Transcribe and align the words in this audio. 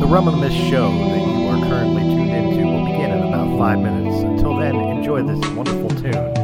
The 0.00 0.06
Realm 0.06 0.28
of 0.28 0.34
the 0.34 0.40
Mist 0.40 0.56
show 0.56 0.88
that 0.88 1.20
you 1.20 1.48
are 1.48 1.68
currently 1.68 2.02
tuned 2.02 2.30
into 2.30 2.66
will 2.66 2.84
begin 2.86 3.10
in 3.10 3.22
about 3.28 3.58
five 3.58 3.78
minutes. 3.78 4.22
Until 4.22 4.56
then, 4.58 4.76
enjoy 4.76 5.22
this 5.22 5.46
wonderful 5.50 5.90
tune. 5.90 6.37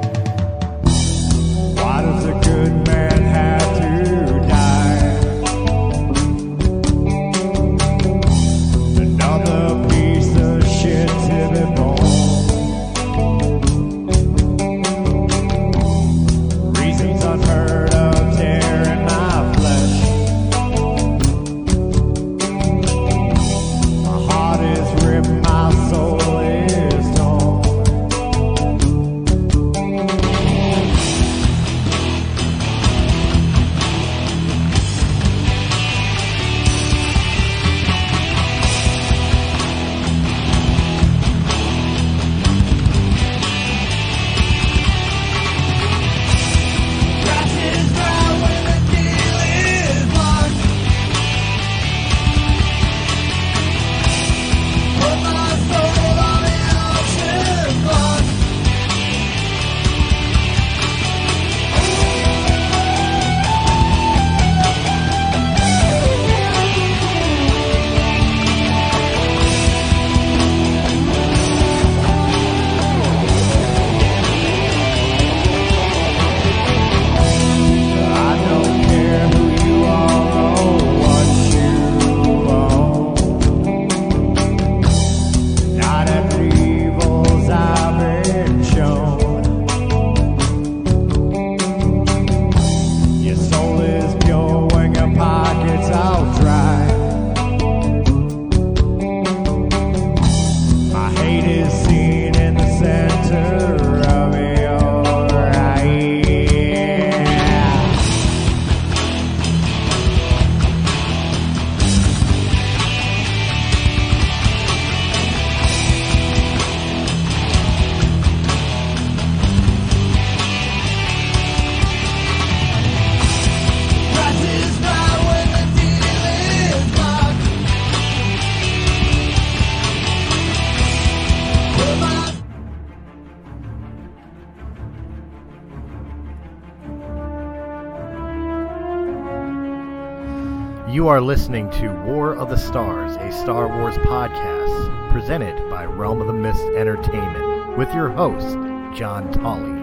You 141.05 141.11
are 141.11 141.21
listening 141.21 141.69
to 141.73 141.93
War 142.07 142.35
of 142.35 142.49
the 142.49 142.57
Stars, 142.57 143.15
a 143.17 143.31
Star 143.31 143.69
Wars 143.69 143.95
podcast 143.99 145.11
presented 145.13 145.55
by 145.69 145.85
Realm 145.85 146.23
of 146.23 146.27
the 146.27 146.33
Mist 146.33 146.63
Entertainment 146.79 147.77
with 147.77 147.93
your 147.93 148.09
host, 148.09 148.57
John 148.97 149.31
Tolley. 149.31 149.74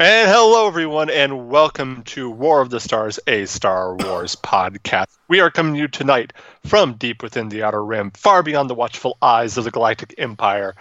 And 0.00 0.30
hello, 0.30 0.66
everyone, 0.66 1.10
and 1.10 1.50
welcome 1.50 2.02
to 2.04 2.30
War 2.30 2.62
of 2.62 2.70
the 2.70 2.80
Stars, 2.80 3.20
a 3.26 3.44
Star 3.44 3.94
Wars 3.96 4.34
podcast. 4.34 5.08
We 5.28 5.40
are 5.40 5.50
coming 5.50 5.74
to 5.74 5.80
you 5.80 5.88
tonight 5.88 6.32
from 6.64 6.94
deep 6.94 7.22
within 7.22 7.50
the 7.50 7.62
Outer 7.62 7.84
Rim, 7.84 8.10
far 8.12 8.42
beyond 8.42 8.70
the 8.70 8.74
watchful 8.74 9.18
eyes 9.20 9.58
of 9.58 9.64
the 9.64 9.70
Galactic 9.70 10.14
Empire. 10.16 10.74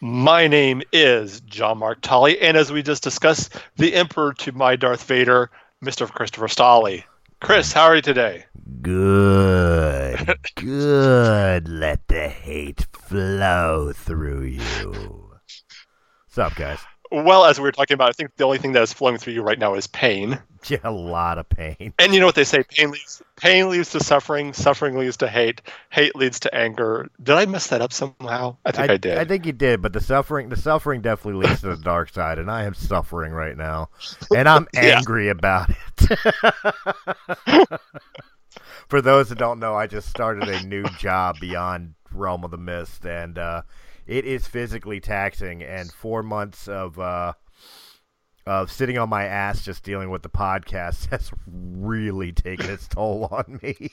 My 0.00 0.46
name 0.46 0.82
is 0.92 1.40
John 1.40 1.78
Mark 1.78 2.00
Tolley, 2.00 2.40
and 2.40 2.56
as 2.56 2.70
we 2.70 2.80
just 2.80 3.02
discussed, 3.02 3.56
the 3.74 3.92
Emperor 3.92 4.34
to 4.34 4.52
my 4.52 4.76
Darth 4.76 5.02
Vader, 5.02 5.50
Mr. 5.82 6.08
Christopher 6.08 6.46
Stolley. 6.46 7.02
Chris, 7.40 7.72
how 7.72 7.86
are 7.86 7.96
you 7.96 8.02
today? 8.02 8.44
Good, 8.80 10.38
good. 10.54 11.68
Let 11.68 12.06
the 12.06 12.28
hate 12.28 12.86
flow 12.92 13.92
through 13.92 14.42
you. 14.42 15.32
What's 16.28 16.38
up, 16.38 16.54
guys? 16.54 16.78
Well, 17.10 17.44
as 17.44 17.58
we 17.58 17.64
were 17.64 17.72
talking 17.72 17.94
about, 17.94 18.08
I 18.08 18.12
think 18.12 18.36
the 18.36 18.44
only 18.44 18.58
thing 18.58 18.72
that 18.72 18.82
is 18.82 18.92
flowing 18.92 19.18
through 19.18 19.32
you 19.32 19.42
right 19.42 19.58
now 19.58 19.74
is 19.74 19.86
pain. 19.86 20.38
Yeah, 20.68 20.76
a 20.84 20.92
lot 20.92 21.38
of 21.38 21.48
pain. 21.48 21.94
And 21.98 22.12
you 22.12 22.20
know 22.20 22.26
what 22.26 22.34
they 22.34 22.44
say: 22.44 22.62
pain 22.62 22.90
leads 22.90 23.22
pain 23.36 23.70
leads 23.70 23.92
to 23.92 24.00
suffering, 24.00 24.52
suffering 24.52 24.98
leads 24.98 25.16
to 25.16 25.26
hate, 25.26 25.62
hate 25.88 26.14
leads 26.14 26.38
to 26.40 26.54
anger. 26.54 27.08
Did 27.22 27.36
I 27.36 27.46
mess 27.46 27.68
that 27.68 27.80
up 27.80 27.94
somehow? 27.94 28.58
I 28.66 28.70
think 28.72 28.90
I, 28.90 28.96
did. 28.98 29.16
I 29.16 29.24
think 29.24 29.46
you 29.46 29.52
did, 29.52 29.80
but 29.80 29.94
the 29.94 30.02
suffering, 30.02 30.50
the 30.50 30.56
suffering 30.56 31.00
definitely 31.00 31.46
leads 31.48 31.62
to 31.62 31.68
the 31.68 31.78
dark 31.82 32.10
side, 32.10 32.38
and 32.38 32.50
I 32.50 32.64
am 32.64 32.74
suffering 32.74 33.32
right 33.32 33.56
now, 33.56 33.88
and 34.34 34.46
I'm 34.46 34.68
Yeah. 34.74 34.98
angry 34.98 35.30
about 35.30 35.70
it. 35.70 35.80
For 38.88 39.00
those 39.00 39.30
that 39.30 39.38
don't 39.38 39.60
know, 39.60 39.74
I 39.74 39.86
just 39.86 40.08
started 40.10 40.46
a 40.46 40.60
new 40.60 40.90
job 40.90 41.40
beyond 41.40 41.94
Realm 42.12 42.44
of 42.44 42.50
the 42.50 42.58
Mist, 42.58 43.06
and 43.06 43.38
uh, 43.38 43.62
it 44.10 44.24
is 44.24 44.46
physically 44.46 45.00
taxing. 45.00 45.62
And 45.62 45.90
four 45.90 46.22
months 46.22 46.66
of 46.68 46.98
uh, 46.98 47.34
of 48.46 48.72
sitting 48.72 48.98
on 48.98 49.08
my 49.08 49.24
ass 49.24 49.64
just 49.64 49.84
dealing 49.84 50.10
with 50.10 50.22
the 50.22 50.28
podcast 50.28 51.08
has 51.10 51.30
really 51.46 52.32
taken 52.32 52.68
its 52.68 52.88
toll 52.88 53.28
on 53.30 53.60
me. 53.62 53.90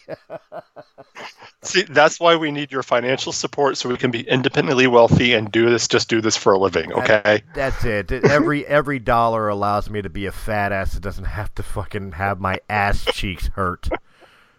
See, 1.61 1.83
that's 1.83 2.19
why 2.19 2.35
we 2.35 2.51
need 2.51 2.71
your 2.71 2.81
financial 2.81 3.31
support 3.31 3.77
so 3.77 3.89
we 3.89 3.97
can 3.97 4.09
be 4.09 4.27
independently 4.27 4.87
wealthy 4.87 5.33
and 5.33 5.51
do 5.51 5.69
this. 5.69 5.87
Just 5.87 6.09
do 6.09 6.21
this 6.21 6.35
for 6.35 6.53
a 6.53 6.57
living, 6.57 6.91
okay? 6.93 7.43
That's 7.53 7.85
it. 7.85 8.11
Every 8.11 8.65
every 8.65 8.99
dollar 8.99 9.49
allows 9.49 9.89
me 9.89 10.01
to 10.01 10.09
be 10.09 10.25
a 10.25 10.31
fat 10.31 10.71
ass 10.71 10.93
that 10.93 11.01
doesn't 11.01 11.25
have 11.25 11.53
to 11.55 11.63
fucking 11.63 12.13
have 12.13 12.39
my 12.39 12.59
ass 12.69 13.05
cheeks 13.05 13.47
hurt. 13.49 13.89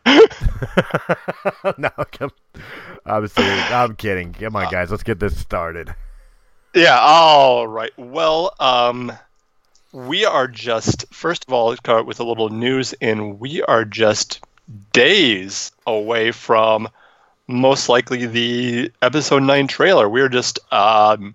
no, 1.79 1.91
come, 2.13 2.31
I'm. 3.05 3.29
I'm 3.37 3.97
kidding. 3.97 4.33
Come 4.33 4.57
on, 4.57 4.71
guys, 4.71 4.91
let's 4.91 5.03
get 5.03 5.21
this 5.21 5.39
started. 5.39 5.95
Yeah. 6.75 6.99
All 7.01 7.67
right. 7.67 7.93
Well, 7.99 8.55
um, 8.61 9.13
we 9.93 10.25
are 10.25 10.49
just 10.49 11.07
first 11.13 11.45
of 11.47 11.53
all 11.53 11.75
start 11.77 12.07
with 12.07 12.21
a 12.21 12.25
little 12.25 12.51
news, 12.51 12.95
and 13.01 13.41
we 13.41 13.63
are 13.63 13.85
just 13.85 14.41
days 14.93 15.73
away 15.87 16.31
from 16.31 16.89
most 17.47 17.89
likely 17.89 18.27
the 18.27 18.93
episode 19.03 19.43
nine 19.43 19.67
trailer. 19.67 20.09
We're 20.09 20.29
just 20.29 20.59
um, 20.73 21.35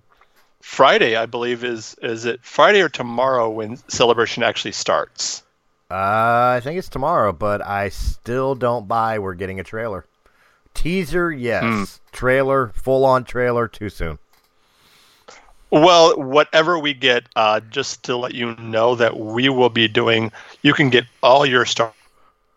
Friday, 0.62 1.16
I 1.16 1.26
believe, 1.26 1.64
is 1.64 1.96
is 2.02 2.26
it 2.26 2.40
Friday 2.44 2.82
or 2.82 2.90
tomorrow 2.90 3.50
when 3.50 3.78
celebration 3.90 4.44
actually 4.44 4.72
starts? 4.72 5.44
Uh, 5.94 6.56
I 6.58 6.62
think 6.64 6.80
it's 6.80 6.90
tomorrow, 6.90 7.32
but 7.32 7.64
I 7.64 7.90
still 7.90 8.56
don't 8.56 8.88
buy 8.88 9.20
we're 9.20 9.36
getting 9.36 9.60
a 9.60 9.64
trailer. 9.64 10.06
Teaser, 10.74 11.32
yes. 11.32 11.64
Hmm. 11.64 11.84
Trailer, 12.12 12.70
full 12.70 13.06
on 13.06 13.26
trailer, 13.26 13.68
too 13.68 13.90
soon. 13.90 14.18
Well, 15.70 16.20
whatever 16.20 16.80
we 16.80 16.96
get, 16.96 17.26
uh, 17.36 17.60
just 17.60 18.02
to 18.04 18.18
let 18.18 18.34
you 18.34 18.56
know 18.56 18.96
that 18.96 19.20
we 19.20 19.50
will 19.50 19.70
be 19.70 19.88
doing, 19.88 20.32
you 20.64 20.74
can 20.74 20.90
get 20.90 21.06
all 21.22 21.46
your 21.46 21.64
Star 21.64 21.94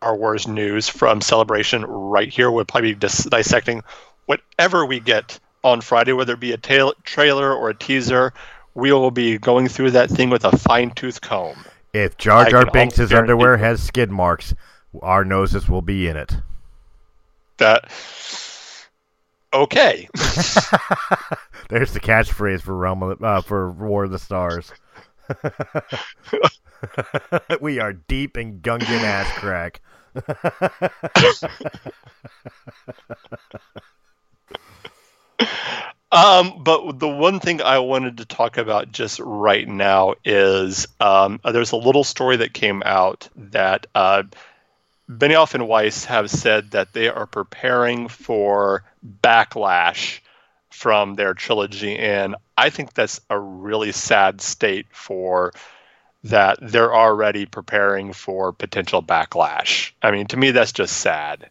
Wars 0.03 0.49
news 0.49 0.88
from 0.88 1.21
Celebration 1.21 1.85
right 1.85 2.31
here. 2.31 2.50
We'll 2.50 2.65
probably 2.65 2.94
be 2.94 3.00
dis- 3.00 3.25
dissecting 3.25 3.83
whatever 4.25 4.87
we 4.87 4.99
get 4.99 5.38
on 5.62 5.83
Friday, 5.83 6.15
whether 6.15 6.33
it 6.33 6.41
be 6.41 6.53
a 6.53 6.56
tail- 6.56 6.94
trailer 7.05 7.53
or 7.53 7.69
a 7.69 7.75
teaser. 7.75 8.33
We 8.73 8.93
will 8.93 9.11
be 9.11 9.37
going 9.37 9.69
through 9.69 9.91
that 9.91 10.09
thing 10.09 10.31
with 10.31 10.47
a 10.47 10.56
fine 10.56 10.93
tooth 10.93 11.21
comb. 11.21 11.56
If 11.93 12.17
Jar 12.17 12.49
Jar 12.50 12.67
Binks' 12.71 13.12
underwear 13.12 13.56
has 13.56 13.83
skid 13.83 14.11
marks, 14.11 14.55
our 15.03 15.25
noses 15.25 15.69
will 15.69 15.83
be 15.83 16.09
in 16.09 16.17
it. 16.17 16.37
That. 17.59 17.91
Okay. 19.53 20.09
There's 21.69 21.93
the 21.93 22.00
catchphrase 22.00 22.61
for 22.61 22.77
Realm 22.77 23.03
of 23.03 23.23
uh, 23.23 23.41
for 23.41 23.71
War 23.71 24.05
of 24.05 24.11
the 24.11 24.19
Stars. 24.19 24.73
we 27.61 27.81
are 27.81 27.94
deep 27.94 28.37
in 28.37 28.61
Gungan 28.61 29.03
ass 29.03 29.33
crack. 29.38 29.81
Um, 36.12 36.62
but 36.62 36.99
the 37.00 37.08
one 37.08 37.41
thing 37.41 37.61
I 37.61 37.81
wanted 37.81 38.19
to 38.19 38.25
talk 38.25 38.58
about 38.58 38.93
just 38.93 39.19
right 39.19 39.67
now 39.67 40.14
is 40.25 40.87
um, 41.00 41.41
there's 41.44 41.73
a 41.73 41.76
little 41.76 42.05
story 42.05 42.37
that 42.37 42.53
came 42.53 42.82
out 42.85 43.29
that 43.35 43.87
uh, 43.94 44.23
Benioff 45.11 45.55
and 45.55 45.67
Weiss 45.67 46.05
have 46.05 46.31
said 46.31 46.70
that 46.70 46.93
they 46.93 47.08
are 47.08 47.26
preparing 47.26 48.08
for 48.08 48.85
backlash 49.23 50.20
from 50.70 51.14
their 51.14 51.35
trilogy, 51.35 51.97
and 51.97 52.37
I 52.56 52.70
think 52.70 52.94
that's 52.94 53.20
a 53.29 53.38
really 53.38 53.93
sad 53.93 54.41
state 54.41 54.87
for 54.93 55.52
that 56.25 56.59
they're 56.61 56.94
already 56.94 57.47
preparing 57.47 58.12
for 58.12 58.52
potential 58.52 59.02
backlash. 59.02 59.93
I 60.02 60.11
mean, 60.11 60.26
to 60.29 60.37
me, 60.37 60.50
that's 60.50 60.73
just 60.73 60.99
sad. 60.99 61.50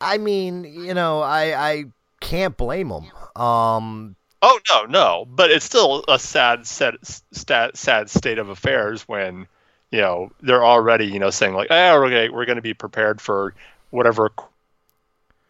I 0.00 0.18
mean, 0.18 0.64
you 0.64 0.94
know, 0.94 1.20
I 1.20 1.70
I 1.70 1.84
can't 2.26 2.56
blame 2.56 2.88
them. 2.88 3.10
Um, 3.40 4.16
Oh 4.42 4.60
no, 4.70 4.84
no, 4.84 5.26
but 5.28 5.50
it's 5.50 5.64
still 5.64 6.04
a 6.08 6.18
sad, 6.18 6.66
sad, 6.66 6.96
stat, 7.02 7.76
sad 7.76 8.10
state 8.10 8.38
of 8.38 8.48
affairs 8.48 9.02
when 9.08 9.46
you 9.90 10.00
know 10.00 10.30
they're 10.42 10.64
already 10.64 11.06
you 11.06 11.18
know 11.18 11.30
saying 11.30 11.54
like, 11.54 11.68
oh, 11.70 12.00
we're 12.00 12.32
we're 12.32 12.44
going 12.44 12.56
to 12.56 12.62
be 12.62 12.74
prepared 12.74 13.20
for 13.20 13.54
whatever 13.90 14.30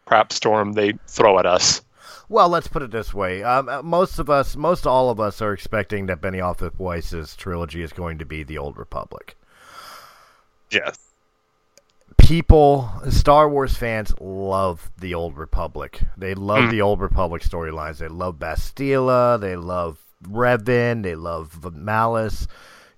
crap 0.05 0.31
storm 0.31 0.73
they 0.73 0.93
throw 1.05 1.37
at 1.37 1.45
us. 1.45 1.81
well, 2.29 2.47
let's 2.47 2.69
put 2.69 2.81
it 2.81 2.91
this 2.91 3.13
way: 3.13 3.43
um, 3.43 3.67
uh, 3.67 3.81
most 3.83 4.19
of 4.19 4.29
us, 4.29 4.55
most 4.55 4.87
all 4.87 5.09
of 5.09 5.19
us, 5.19 5.41
are 5.41 5.53
expecting 5.53 6.05
that 6.05 6.21
Benioff 6.21 6.61
and 6.61 6.71
Weiss's 6.79 7.35
trilogy 7.35 7.81
is 7.81 7.91
going 7.91 8.19
to 8.19 8.25
be 8.25 8.43
the 8.43 8.57
Old 8.57 8.77
Republic. 8.77 9.35
Yes. 10.71 11.06
People, 12.27 12.91
Star 13.09 13.47
Wars 13.47 13.77
fans 13.77 14.13
love 14.19 14.91
the 14.97 15.13
Old 15.13 15.37
Republic. 15.37 16.01
They 16.17 16.35
love 16.35 16.65
Mm. 16.65 16.71
the 16.71 16.81
Old 16.81 16.99
Republic 16.99 17.41
storylines. 17.41 17.99
They 17.99 18.09
love 18.09 18.35
Bastila. 18.35 19.39
They 19.39 19.55
love 19.55 19.99
Revan. 20.23 21.03
They 21.03 21.15
love 21.15 21.73
Malice, 21.73 22.45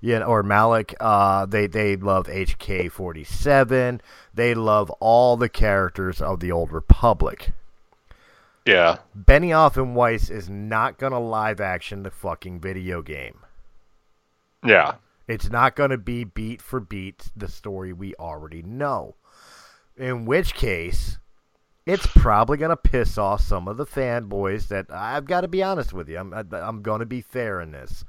you 0.02 0.18
know, 0.18 0.26
or 0.26 0.42
Malak. 0.42 0.96
Uh, 1.00 1.46
they 1.46 1.68
they 1.68 1.96
love 1.96 2.28
HK 2.28 2.90
forty 2.90 3.24
seven. 3.24 4.02
They 4.34 4.56
love 4.56 4.90
all 5.00 5.38
the 5.38 5.50
characters 5.50 6.22
of 6.22 6.40
the 6.40 6.52
Old 6.52 6.72
Republic. 6.72 7.52
Yeah. 8.66 8.98
Benioff 9.16 9.78
and 9.78 9.96
Weiss 9.96 10.32
is 10.32 10.50
not 10.50 10.98
gonna 10.98 11.20
live 11.20 11.62
action 11.62 12.02
the 12.02 12.10
fucking 12.10 12.62
video 12.62 13.04
game. 13.04 13.42
Yeah. 14.66 14.96
It's 15.28 15.52
not 15.52 15.75
going 15.75 15.92
to 15.92 15.98
be 16.00 16.24
beat 16.24 16.60
for 16.60 16.80
beat 16.80 17.30
the 17.36 17.48
story 17.48 17.94
we 17.94 18.16
already 18.16 18.64
know. 18.64 19.14
In 20.00 20.25
which 20.25 20.54
case, 20.54 21.18
it's 21.86 22.07
probably 22.07 22.57
going 22.57 22.69
to 22.69 22.78
piss 22.78 23.18
off 23.18 23.42
some 23.42 23.68
of 23.68 23.78
the 23.78 23.86
fanboys 23.86 24.69
that 24.69 24.86
I've 24.90 25.25
got 25.25 25.42
to 25.42 25.48
be 25.48 25.62
honest 25.62 25.92
with 25.92 26.07
you. 26.07 26.18
I'm 26.18 26.34
I'm 26.34 26.81
going 26.81 27.01
to 27.01 27.06
be 27.06 27.22
fair 27.22 27.60
in 27.60 27.72
this. 27.72 28.06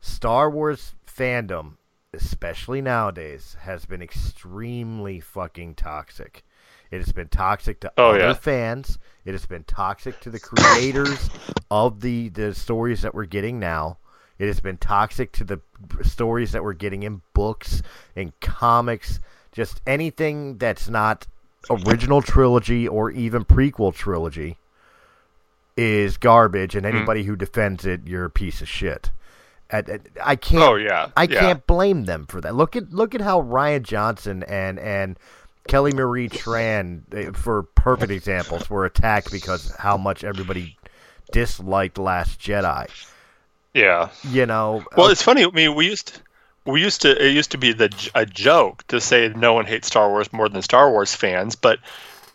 Star 0.00 0.48
Wars 0.48 0.94
fandom, 1.04 1.78
especially 2.14 2.80
nowadays, 2.80 3.56
has 3.60 3.86
been 3.86 4.02
extremely 4.02 5.18
fucking 5.18 5.74
toxic. 5.74 6.44
It 6.92 6.98
has 6.98 7.10
been 7.10 7.28
toxic 7.28 7.80
to 7.80 7.92
Oh, 7.96 8.10
other 8.10 8.18
yeah. 8.18 8.32
fans. 8.34 8.98
It 9.24 9.32
has 9.32 9.46
been 9.46 9.64
toxic 9.64 10.20
to 10.20 10.30
the 10.30 10.38
creators 10.38 11.28
of 11.70 12.00
the 12.00 12.28
the 12.28 12.54
stories 12.54 13.02
that 13.02 13.14
we're 13.14 13.24
getting 13.24 13.58
now. 13.58 13.98
It 14.38 14.46
has 14.46 14.60
been 14.60 14.76
toxic 14.76 15.32
to 15.32 15.44
the 15.44 15.60
stories 16.02 16.52
that 16.52 16.62
we're 16.62 16.74
getting 16.74 17.02
in 17.02 17.22
books, 17.32 17.82
in 18.14 18.32
comics, 18.40 19.18
just 19.56 19.80
anything 19.86 20.58
that's 20.58 20.86
not 20.88 21.26
original 21.70 22.20
trilogy 22.20 22.86
or 22.86 23.10
even 23.10 23.42
prequel 23.44 23.92
trilogy 23.94 24.58
is 25.78 26.18
garbage, 26.18 26.76
and 26.76 26.84
Mm-hmm. 26.84 26.96
anybody 26.98 27.22
who 27.24 27.36
defends 27.36 27.84
it, 27.86 28.02
you're 28.06 28.26
a 28.26 28.30
piece 28.30 28.60
of 28.60 28.68
shit. 28.68 29.10
And 29.70 30.08
I 30.22 30.36
can't. 30.36 30.62
Oh 30.62 30.76
yeah. 30.76 31.08
I 31.16 31.24
yeah. 31.24 31.40
can't 31.40 31.66
blame 31.66 32.04
them 32.04 32.26
for 32.26 32.40
that. 32.42 32.54
Look 32.54 32.76
at 32.76 32.92
look 32.92 33.14
at 33.16 33.20
how 33.20 33.40
Rian 33.42 33.82
Johnson 33.82 34.44
and 34.44 34.78
and 34.78 35.18
Kelly 35.66 35.92
Marie 35.92 36.28
Tran, 36.28 37.00
eh, 37.12 37.30
for 37.32 37.64
perfect 37.64 38.12
examples, 38.12 38.70
were 38.70 38.84
attacked 38.84 39.32
because 39.32 39.74
how 39.76 39.96
much 39.96 40.22
everybody 40.22 40.76
disliked 41.32 41.98
Last 41.98 42.38
Jedi. 42.38 42.88
Yeah. 43.74 44.10
You 44.22 44.46
know, 44.46 44.84
Well, 44.96 45.08
it's 45.08 45.22
funny. 45.22 45.44
I 45.44 45.50
mean, 45.50 45.74
we 45.74 45.86
used 45.86 46.06
to, 46.14 46.20
we 46.66 46.82
used 46.82 47.02
to 47.02 47.24
it 47.24 47.32
used 47.32 47.50
to 47.52 47.58
be 47.58 47.72
the 47.72 48.10
a 48.14 48.26
joke 48.26 48.86
to 48.88 49.00
say 49.00 49.32
no 49.36 49.52
one 49.54 49.66
hates 49.66 49.86
Star 49.86 50.10
Wars 50.10 50.32
more 50.32 50.48
than 50.48 50.62
Star 50.62 50.90
Wars 50.90 51.14
fans, 51.14 51.54
but 51.56 51.78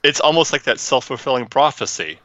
it's 0.04 0.20
almost 0.20 0.52
like 0.54 0.64
that 0.64 0.80
self 0.80 1.06
fulfilling 1.06 1.48
prophecy. 1.48 2.20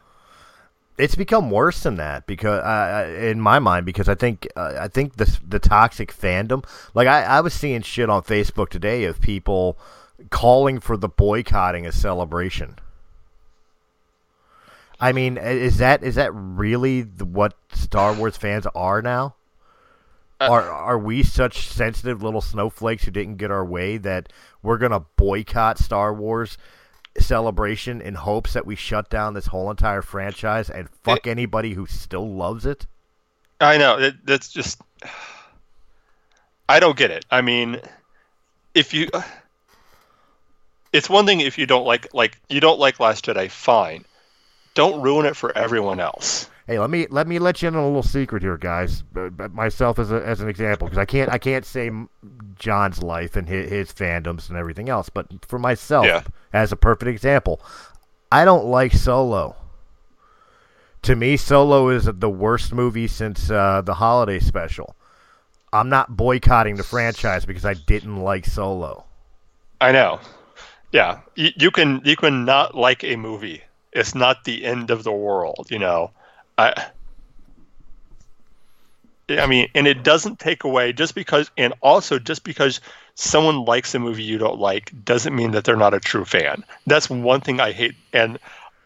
it's 0.98 1.14
become 1.14 1.50
worse 1.50 1.82
than 1.82 1.96
that 1.96 2.26
because 2.26 2.60
uh, 2.62 3.14
in 3.20 3.40
my 3.40 3.58
mind 3.58 3.84
because 3.84 4.08
I 4.08 4.14
think 4.14 4.48
uh, 4.56 4.74
I 4.80 4.88
think 4.88 5.16
the 5.16 5.38
the 5.46 5.58
toxic 5.58 6.12
fandom 6.12 6.64
like 6.94 7.06
I, 7.08 7.22
I 7.22 7.40
was 7.42 7.52
seeing 7.52 7.82
shit 7.82 8.08
on 8.08 8.22
Facebook 8.22 8.70
today 8.70 9.04
of 9.04 9.20
people 9.20 9.78
calling 10.30 10.80
for 10.80 10.96
the 10.96 11.08
boycotting 11.08 11.86
a 11.86 11.92
celebration. 11.92 12.78
I 14.98 15.12
mean, 15.12 15.36
is 15.36 15.76
that 15.78 16.02
is 16.02 16.14
that 16.14 16.30
really 16.32 17.02
what 17.02 17.54
Star 17.74 18.14
Wars 18.14 18.36
fans 18.38 18.66
are 18.74 19.02
now? 19.02 19.34
Uh, 20.40 20.48
are 20.50 20.70
are 20.70 20.98
we 20.98 21.22
such 21.22 21.68
sensitive 21.68 22.22
little 22.22 22.42
snowflakes 22.42 23.04
who 23.04 23.10
didn't 23.10 23.36
get 23.36 23.50
our 23.50 23.64
way 23.64 23.96
that 23.96 24.30
we're 24.62 24.76
gonna 24.76 25.00
boycott 25.16 25.78
Star 25.78 26.12
Wars 26.12 26.58
celebration 27.18 28.02
in 28.02 28.14
hopes 28.14 28.52
that 28.52 28.66
we 28.66 28.76
shut 28.76 29.08
down 29.08 29.32
this 29.32 29.46
whole 29.46 29.70
entire 29.70 30.02
franchise 30.02 30.68
and 30.68 30.90
fuck 31.02 31.26
anybody 31.26 31.72
who 31.72 31.86
still 31.86 32.28
loves 32.28 32.66
it? 32.66 32.86
I 33.60 33.78
know 33.78 33.98
it, 33.98 34.26
that's 34.26 34.52
just 34.52 34.80
I 36.68 36.80
don't 36.80 36.96
get 36.96 37.10
it. 37.10 37.24
I 37.30 37.40
mean, 37.40 37.80
if 38.74 38.92
you 38.92 39.08
it's 40.92 41.08
one 41.08 41.26
thing 41.26 41.40
if 41.40 41.56
you 41.58 41.66
don't 41.66 41.86
like 41.86 42.12
like 42.12 42.38
you 42.48 42.60
don't 42.60 42.78
like 42.78 43.00
Last 43.00 43.24
Jedi, 43.24 43.50
fine. 43.50 44.04
Don't 44.74 45.00
ruin 45.00 45.24
it 45.24 45.36
for 45.36 45.56
everyone 45.56 46.00
else. 46.00 46.50
Hey, 46.66 46.80
let 46.80 46.90
me 46.90 47.06
let 47.10 47.28
me 47.28 47.38
let 47.38 47.62
you 47.62 47.68
in 47.68 47.76
on 47.76 47.82
a 47.82 47.86
little 47.86 48.02
secret 48.02 48.42
here, 48.42 48.56
guys. 48.56 49.04
Uh, 49.16 49.28
but 49.28 49.52
myself 49.54 49.98
as 50.00 50.10
a, 50.10 50.16
as 50.26 50.40
an 50.40 50.48
example, 50.48 50.86
because 50.88 50.98
I 50.98 51.04
can't 51.04 51.30
I 51.30 51.38
can't 51.38 51.64
say 51.64 51.90
John's 52.56 53.02
life 53.02 53.36
and 53.36 53.48
his, 53.48 53.70
his 53.70 53.92
fandoms 53.92 54.48
and 54.48 54.58
everything 54.58 54.88
else, 54.88 55.08
but 55.08 55.26
for 55.46 55.58
myself, 55.60 56.06
Yeah. 56.06 56.22
as 56.52 56.72
a 56.72 56.76
perfect 56.76 57.08
example, 57.08 57.60
I 58.32 58.44
don't 58.44 58.66
like 58.66 58.92
Solo. 58.92 59.54
To 61.02 61.14
me, 61.14 61.36
Solo 61.36 61.88
is 61.88 62.06
the 62.12 62.28
worst 62.30 62.72
movie 62.72 63.06
since 63.06 63.48
uh, 63.48 63.80
the 63.82 63.94
holiday 63.94 64.40
special. 64.40 64.96
I'm 65.72 65.88
not 65.88 66.16
boycotting 66.16 66.76
the 66.76 66.82
franchise 66.82 67.44
because 67.44 67.64
I 67.64 67.74
didn't 67.74 68.16
like 68.22 68.44
Solo. 68.44 69.04
I 69.80 69.92
know. 69.92 70.18
Yeah, 70.90 71.20
you, 71.36 71.50
you 71.56 71.70
can 71.70 72.00
you 72.04 72.16
can 72.16 72.44
not 72.44 72.74
like 72.74 73.04
a 73.04 73.14
movie. 73.14 73.62
It's 73.92 74.16
not 74.16 74.42
the 74.44 74.64
end 74.64 74.90
of 74.90 75.04
the 75.04 75.12
world, 75.12 75.68
you 75.70 75.78
know. 75.78 76.10
I 76.58 76.90
I 79.28 79.46
mean, 79.46 79.68
and 79.74 79.86
it 79.86 80.04
doesn't 80.04 80.38
take 80.38 80.64
away 80.64 80.92
just 80.92 81.14
because, 81.14 81.50
and 81.58 81.74
also 81.80 82.18
just 82.18 82.44
because 82.44 82.80
someone 83.16 83.64
likes 83.64 83.94
a 83.94 83.98
movie 83.98 84.22
you 84.22 84.38
don't 84.38 84.60
like 84.60 84.92
doesn't 85.04 85.34
mean 85.34 85.50
that 85.52 85.64
they're 85.64 85.76
not 85.76 85.94
a 85.94 86.00
true 86.00 86.24
fan. 86.24 86.64
That's 86.86 87.10
one 87.10 87.40
thing 87.40 87.60
I 87.60 87.72
hate, 87.72 87.96
and 88.12 88.38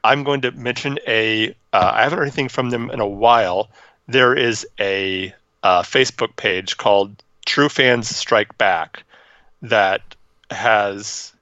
I'm 0.02 0.24
going 0.24 0.40
to 0.42 0.50
mention 0.52 0.98
a. 1.06 1.50
Uh, 1.72 1.92
I 1.94 2.02
haven't 2.02 2.18
heard 2.18 2.24
anything 2.24 2.48
from 2.48 2.70
them 2.70 2.90
in 2.90 3.00
a 3.00 3.06
while. 3.06 3.68
There 4.08 4.34
is 4.34 4.66
a 4.78 5.34
uh, 5.62 5.82
Facebook 5.82 6.36
page 6.36 6.78
called 6.78 7.22
True 7.44 7.68
Fans 7.68 8.08
Strike 8.08 8.56
Back 8.56 9.04
that 9.62 10.00
has 10.50 11.32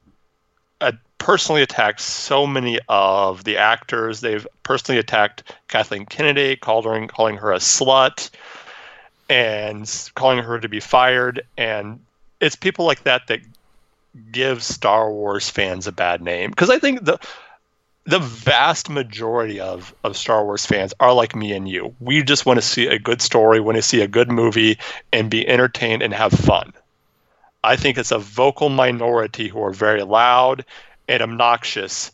a 0.80 0.94
personally 1.18 1.62
attacked 1.62 2.00
so 2.00 2.46
many 2.46 2.78
of 2.88 3.44
the 3.44 3.58
actors. 3.58 4.20
They've 4.20 4.46
personally 4.62 4.98
attacked 4.98 5.52
Kathleen 5.68 6.06
Kennedy, 6.06 6.56
calling 6.56 7.08
calling 7.08 7.36
her 7.36 7.52
a 7.52 7.58
slut, 7.58 8.30
and 9.28 10.10
calling 10.14 10.38
her 10.38 10.58
to 10.58 10.68
be 10.68 10.80
fired. 10.80 11.44
And 11.56 12.00
it's 12.40 12.56
people 12.56 12.84
like 12.86 13.02
that 13.04 13.26
that 13.26 13.40
give 14.32 14.62
Star 14.62 15.12
Wars 15.12 15.50
fans 15.50 15.86
a 15.86 15.92
bad 15.92 16.22
name 16.22 16.50
because 16.50 16.70
I 16.70 16.78
think 16.78 17.04
the 17.04 17.18
the 18.08 18.18
vast 18.18 18.88
majority 18.88 19.60
of, 19.60 19.94
of 20.02 20.16
Star 20.16 20.42
Wars 20.42 20.64
fans 20.64 20.94
are 20.98 21.12
like 21.12 21.36
me 21.36 21.52
and 21.52 21.68
you. 21.68 21.94
We 22.00 22.22
just 22.22 22.46
want 22.46 22.56
to 22.58 22.66
see 22.66 22.86
a 22.86 22.98
good 22.98 23.20
story, 23.20 23.60
want 23.60 23.76
to 23.76 23.82
see 23.82 24.00
a 24.00 24.08
good 24.08 24.30
movie, 24.30 24.78
and 25.12 25.30
be 25.30 25.46
entertained 25.46 26.00
and 26.00 26.14
have 26.14 26.32
fun. 26.32 26.72
I 27.62 27.76
think 27.76 27.98
it's 27.98 28.10
a 28.10 28.18
vocal 28.18 28.70
minority 28.70 29.48
who 29.48 29.62
are 29.62 29.72
very 29.72 30.04
loud 30.04 30.64
and 31.08 31.22
obnoxious 31.22 32.12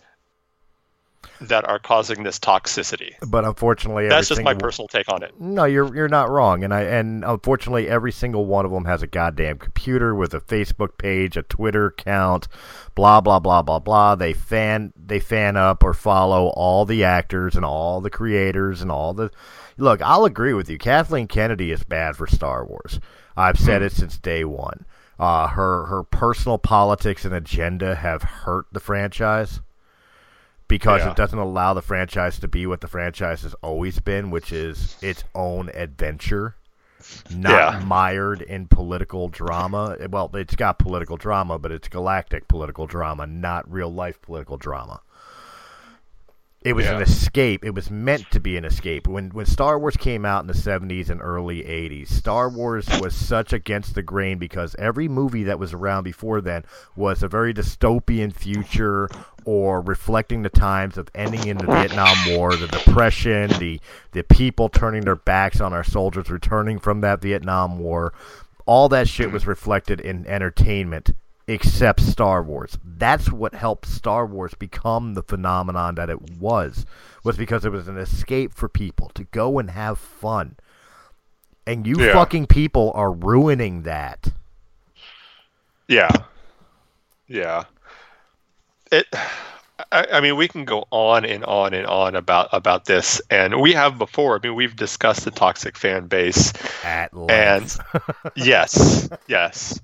that 1.41 1.69
are 1.69 1.79
causing 1.79 2.23
this 2.23 2.39
toxicity. 2.39 3.15
But 3.27 3.45
unfortunately, 3.45 4.09
That's 4.09 4.29
just 4.29 4.43
my 4.43 4.55
personal 4.55 4.89
take 4.89 5.09
on 5.09 5.23
it. 5.23 5.39
No, 5.41 5.65
you're 5.65 5.95
you're 5.95 6.09
not 6.09 6.31
wrong, 6.31 6.65
and 6.65 6.73
I 6.73 6.83
and 6.83 7.25
unfortunately, 7.25 7.89
every 7.89 8.13
single 8.13 8.47
one 8.47 8.65
of 8.65 8.71
them 8.71 8.85
has 8.85 9.03
a 9.03 9.07
goddamn 9.07 9.59
computer 9.59 10.15
with 10.15 10.35
a 10.35 10.41
Facebook 10.41 10.99
page, 10.99 11.37
a 11.37 11.43
Twitter 11.43 11.87
account, 11.87 12.49
blah 12.95 13.21
blah 13.21 13.41
blah 13.41 13.63
blah 13.63 13.79
blah. 13.79 14.15
They 14.15 14.33
fan 14.33 14.93
they 14.97 15.21
fan 15.21 15.57
up 15.57 15.83
or 15.83 15.95
follow 15.95 16.49
all 16.49 16.85
the 16.85 17.05
actors 17.05 17.57
and 17.57 17.65
all 17.65 18.01
the 18.01 18.11
creators 18.11 18.83
and 18.83 18.91
all 18.91 19.15
the. 19.15 19.31
Look, 19.77 20.01
I'll 20.03 20.25
agree 20.25 20.55
with 20.55 20.71
you. 20.71 20.79
Kathleen 20.79 21.27
Kennedy 21.27 21.73
is 21.73 21.83
bad 21.83 22.17
for 22.17 22.27
Star 22.27 22.65
Wars. 22.65 23.01
I've 23.37 23.59
said 23.59 23.81
hmm. 23.83 23.87
it 23.87 23.93
since 23.93 24.19
day 24.19 24.45
one. 24.45 24.87
Uh, 25.19 25.47
her 25.49 25.87
her 25.87 26.03
personal 26.03 26.59
politics 26.59 27.25
and 27.25 27.33
agenda 27.35 27.95
have 27.95 28.23
hurt 28.23 28.67
the 28.73 28.81
franchise 28.81 29.61
because 30.67 31.03
Yeah. 31.03 31.11
it 31.11 31.17
doesn't 31.17 31.39
allow 31.39 31.73
the 31.75 31.83
franchise 31.83 32.39
to 32.41 32.49
be 32.49 32.67
what 32.67 32.81
the 32.81 32.89
franchise 32.89 33.43
has 33.43 33.55
always 33.63 34.01
been, 34.01 34.31
which 34.31 34.51
is 34.51 34.97
its 35.03 35.23
own 35.35 35.69
adventure, 35.75 36.57
not 37.31 37.75
Yeah. 37.75 37.85
mired 37.85 38.43
in 38.43 38.67
political 38.67 39.29
drama. 39.29 39.97
Well, 40.11 40.31
it's 40.35 40.57
got 40.57 40.79
political 40.81 41.17
drama, 41.17 41.59
but 41.61 41.71
it's 41.71 41.87
galactic 41.89 42.49
political 42.49 42.87
drama, 42.89 43.27
not 43.27 43.71
real 43.71 43.93
life 43.93 44.21
political 44.21 44.57
drama. 44.57 45.01
It 46.65 46.75
was 46.75 46.87
an 46.87 47.03
escape. 47.03 47.63
It 47.63 47.75
was 47.75 47.91
meant 47.91 48.31
to 48.31 48.41
be 48.41 48.57
an 48.57 48.65
escape. 48.65 49.07
When 49.07 49.29
when 49.31 49.45
Star 49.45 49.79
Wars 49.79 49.99
came 49.99 50.25
out 50.25 50.41
in 50.41 50.47
the 50.47 50.55
70s 50.55 51.11
and 51.11 51.21
early 51.21 51.63
80s, 51.63 52.09
Star 52.09 52.49
Wars 52.49 52.89
was 53.01 53.15
such 53.15 53.53
against 53.53 53.95
the 53.95 54.03
grain 54.03 54.39
because 54.39 54.75
every 54.79 55.07
movie 55.07 55.43
that 55.45 55.59
was 55.59 55.75
around 55.75 56.05
before 56.05 56.41
then 56.41 56.65
was 56.97 57.23
a 57.23 57.29
very 57.29 57.53
dystopian 57.53 58.33
future 58.33 59.11
or 59.45 59.83
reflecting 59.83 60.41
the 60.41 60.49
times 60.49 60.97
of 60.97 61.11
ending 61.15 61.47
in 61.47 61.59
the 61.59 61.67
Vietnam 61.67 62.17
War, 62.29 62.57
the 62.57 62.69
depression, 62.69 63.51
the 63.59 63.79
the 64.13 64.23
people 64.23 64.71
turning 64.71 65.03
their 65.03 65.17
backs 65.17 65.61
on 65.61 65.75
our 65.75 65.85
soldiers 65.85 66.31
returning 66.31 66.79
from 66.79 67.03
that 67.03 67.21
Vietnam 67.21 67.79
War. 67.79 68.15
All 68.65 68.89
that 68.89 69.07
shit 69.07 69.31
was 69.31 69.47
reflected 69.47 70.01
in 70.01 70.27
entertainment 70.27 71.11
except 71.47 72.01
Star 72.01 72.43
Wars. 72.43 72.79
That's 72.85 73.31
what 73.31 73.55
helped 73.55 73.87
Star 73.87 74.27
Wars 74.27 74.55
become 74.55 75.15
the 75.15 75.23
phenomenon 75.23 75.95
that 75.97 76.11
it 76.11 76.39
was, 76.39 76.87
was 77.23 77.37
because 77.37 77.65
it 77.65 77.73
was 77.73 77.89
an 77.89 77.99
escape 77.99 78.55
for 78.55 78.69
people 78.69 79.11
to 79.15 79.25
go 79.25 79.59
and 79.59 79.71
have 79.71 79.99
fun. 79.99 80.57
And 81.67 81.87
you 81.87 81.97
Yeah. 81.99 82.13
fucking 82.13 82.47
people 82.47 82.93
are 82.95 83.13
ruining 83.13 83.83
that. 83.83 84.29
Yeah. 85.89 86.11
Yeah. 87.27 87.65
It 88.93 89.07
I, 89.91 90.07
I 90.13 90.21
mean 90.21 90.37
we 90.37 90.47
can 90.49 90.65
go 90.65 90.87
on 90.91 91.25
and 91.25 91.45
on 91.45 91.75
and 91.75 91.87
on 91.87 92.15
about 92.15 92.49
about 92.53 92.85
this 92.85 93.21
and 93.31 93.61
we 93.61 93.73
have 93.73 93.99
before. 93.99 94.37
I 94.37 94.47
mean 94.47 94.55
we've 94.55 94.77
discussed 94.77 95.25
the 95.25 95.31
toxic 95.31 95.77
fan 95.77 96.07
base 96.07 96.53
At 96.85 97.13
and 97.29 97.75
yes, 98.37 99.09
yes. 99.27 99.81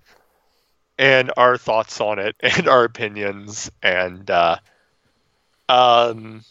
And 1.01 1.33
our 1.37 1.57
thoughts 1.57 2.01
on 2.01 2.19
it 2.19 2.37
and 2.41 2.69
our 2.69 2.85
opinions 2.85 3.71
and 3.83 4.31
uh 4.31 4.59
um 5.69 6.45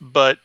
but 0.00 0.38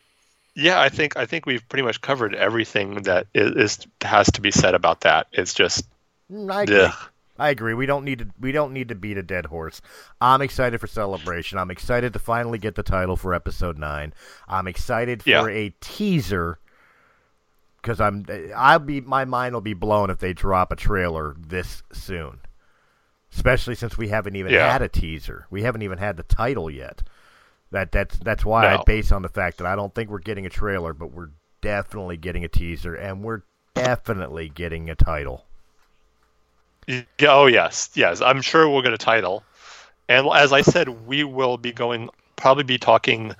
yeah, 0.56 0.80
I 0.80 0.88
think 0.90 1.18
I 1.18 1.25
think 1.25 1.46
we've 1.46 1.68
pretty 1.68 1.84
much 1.84 2.00
covered 2.02 2.34
everything 2.34 3.04
that 3.04 3.28
is, 3.34 3.86
has 4.02 4.28
to 4.32 4.42
be 4.42 4.52
said 4.52 4.74
about 4.74 5.02
that. 5.02 5.28
It's 5.34 5.54
just 5.54 5.86
Mm, 6.32 6.52
I 6.52 6.64
agree. 6.64 6.78
ugh. 6.78 7.10
I 7.38 7.50
agree. 7.50 7.74
We 7.74 7.86
don't 7.86 8.06
need 8.06 8.20
to. 8.20 8.28
We 8.40 8.54
don't 8.54 8.72
need 8.72 8.88
to 8.90 8.96
beat 8.96 9.18
a 9.18 9.22
dead 9.22 9.46
horse. 9.48 9.82
I'm 10.22 10.42
excited 10.42 10.80
for 10.80 10.88
celebration. 10.88 11.58
I'm 11.60 11.70
excited 11.70 12.14
to 12.14 12.20
finally 12.20 12.58
get 12.58 12.75
the 12.75 12.82
title 12.84 13.18
for 13.18 13.34
episode 13.34 13.78
nine. 13.78 14.14
I'm 14.48 14.68
excited 14.68 15.22
for 15.22 15.30
Yeah. 15.30 15.46
a 15.48 15.70
teaser 15.82 16.58
because 17.82 18.00
I'm. 18.00 18.25
I'll 18.56 18.80
be. 18.80 19.02
My 19.02 19.25
mind 19.25 19.54
will 19.54 19.62
be 19.62 19.74
blown 19.74 20.10
if 20.10 20.20
they 20.20 20.32
drop 20.32 20.72
a 20.72 20.78
trailer 20.78 21.36
this 21.38 21.84
soon. 21.92 22.40
Especially 23.36 23.75
since 23.75 23.98
we 23.98 24.08
haven't 24.08 24.36
even 24.36 24.54
Yeah. 24.54 24.72
had 24.72 24.82
a 24.82 24.88
teaser. 24.88 25.46
We 25.50 25.63
haven't 25.63 25.82
even 25.82 25.98
had 25.98 26.18
the 26.18 26.24
title 26.24 26.70
yet. 26.70 27.04
That 27.72 27.92
that's 27.92 28.18
that's 28.20 28.46
why 28.46 28.74
I 28.74 28.84
base 28.84 29.12
on 29.12 29.22
the 29.22 29.30
fact 29.30 29.58
that 29.58 29.68
I 29.68 29.75
don't 29.75 29.94
think 29.94 30.10
we're 30.10 30.20
getting 30.20 30.46
a 30.46 30.50
trailer, 30.50 30.94
but 30.94 31.12
we're 31.12 31.32
definitely 31.62 32.15
getting 32.18 32.46
a 32.46 32.48
teaser, 32.48 32.96
and 32.96 33.24
we're 33.24 33.42
definitely 33.74 34.48
getting 34.50 34.89
a 34.89 34.96
title. 34.96 35.46
Yeah, 36.88 37.01
Oh 37.24 37.48
yes, 37.48 37.89
yes. 37.96 38.22
I'm 38.22 38.42
sure 38.42 38.70
we'll 38.70 38.84
get 38.84 38.94
a 38.94 38.98
title, 38.98 39.44
and 40.08 40.27
as 40.34 40.54
I 40.54 40.62
said, 40.62 41.08
we 41.08 41.24
will 41.24 41.58
be 41.58 41.72
going 41.72 42.10
probably 42.36 42.63
be 42.63 42.77
talking 42.77 43.34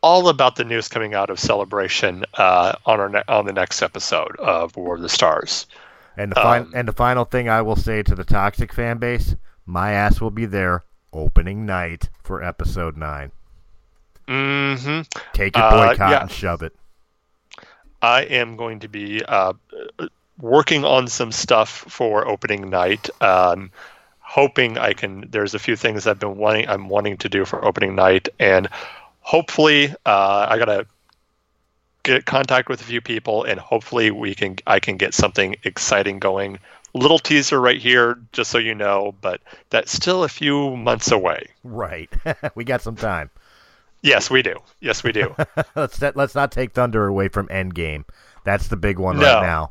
all 0.00 0.28
about 0.28 0.56
the 0.56 0.64
news 0.64 0.88
coming 0.88 1.14
out 1.14 1.30
of 1.30 1.38
Celebration 1.38 2.24
uh, 2.34 2.72
on 2.86 2.98
our 2.98 3.08
ne- 3.10 3.22
on 3.28 3.46
the 3.46 3.52
next 3.52 3.82
episode 3.82 4.34
of 4.38 4.74
War 4.76 4.96
of 4.96 5.02
the 5.02 5.08
Stars. 5.08 5.66
And 6.16 6.30
the 6.32 6.36
fin- 6.36 6.44
Um, 6.44 6.72
and 6.74 6.86
the 6.88 6.92
final 6.92 7.24
thing 7.24 7.48
I 7.48 7.62
will 7.62 7.76
say 7.76 8.02
to 8.02 8.14
the 8.14 8.24
toxic 8.24 8.72
fan 8.72 8.98
base, 8.98 9.34
my 9.66 9.92
ass 9.92 10.20
will 10.20 10.30
be 10.30 10.44
there 10.46 10.84
opening 11.12 11.64
night 11.66 12.08
for 12.22 12.42
episode 12.42 12.96
nine. 12.96 13.30
hmm 14.28 15.00
Take 15.32 15.56
your 15.56 15.64
Uh, 15.66 15.88
boycott 15.88 16.10
yeah. 16.10 16.20
and 16.22 16.30
shove 16.30 16.62
it. 16.62 16.74
I 18.00 18.22
am 18.22 18.56
going 18.56 18.80
to 18.80 18.88
be 18.88 19.22
uh, 19.24 19.52
working 20.38 20.84
on 20.84 21.06
some 21.08 21.32
stuff 21.32 21.68
for 21.88 22.26
opening 22.26 22.68
night. 22.70 23.08
Um, 23.20 23.70
hoping 24.20 24.78
I 24.78 24.92
can. 24.92 25.28
There's 25.30 25.54
a 25.54 25.58
few 25.58 25.76
things 25.76 26.06
I've 26.06 26.18
been 26.18 26.36
wanting. 26.36 26.68
I'm 26.68 26.88
wanting 26.88 27.16
to 27.18 27.28
do 27.28 27.44
for 27.44 27.64
opening 27.64 27.94
night, 27.94 28.28
and 28.40 28.68
hopefully, 29.20 29.90
uh, 30.06 30.46
I 30.48 30.58
gotta 30.58 30.86
get 32.02 32.24
contact 32.26 32.68
with 32.68 32.80
a 32.80 32.84
few 32.84 33.00
people, 33.00 33.44
and 33.44 33.58
hopefully, 33.60 34.10
we 34.10 34.34
can. 34.34 34.56
I 34.66 34.80
can 34.80 34.96
get 34.96 35.14
something 35.14 35.56
exciting 35.64 36.18
going. 36.18 36.58
Little 36.94 37.18
teaser 37.18 37.58
right 37.60 37.80
here, 37.80 38.18
just 38.32 38.50
so 38.50 38.58
you 38.58 38.74
know, 38.74 39.14
but 39.22 39.40
that's 39.70 39.90
still 39.92 40.24
a 40.24 40.28
few 40.28 40.76
months 40.76 41.10
away. 41.10 41.48
Right. 41.64 42.10
we 42.54 42.64
got 42.64 42.82
some 42.82 42.96
time. 42.96 43.30
Yes, 44.02 44.28
we 44.30 44.42
do. 44.42 44.56
Yes, 44.80 45.02
we 45.02 45.12
do. 45.12 45.34
let's 45.76 46.02
let's 46.02 46.34
not 46.34 46.52
take 46.52 46.72
thunder 46.72 47.06
away 47.06 47.28
from 47.28 47.48
Endgame. 47.48 48.04
That's 48.44 48.68
the 48.68 48.76
big 48.76 48.98
one 48.98 49.18
No. 49.18 49.22
right 49.24 49.42
now. 49.42 49.70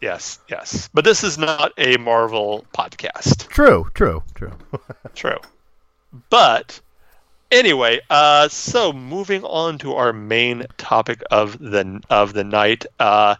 yes, 0.00 0.40
yes. 0.48 0.90
But 0.92 1.04
this 1.04 1.22
is 1.24 1.38
not 1.38 1.72
a 1.78 1.96
Marvel 1.96 2.66
podcast. 2.74 3.46
True, 3.48 3.88
true, 3.94 4.22
true. 4.34 4.52
True. 5.14 5.38
But 6.28 6.80
anyway, 7.52 8.00
uh, 8.10 8.48
so 8.48 8.92
moving 8.92 9.44
on 9.44 9.78
to 9.78 9.94
our 9.94 10.12
main 10.12 10.66
topic 10.78 11.22
of 11.30 11.58
the 11.58 12.00
of 12.10 12.32
the 12.32 12.42
night. 12.42 12.86
Uh, 12.98 13.36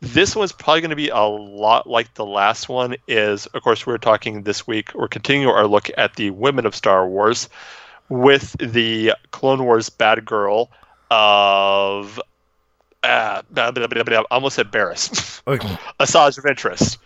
this 0.00 0.36
one's 0.36 0.52
probably 0.52 0.80
going 0.80 0.90
to 0.90 0.96
be 0.96 1.08
a 1.08 1.20
lot 1.20 1.86
like 1.86 2.14
the 2.14 2.24
last 2.24 2.68
one. 2.68 2.96
Is 3.08 3.46
of 3.46 3.62
course 3.62 3.86
we're 3.86 3.98
talking 3.98 4.42
this 4.42 4.66
week. 4.66 4.94
We're 4.94 5.08
continuing 5.08 5.54
our 5.54 5.66
look 5.66 5.90
at 5.98 6.16
the 6.16 6.30
women 6.30 6.64
of 6.64 6.74
Star 6.74 7.06
Wars 7.06 7.48
with 8.08 8.56
the 8.58 9.12
Clone 9.32 9.64
Wars 9.64 9.90
bad 9.90 10.24
girl 10.24 10.70
of. 11.10 12.20
Uh, 13.02 13.40
blah, 13.50 13.70
blah, 13.70 13.86
blah, 13.86 14.02
blah, 14.02 14.18
I 14.18 14.24
almost 14.32 14.56
said 14.56 14.72
Barriss. 14.72 15.40
Asajj 16.00 16.40
Ventress. 16.40 16.98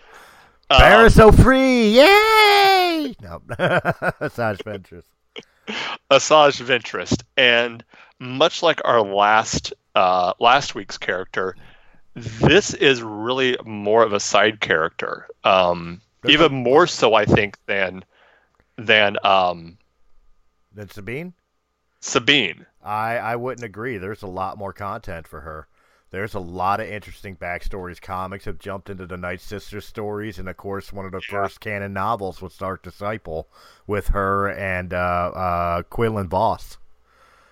Um, 0.71 0.81
Barriss 0.81 1.13
so 1.15 1.31
free, 1.31 1.91
yay! 1.91 3.15
No, 3.21 3.43
Asajj 3.51 4.63
Ventress. 4.63 5.03
Asajj 6.11 6.63
Ventress, 6.63 7.23
and 7.37 7.85
much 8.19 8.63
like 8.63 8.81
our 8.85 9.03
last 9.03 9.73
uh, 9.95 10.35
last 10.39 10.75
week's 10.75 10.99
character, 10.99 11.57
this 12.15 12.75
is 12.75 13.03
really 13.03 13.57
more 13.65 14.03
of 14.03 14.13
a 14.13 14.21
side 14.21 14.61
character, 14.61 15.27
um, 15.45 16.01
even 16.27 16.53
more 16.53 16.87
so, 16.87 17.15
I 17.15 17.25
think, 17.25 17.59
than 17.67 18.05
than 18.77 19.17
um, 19.25 19.79
Then 20.73 20.89
Sabine. 20.89 21.35
Sabine. 22.01 22.67
I 22.83 23.17
I 23.19 23.37
wouldn't 23.37 23.65
agree. 23.65 23.99
There's 23.99 24.23
a 24.23 24.27
lot 24.27 24.59
more 24.59 24.73
content 24.73 25.29
for 25.29 25.41
her. 25.41 25.67
There's 26.11 26.35
a 26.35 26.41
lot 26.41 26.81
of 26.81 26.89
interesting 26.89 27.37
backstories. 27.37 28.01
Comics 28.01 28.45
have 28.47 28.59
jumped 28.59 28.91
into 28.91 29.07
the 29.07 29.17
Night 29.17 29.41
Sister 29.41 29.81
stories, 29.81 30.39
and 30.41 30.49
of 30.49 30.57
course, 30.57 30.93
one 30.93 31.07
of 31.07 31.13
the 31.13 31.21
Yeah. 31.31 31.43
first 31.43 31.61
canon 31.61 31.93
novels 31.93 32.43
was 32.43 32.57
Dark 32.57 32.83
Disciple 32.83 33.47
with 33.87 34.09
her 34.09 34.49
and 34.51 34.93
uh, 34.93 34.97
uh, 34.97 35.83
Quinlan 35.85 36.29
Vos. 36.29 36.79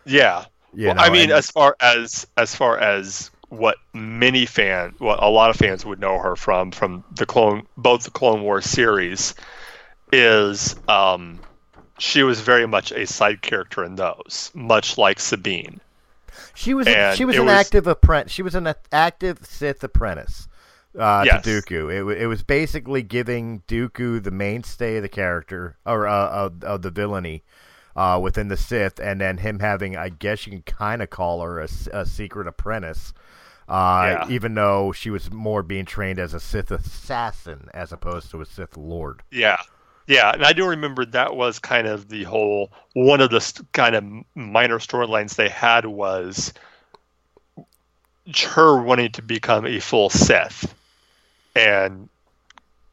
Yeah. 0.04 0.46
You 0.74 0.86
well, 0.88 0.96
know, 0.96 1.02
I 1.02 1.10
mean, 1.10 1.22
and- 1.24 1.32
as 1.32 1.50
far 1.50 1.76
as 1.80 2.26
as 2.36 2.54
far 2.54 2.78
as 2.78 3.30
what 3.48 3.76
many 3.94 4.44
fan, 4.44 4.94
what 4.98 5.22
a 5.22 5.28
lot 5.28 5.50
of 5.50 5.56
fans 5.56 5.86
would 5.86 6.00
know 6.00 6.18
her 6.18 6.36
from, 6.36 6.70
from 6.70 7.02
the 7.16 7.24
clone, 7.24 7.66
both 7.78 8.02
the 8.04 8.10
Clone 8.10 8.42
Wars 8.42 8.66
series, 8.66 9.34
is 10.12 10.76
um, 10.88 11.40
she 11.98 12.22
was 12.22 12.40
very 12.40 12.66
much 12.66 12.92
a 12.92 13.06
side 13.06 13.40
character 13.40 13.84
in 13.84 13.94
those, 13.94 14.50
much 14.54 14.98
like 14.98 15.18
Sabine. 15.20 15.80
She 16.54 16.74
was 16.74 16.86
a, 16.86 17.14
she 17.16 17.24
was 17.24 17.36
an 17.36 17.46
was- 17.46 17.52
active 17.54 17.86
apprentice. 17.86 18.32
She 18.32 18.42
was 18.42 18.54
an 18.54 18.72
active 18.92 19.44
Sith 19.44 19.82
apprentice 19.84 20.48
uh, 20.98 21.22
Yes. 21.26 21.44
to 21.44 21.50
Dooku. 21.62 21.90
It, 22.12 22.22
it 22.22 22.26
was 22.26 22.42
basically 22.42 23.02
giving 23.02 23.62
Dooku 23.68 24.22
the 24.22 24.30
mainstay 24.30 24.96
of 24.96 25.02
the 25.02 25.08
character 25.08 25.76
or 25.86 26.06
uh, 26.06 26.28
of, 26.28 26.64
of 26.64 26.82
the 26.82 26.90
villainy 26.90 27.44
uh, 27.96 28.18
within 28.22 28.48
the 28.48 28.56
Sith, 28.56 29.00
and 29.00 29.20
then 29.20 29.38
him 29.38 29.58
having, 29.58 29.96
I 29.96 30.08
guess 30.08 30.46
you 30.46 30.52
can 30.52 30.62
kind 30.62 31.02
of 31.02 31.10
call 31.10 31.42
her 31.42 31.60
a 31.60 32.06
secret 32.06 32.46
apprentice. 32.46 33.12
Uh, 33.68 34.24
Yeah. 34.26 34.34
Even 34.34 34.54
though 34.54 34.92
she 34.92 35.10
was 35.10 35.30
more 35.30 35.62
being 35.62 35.84
trained 35.84 36.18
as 36.18 36.32
a 36.32 36.40
Sith 36.40 36.70
assassin 36.70 37.68
as 37.74 37.92
opposed 37.92 38.30
to 38.30 38.40
a 38.40 38.46
Sith 38.46 38.76
Lord. 38.78 39.22
Yeah. 39.30 39.58
Yeah, 40.08 40.32
and 40.32 40.42
I 40.42 40.54
do 40.54 40.66
remember 40.66 41.04
that 41.04 41.36
was 41.36 41.58
kind 41.58 41.86
of 41.86 42.08
the 42.08 42.24
whole 42.24 42.72
one 42.94 43.20
of 43.20 43.30
the 43.30 43.40
st- 43.40 43.70
kind 43.72 43.94
of 43.94 44.04
minor 44.34 44.78
storylines 44.78 45.36
they 45.36 45.50
had 45.50 45.84
was 45.84 46.54
her 48.42 48.82
wanting 48.82 49.12
to 49.12 49.22
become 49.22 49.66
a 49.66 49.80
full 49.80 50.08
Sith 50.08 50.74
and 51.54 52.08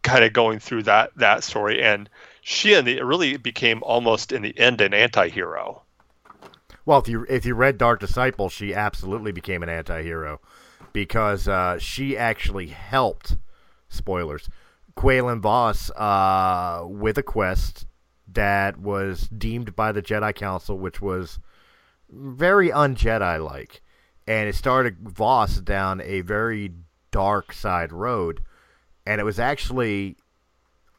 kind 0.04 0.26
of 0.26 0.34
going 0.34 0.60
through 0.60 0.84
that 0.84 1.12
that 1.16 1.44
story 1.44 1.82
and 1.82 2.10
she 2.42 2.74
in 2.74 2.84
the 2.84 3.02
really 3.02 3.38
became 3.38 3.82
almost 3.82 4.34
in 4.34 4.42
the 4.42 4.58
end 4.60 4.82
an 4.82 4.94
anti-hero. 4.94 5.82
Well, 6.86 7.00
if 7.00 7.08
you 7.08 7.26
if 7.30 7.46
you 7.46 7.56
read 7.56 7.78
Dark 7.78 8.02
Disciple, 8.02 8.50
she 8.50 8.74
absolutely 8.74 9.32
became 9.32 9.64
an 9.64 9.70
anti-hero 9.70 10.42
because 10.92 11.48
uh, 11.48 11.80
she 11.80 12.18
actually 12.18 12.68
helped. 12.68 13.38
Spoilers. 13.88 14.50
Quinlan 14.96 15.42
Vos 15.42 15.92
uh, 15.92 16.84
with 16.88 17.18
a 17.18 17.24
quest 17.24 17.86
that 18.32 18.78
was 18.78 19.28
deemed 19.28 19.76
by 19.76 19.92
the 19.92 20.02
Jedi 20.02 20.34
Council, 20.34 20.78
which 20.78 21.02
was 21.02 21.40
very 22.10 22.72
un-Jedi 22.72 23.44
like, 23.44 23.82
and 24.28 24.50
it 24.50 24.56
started 24.56 24.98
Vos 25.02 25.58
down 25.58 26.02
a 26.02 26.22
very 26.22 26.72
dark 27.12 27.54
side 27.54 27.92
road, 27.92 28.42
and 29.06 29.22
it 29.22 29.24
was 29.24 29.40
actually 29.40 30.16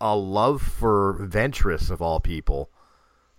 a 0.01 0.17
love 0.17 0.63
for 0.63 1.19
Ventress 1.21 1.91
of 1.91 2.03
all 2.03 2.21
people 2.21 2.71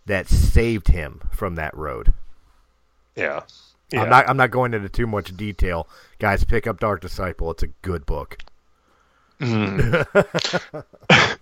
that 0.06 0.28
saved 0.28 0.88
him 0.88 1.22
from 1.32 1.56
that 1.56 1.76
road. 1.76 2.14
Yeah. 3.16 3.42
Yeah. 3.92 4.02
I'm 4.02 4.10
not 4.10 4.30
I'm 4.30 4.38
not 4.38 4.52
going 4.52 4.74
into 4.74 4.90
too 4.90 5.08
much 5.08 5.36
detail. 5.38 5.88
Guys, 6.20 6.44
pick 6.44 6.68
up 6.68 6.80
Dark 6.80 7.02
Disciple. 7.02 7.52
It's 7.52 7.64
a 7.64 7.68
good 7.68 8.06
book. 8.06 8.38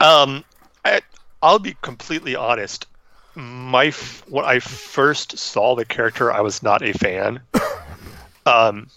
Um, 0.00 0.44
I, 0.84 1.02
I'll 1.42 1.58
be 1.58 1.76
completely 1.82 2.34
honest. 2.34 2.86
My 3.34 3.86
f- 3.86 4.24
when 4.28 4.44
I 4.44 4.60
first 4.60 5.36
saw 5.38 5.76
the 5.76 5.84
character, 5.84 6.32
I 6.32 6.40
was 6.40 6.62
not 6.62 6.82
a 6.82 6.92
fan. 6.92 7.40
Um, 8.46 8.88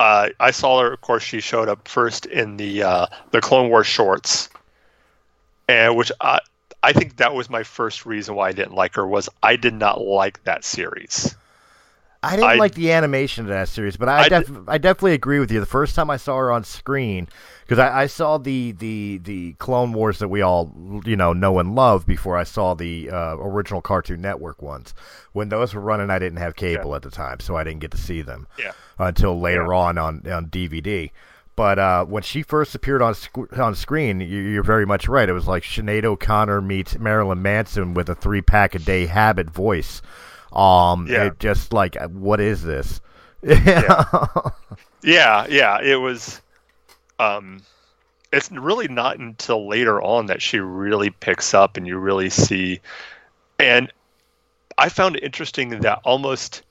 uh, 0.00 0.30
I 0.40 0.50
saw 0.50 0.80
her. 0.80 0.92
Of 0.94 1.00
course, 1.02 1.22
she 1.22 1.40
showed 1.40 1.68
up 1.68 1.86
first 1.86 2.26
in 2.26 2.56
the 2.56 2.82
uh, 2.82 3.06
the 3.30 3.40
Clone 3.40 3.68
Wars 3.68 3.86
shorts, 3.86 4.48
and 5.68 5.94
which 5.96 6.10
I 6.20 6.40
I 6.82 6.92
think 6.92 7.16
that 7.16 7.34
was 7.34 7.50
my 7.50 7.62
first 7.62 8.06
reason 8.06 8.34
why 8.34 8.48
I 8.48 8.52
didn't 8.52 8.74
like 8.74 8.94
her 8.94 9.06
was 9.06 9.28
I 9.42 9.56
did 9.56 9.74
not 9.74 10.00
like 10.00 10.42
that 10.44 10.64
series. 10.64 11.36
I 12.26 12.36
didn't 12.36 12.50
I- 12.50 12.54
like 12.56 12.74
the 12.74 12.92
animation 12.92 13.44
of 13.44 13.48
that 13.48 13.68
series, 13.68 13.96
but 13.96 14.08
I 14.08 14.22
I 14.24 14.28
def- 14.28 14.50
I 14.68 14.78
definitely 14.78 15.14
agree 15.14 15.38
with 15.40 15.50
you. 15.50 15.60
The 15.60 15.66
first 15.66 15.94
time 15.94 16.10
I 16.10 16.16
saw 16.16 16.36
her 16.36 16.50
on 16.52 16.64
screen, 16.64 17.28
because 17.62 17.78
I, 17.78 18.02
I 18.02 18.06
saw 18.06 18.38
the, 18.38 18.72
the 18.72 19.18
the 19.22 19.52
Clone 19.54 19.92
Wars 19.92 20.18
that 20.18 20.28
we 20.28 20.42
all 20.42 20.72
you 21.04 21.16
know 21.16 21.32
know 21.32 21.58
and 21.58 21.74
love 21.74 22.06
before 22.06 22.36
I 22.36 22.44
saw 22.44 22.74
the 22.74 23.10
uh, 23.10 23.36
original 23.38 23.80
Cartoon 23.80 24.20
Network 24.20 24.62
ones. 24.62 24.94
When 25.32 25.48
those 25.48 25.74
were 25.74 25.80
running, 25.80 26.10
I 26.10 26.18
didn't 26.18 26.38
have 26.38 26.56
cable 26.56 26.94
at 26.94 27.02
the 27.02 27.10
time, 27.10 27.40
so 27.40 27.56
I 27.56 27.64
didn't 27.64 27.80
get 27.80 27.90
to 27.92 27.98
see 27.98 28.22
them 28.22 28.46
Yeah. 28.58 28.72
until 28.98 29.38
later 29.40 29.72
on 29.74 29.98
on 29.98 30.22
on 30.30 30.46
DVD. 30.46 31.10
But 31.56 31.78
uh, 31.78 32.04
when 32.04 32.22
she 32.22 32.42
first 32.42 32.74
appeared 32.74 33.00
on 33.00 33.14
sc- 33.14 33.56
on 33.58 33.74
screen, 33.74 34.20
you, 34.20 34.26
you're 34.40 34.62
very 34.62 34.84
much 34.84 35.08
right. 35.08 35.26
It 35.26 35.32
was 35.32 35.46
like 35.46 35.62
Sinead 35.62 36.04
O'Connor 36.04 36.60
meets 36.60 36.98
Marilyn 36.98 37.40
Manson 37.40 37.94
with 37.94 38.10
a 38.10 38.14
three 38.14 38.42
pack 38.42 38.74
a 38.74 38.78
day 38.78 39.06
habit 39.06 39.48
voice. 39.48 40.02
Um, 40.56 41.06
Yeah. 41.06 41.24
it 41.26 41.38
just 41.38 41.72
like 41.72 41.96
what 42.10 42.40
is 42.40 42.62
this? 42.62 43.00
Yeah, 45.02 45.46
yeah, 45.48 45.80
it 45.80 45.96
was. 45.96 46.40
Um, 47.18 47.62
it's 48.32 48.50
really 48.50 48.88
not 48.88 49.18
until 49.18 49.68
later 49.68 50.02
on 50.02 50.26
that 50.26 50.42
she 50.42 50.58
really 50.58 51.10
picks 51.10 51.54
up 51.54 51.76
and 51.76 51.86
you 51.86 51.96
really 51.98 52.28
see. 52.30 52.80
And 53.58 53.92
I 54.76 54.88
found 54.88 55.16
it 55.16 55.22
interesting 55.22 55.68
that 55.80 56.00
almost 56.04 56.62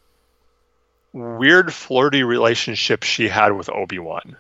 weird 1.14 1.74
flirty 1.74 2.24
relationship 2.24 3.04
she 3.04 3.28
had 3.30 3.54
with 3.54 3.70
Obi 3.70 4.00
Wan. 4.00 4.36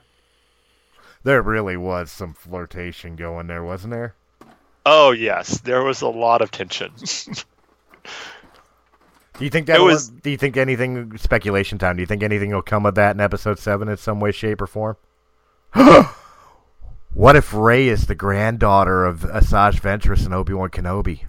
there 1.23 1.41
really 1.41 1.77
was 1.77 2.11
some 2.11 2.33
flirtation 2.33 3.15
going 3.15 3.47
there, 3.47 3.63
wasn't 3.63 3.91
there? 3.91 4.13
Oh 4.85 5.11
yes, 5.11 5.59
there 5.61 5.83
was 5.83 6.01
a 6.01 6.09
lot 6.09 6.41
of 6.41 6.51
tension. 6.51 6.91
Do 9.37 9.43
you 9.43 9.49
think 9.49 9.67
that 9.67 9.81
was- 9.81 10.09
Do 10.09 10.29
you 10.29 10.37
think 10.37 10.55
anything? 10.57 11.17
Speculation 11.17 11.77
time. 11.77 11.97
Do 11.97 12.01
you 12.01 12.07
think 12.07 12.23
anything 12.23 12.51
will 12.51 12.61
come 12.61 12.85
of 12.85 12.95
that 12.95 13.15
in 13.15 13.19
episode 13.21 13.59
seven 13.59 13.89
in 13.89 13.97
some 13.97 14.19
way, 14.19 14.31
shape, 14.31 14.61
or 14.61 14.67
form? 14.67 14.97
what 17.13 17.35
if 17.35 17.53
Rey 17.53 17.87
is 17.87 18.07
the 18.07 18.15
granddaughter 18.15 19.05
of 19.05 19.21
Asajj 19.21 19.79
Ventress 19.81 20.25
and 20.25 20.33
Obi 20.33 20.53
Wan 20.53 20.69
Kenobi? 20.69 21.21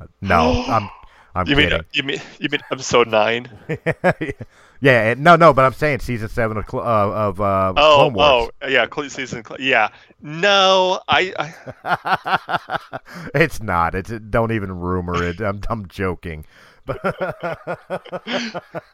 Uh, 0.00 0.06
No, 0.20 0.64
I'm. 0.68 0.88
I'm 1.34 1.46
you 1.46 1.54
mean 1.54 1.68
kidding. 1.68 1.84
you 1.92 2.02
mean 2.02 2.20
you 2.40 2.48
mean 2.50 2.62
episode 2.72 3.08
nine? 3.08 3.46
yeah, 4.80 5.12
no, 5.18 5.36
no, 5.36 5.52
but 5.52 5.66
I'm 5.66 5.74
saying 5.74 5.98
season 6.00 6.30
seven 6.30 6.56
of 6.56 6.64
uh, 6.72 6.78
of 6.78 7.38
uh, 7.42 7.74
Oh, 7.76 7.96
Clone 7.96 8.14
Wars. 8.14 8.50
oh, 8.62 8.66
yeah, 8.68 8.86
season. 9.08 9.44
Yeah, 9.58 9.90
no, 10.22 10.98
I, 11.08 11.52
I 11.84 12.78
it's 13.34 13.60
not. 13.60 13.94
It's 13.94 14.10
don't 14.30 14.50
even 14.50 14.72
rumor 14.80 15.22
it. 15.22 15.40
I'm 15.42 15.60
I'm 15.68 15.86
joking. 15.88 16.46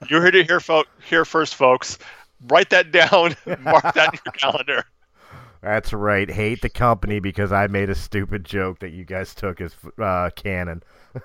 You 0.09 0.21
heard 0.21 0.35
it 0.35 0.47
here, 0.47 0.61
fo- 0.61 0.85
here 1.09 1.25
first, 1.25 1.55
folks. 1.55 1.99
Write 2.49 2.71
that 2.71 2.91
down. 2.93 3.37
Mark 3.61 3.95
that 3.95 4.13
in 4.13 4.21
your 4.25 4.33
calendar. 4.33 4.85
That's 5.63 5.93
right. 5.93 6.29
Hate 6.29 6.61
the 6.61 6.69
company 6.69 7.21
because 7.21 7.53
I 7.53 7.69
made 7.69 7.89
a 7.89 7.95
stupid 7.95 8.45
joke 8.45 8.81
that 8.81 8.91
you 8.91 9.05
guys 9.05 9.33
took 9.35 9.61
as 9.61 9.77
uh, 9.97 10.31
canon. 10.35 10.83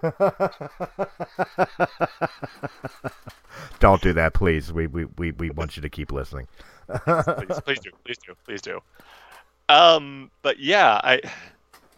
Don't 3.80 4.02
do 4.02 4.14
that, 4.14 4.34
please. 4.36 4.72
We, 4.72 4.86
we, 4.86 5.06
we, 5.06 5.32
we 5.32 5.50
want 5.50 5.76
you 5.76 5.82
to 5.82 5.90
keep 5.90 6.12
listening. 6.12 6.48
Please, 6.88 7.60
please 7.66 7.80
do, 7.80 7.90
please 8.06 8.18
do, 8.20 8.36
please 8.46 8.62
do. 8.62 8.80
Um, 9.70 10.30
but 10.44 10.60
yeah, 10.60 11.02
I 11.04 11.22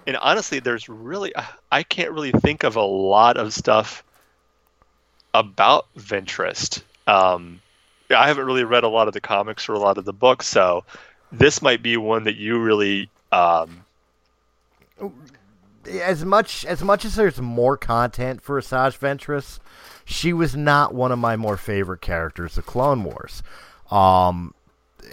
and 0.08 0.18
honestly, 0.18 0.60
there's 0.60 0.90
really 0.90 1.34
I 1.72 1.84
can't 1.84 2.12
really 2.12 2.32
think 2.32 2.64
of 2.64 2.76
a 2.76 2.82
lot 2.82 3.38
of 3.38 3.54
stuff 3.54 4.04
about 5.34 5.88
Ventress. 5.98 6.82
Um, 7.08 7.62
I 8.10 8.28
haven't 8.28 8.46
really 8.46 8.64
read 8.64 8.84
a 8.84 8.90
lot 8.90 9.08
of 9.08 9.14
the 9.14 9.22
comics 9.22 9.70
or 9.70 9.74
a 9.74 9.80
lot 9.80 9.98
of 9.98 10.06
the 10.06 10.14
books, 10.14 10.48
so 10.48 10.84
this 11.32 11.62
might 11.62 11.84
be 11.84 11.98
one 11.98 12.24
that 12.24 12.38
you 12.38 12.60
really 12.60 13.10
um, 13.32 13.86
As 15.90 16.26
much 16.26 16.66
as 16.66 16.84
much 16.84 17.06
as 17.06 17.16
there's 17.16 17.42
more 17.42 17.78
content 17.78 18.42
for 18.42 18.60
Asajj 18.60 18.98
Ventress, 19.00 19.60
she 20.06 20.34
was 20.34 20.56
not 20.56 20.94
one 20.94 21.12
of 21.12 21.20
my 21.20 21.36
more 21.36 21.58
favorite 21.58 22.02
characters 22.02 22.58
of 22.58 22.66
Clone 22.66 23.04
Wars. 23.04 23.42
Um, 23.90 24.54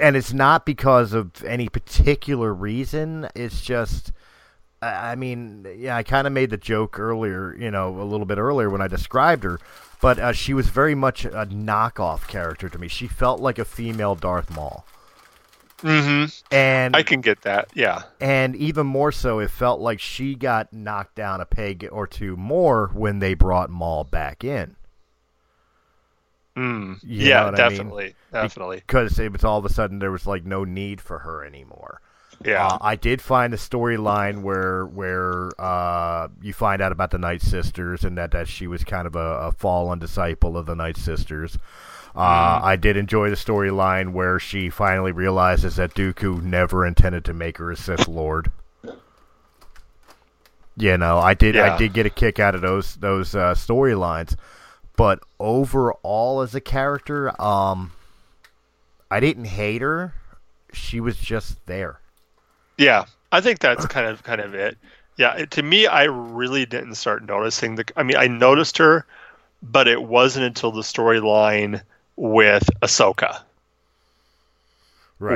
and 0.00 0.16
it's 0.16 0.32
not 0.32 0.66
because 0.66 1.12
of 1.12 1.42
any 1.44 1.68
particular 1.68 2.52
reason. 2.52 3.28
It's 3.34 3.62
just, 3.62 4.12
I 4.82 5.14
mean, 5.14 5.66
yeah, 5.78 5.96
I 5.96 6.02
kind 6.02 6.26
of 6.26 6.32
made 6.32 6.50
the 6.50 6.58
joke 6.58 6.98
earlier, 6.98 7.54
you 7.58 7.70
know, 7.70 8.00
a 8.00 8.04
little 8.04 8.26
bit 8.26 8.38
earlier 8.38 8.68
when 8.68 8.82
I 8.82 8.88
described 8.88 9.44
her, 9.44 9.58
but 10.00 10.18
uh, 10.18 10.32
she 10.32 10.54
was 10.54 10.68
very 10.68 10.94
much 10.94 11.24
a 11.24 11.46
knockoff 11.46 12.26
character 12.28 12.68
to 12.68 12.78
me. 12.78 12.88
She 12.88 13.06
felt 13.06 13.40
like 13.40 13.58
a 13.58 13.64
female 13.64 14.14
Darth 14.14 14.50
Maul, 14.50 14.84
and 16.50 16.96
I 16.96 17.02
can 17.02 17.20
get 17.20 17.42
that. 17.42 17.68
Yeah. 17.74 18.02
and 18.20 18.56
even 18.56 18.86
more 18.86 19.12
so, 19.12 19.38
it 19.38 19.50
felt 19.50 19.80
like 19.80 20.00
she 20.00 20.34
got 20.34 20.72
knocked 20.72 21.14
down 21.14 21.40
a 21.40 21.46
peg 21.46 21.88
or 21.90 22.06
two 22.06 22.36
more 22.36 22.90
when 22.94 23.18
they 23.18 23.34
brought 23.34 23.70
Maul 23.70 24.04
back 24.04 24.44
in. 24.44 24.76
Mm. 26.56 27.00
Yeah, 27.02 27.44
what 27.44 27.60
I 27.60 27.68
mean? 27.68 27.70
definitely, 27.70 28.14
definitely. 28.32 28.76
because 28.78 29.18
it 29.18 29.30
was 29.30 29.44
all 29.44 29.58
of 29.58 29.66
a 29.66 29.68
sudden 29.68 29.98
there 29.98 30.10
was 30.10 30.26
like 30.26 30.44
no 30.46 30.64
need 30.64 31.02
for 31.02 31.18
her 31.18 31.44
anymore. 31.44 32.00
Yeah, 32.44 32.66
Uh, 32.66 32.78
I 32.80 32.96
did 32.96 33.22
find 33.22 33.52
the 33.52 33.56
storyline 33.56 34.42
where 34.42 34.84
where 34.86 35.50
uh, 35.58 36.28
you 36.42 36.52
find 36.52 36.82
out 36.82 36.92
about 36.92 37.10
the 37.10 37.18
Night 37.18 37.42
Sisters 37.42 38.04
and 38.04 38.16
that, 38.18 38.30
that 38.32 38.46
she 38.48 38.66
was 38.66 38.84
kind 38.84 39.06
of 39.06 39.16
a, 39.16 39.38
a 39.48 39.52
fallen 39.52 39.98
disciple 39.98 40.56
of 40.56 40.66
the 40.66 40.74
Night 40.76 40.96
Sisters. 40.96 41.58
Uh, 42.14 42.60
I 42.62 42.76
did 42.76 42.96
enjoy 42.96 43.28
the 43.28 43.36
storyline 43.36 44.12
where 44.12 44.38
she 44.38 44.70
finally 44.70 45.12
realizes 45.12 45.76
that 45.76 45.94
Dooku 45.94 46.42
never 46.42 46.86
intended 46.86 47.24
to 47.26 47.34
make 47.34 47.58
her 47.58 47.70
a 47.70 47.76
Sith 47.76 48.08
Lord. 48.08 48.50
You 50.78 50.98
know, 50.98 51.18
I 51.18 51.34
did 51.34 51.56
I 51.56 51.76
did 51.78 51.94
get 51.94 52.04
a 52.06 52.10
kick 52.10 52.38
out 52.38 52.54
of 52.54 52.60
those 52.60 52.96
those 52.96 53.34
uh, 53.34 53.54
storylines, 53.54 54.36
but 54.96 55.20
overall 55.40 56.42
as 56.42 56.54
a 56.54 56.60
character, 56.60 57.38
um, 57.40 57.92
I 59.10 59.20
didn't 59.20 59.46
hate 59.46 59.80
her. 59.82 60.12
She 60.72 61.00
was 61.00 61.16
just 61.16 61.64
there. 61.66 62.00
Yeah. 62.78 63.04
I 63.32 63.40
think 63.40 63.58
that's 63.58 63.86
kind 63.86 64.06
of 64.06 64.22
kind 64.22 64.40
of 64.40 64.54
it. 64.54 64.78
Yeah, 65.16 65.34
it- 65.36 65.50
to 65.52 65.62
me, 65.62 65.86
I 65.86 66.04
really 66.04 66.64
didn't 66.66 66.94
start 66.94 67.24
noticing 67.24 67.74
the. 67.76 67.84
I 67.96 68.02
mean, 68.02 68.16
I 68.16 68.26
noticed 68.28 68.78
her, 68.78 69.04
but 69.62 69.88
it 69.88 70.02
wasn't 70.02 70.46
until 70.46 70.70
the 70.72 70.82
storyline 70.82 71.82
with 72.16 72.68
Ahsoka. 72.82 73.40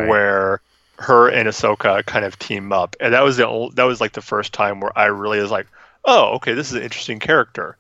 where 0.09 0.61
her 0.99 1.29
and 1.29 1.49
Ahsoka 1.49 2.05
kind 2.05 2.25
of 2.27 2.39
team 2.39 2.73
up, 2.73 2.95
and 3.01 3.15
that 3.15 3.23
was 3.25 3.39
the 3.39 3.47
ol- 3.47 3.71
that 3.71 3.85
was 3.85 4.01
like 4.01 4.13
the 4.13 4.21
first 4.21 4.53
time 4.53 4.81
where 4.81 4.97
I 4.97 5.07
really 5.07 5.41
was 5.41 5.51
like, 5.51 5.67
oh, 6.05 6.35
okay, 6.35 6.53
this 6.53 6.69
is 6.69 6.75
an 6.75 6.83
interesting 6.83 7.19
character. 7.19 7.77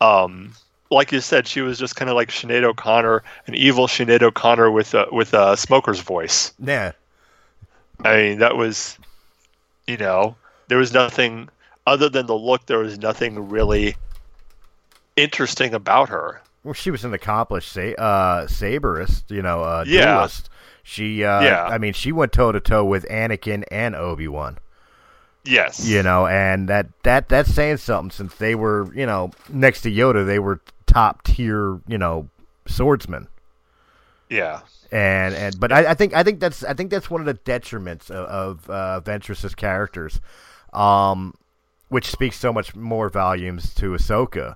Um, 0.00 0.52
like 0.90 1.12
you 1.12 1.20
said, 1.20 1.46
she 1.46 1.60
was 1.60 1.78
just 1.78 1.94
kind 1.96 2.10
of 2.10 2.16
like 2.16 2.28
Sinead 2.30 2.64
O'Connor, 2.64 3.22
an 3.46 3.54
evil 3.54 3.86
Sinead 3.86 4.22
O'Connor 4.22 4.70
with 4.72 4.94
a 4.94 5.06
with 5.12 5.32
a 5.34 5.56
smoker's 5.56 6.00
voice. 6.00 6.52
Yeah, 6.58 6.92
I 8.04 8.16
mean, 8.16 8.38
that 8.38 8.56
was, 8.56 8.98
you 9.86 9.96
know, 9.96 10.36
there 10.68 10.78
was 10.78 10.92
nothing 10.92 11.48
other 11.86 12.08
than 12.08 12.26
the 12.26 12.34
look. 12.36 12.66
There 12.66 12.78
was 12.78 12.98
nothing 12.98 13.48
really 13.48 13.96
interesting 15.16 15.74
about 15.74 16.08
her. 16.08 16.40
Well, 16.64 16.74
she 16.74 16.90
was 16.90 17.04
an 17.04 17.14
accomplished 17.14 17.70
sa- 17.72 17.80
uh, 17.96 18.46
saberist, 18.46 19.24
you 19.30 19.42
know, 19.42 19.62
uh, 19.62 19.84
Yeah. 19.86 20.14
duelist. 20.16 20.50
She, 20.82 21.24
uh, 21.24 21.42
Yeah. 21.42 21.64
I 21.64 21.78
mean, 21.78 21.92
she 21.92 22.12
went 22.12 22.32
toe 22.32 22.52
to 22.52 22.60
toe 22.60 22.84
with 22.84 23.06
Anakin 23.08 23.64
and 23.70 23.94
Obi 23.94 24.28
Wan. 24.28 24.58
Yes. 25.44 25.86
You 25.86 26.02
know, 26.02 26.26
and 26.26 26.68
that 26.68 26.86
that 27.04 27.28
that's 27.28 27.54
saying 27.54 27.76
something 27.76 28.10
since 28.10 28.34
they 28.34 28.56
were, 28.56 28.88
you 28.94 29.06
know, 29.06 29.30
next 29.48 29.82
to 29.82 29.90
Yoda, 29.92 30.26
they 30.26 30.40
were 30.40 30.60
top 30.86 31.22
tier, 31.22 31.78
you 31.86 31.98
know, 31.98 32.28
swordsmen. 32.66 33.28
Yeah. 34.28 34.60
And 34.92 35.34
and 35.34 35.58
but 35.60 35.72
I, 35.72 35.90
I 35.90 35.94
think 35.94 36.14
I 36.14 36.22
think 36.22 36.40
that's 36.40 36.64
I 36.64 36.74
think 36.74 36.90
that's 36.90 37.10
one 37.10 37.20
of 37.20 37.26
the 37.26 37.34
detriments 37.34 38.10
of, 38.10 38.26
of 38.26 38.70
uh, 38.70 39.00
Ventress's 39.04 39.54
characters, 39.54 40.20
um, 40.72 41.34
which 41.88 42.10
speaks 42.10 42.36
so 42.38 42.52
much 42.52 42.74
more 42.76 43.08
volumes 43.08 43.74
to 43.74 43.90
Ahsoka, 43.90 44.54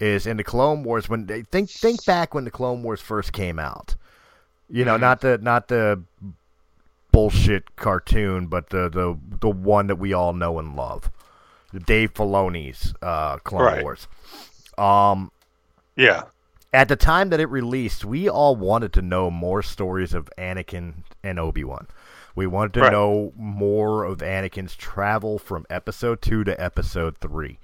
is 0.00 0.26
in 0.26 0.36
the 0.38 0.44
Clone 0.44 0.82
Wars 0.82 1.08
when 1.08 1.26
they 1.26 1.42
think 1.42 1.70
think 1.70 2.04
back 2.04 2.34
when 2.34 2.44
the 2.44 2.50
Clone 2.50 2.82
Wars 2.82 3.00
first 3.00 3.32
came 3.32 3.58
out, 3.58 3.96
you 4.68 4.84
know, 4.84 4.96
not 4.96 5.20
the 5.20 5.38
not 5.38 5.68
the 5.68 6.02
bullshit 7.12 7.76
cartoon, 7.76 8.46
but 8.46 8.70
the 8.70 8.88
the 8.88 9.18
the 9.40 9.48
one 9.50 9.86
that 9.86 9.96
we 9.96 10.12
all 10.12 10.32
know 10.32 10.58
and 10.58 10.74
love, 10.76 11.10
the 11.72 11.80
Dave 11.80 12.14
Filoni's 12.14 12.94
uh, 13.02 13.36
Clone 13.38 13.62
Right. 13.62 13.82
Wars. 13.82 14.08
Um, 14.78 15.30
Yeah. 15.96 16.24
At 16.72 16.88
the 16.88 16.96
time 16.96 17.30
that 17.30 17.40
it 17.40 17.46
released, 17.46 18.04
we 18.04 18.28
all 18.28 18.56
wanted 18.56 18.92
to 18.94 19.02
know 19.02 19.30
more 19.30 19.62
stories 19.62 20.14
of 20.14 20.28
Anakin 20.36 21.04
and 21.22 21.38
Obi 21.38 21.64
Wan. 21.64 21.86
We 22.34 22.46
wanted 22.46 22.74
to 22.74 22.80
Right. 22.82 22.92
know 22.92 23.32
more 23.36 24.04
of 24.04 24.18
Anakin's 24.18 24.76
travel 24.76 25.38
from 25.38 25.64
Episode 25.70 26.20
two 26.20 26.44
to 26.44 26.60
Episode 26.60 27.16
three. 27.18 27.58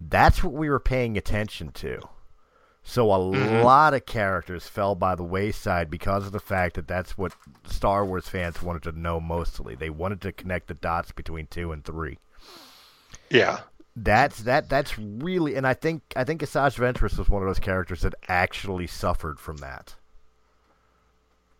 That's 0.00 0.42
what 0.42 0.54
we 0.54 0.70
were 0.70 0.80
paying 0.80 1.16
attention 1.18 1.72
to. 1.72 2.00
So 2.82 3.10
a 3.12 3.18
mm-hmm. 3.18 3.64
lot 3.64 3.94
of 3.94 4.04
characters 4.06 4.68
fell 4.68 4.94
by 4.94 5.14
the 5.14 5.24
wayside 5.24 5.90
because 5.90 6.26
of 6.26 6.32
the 6.32 6.40
fact 6.40 6.74
that 6.76 6.86
that's 6.86 7.16
what 7.16 7.32
Star 7.66 8.04
Wars 8.04 8.28
fans 8.28 8.62
wanted 8.62 8.82
to 8.84 8.92
know 8.98 9.20
mostly. 9.20 9.74
They 9.74 9.88
wanted 9.90 10.20
to 10.22 10.32
connect 10.32 10.68
the 10.68 10.74
dots 10.74 11.10
between 11.12 11.46
two 11.46 11.72
and 11.72 11.82
three 11.84 12.18
Yeah. 13.30 13.60
That's 13.96 14.42
that 14.42 14.68
that's 14.68 14.98
really 14.98 15.54
and 15.54 15.66
I 15.66 15.74
think 15.74 16.02
I 16.16 16.24
think 16.24 16.40
Asajj 16.42 16.76
Ventress 16.78 17.16
was 17.16 17.28
one 17.28 17.42
of 17.42 17.48
those 17.48 17.60
characters 17.60 18.00
that 18.02 18.14
actually 18.28 18.86
suffered 18.88 19.38
from 19.38 19.58
that 19.58 19.94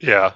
Yeah. 0.00 0.32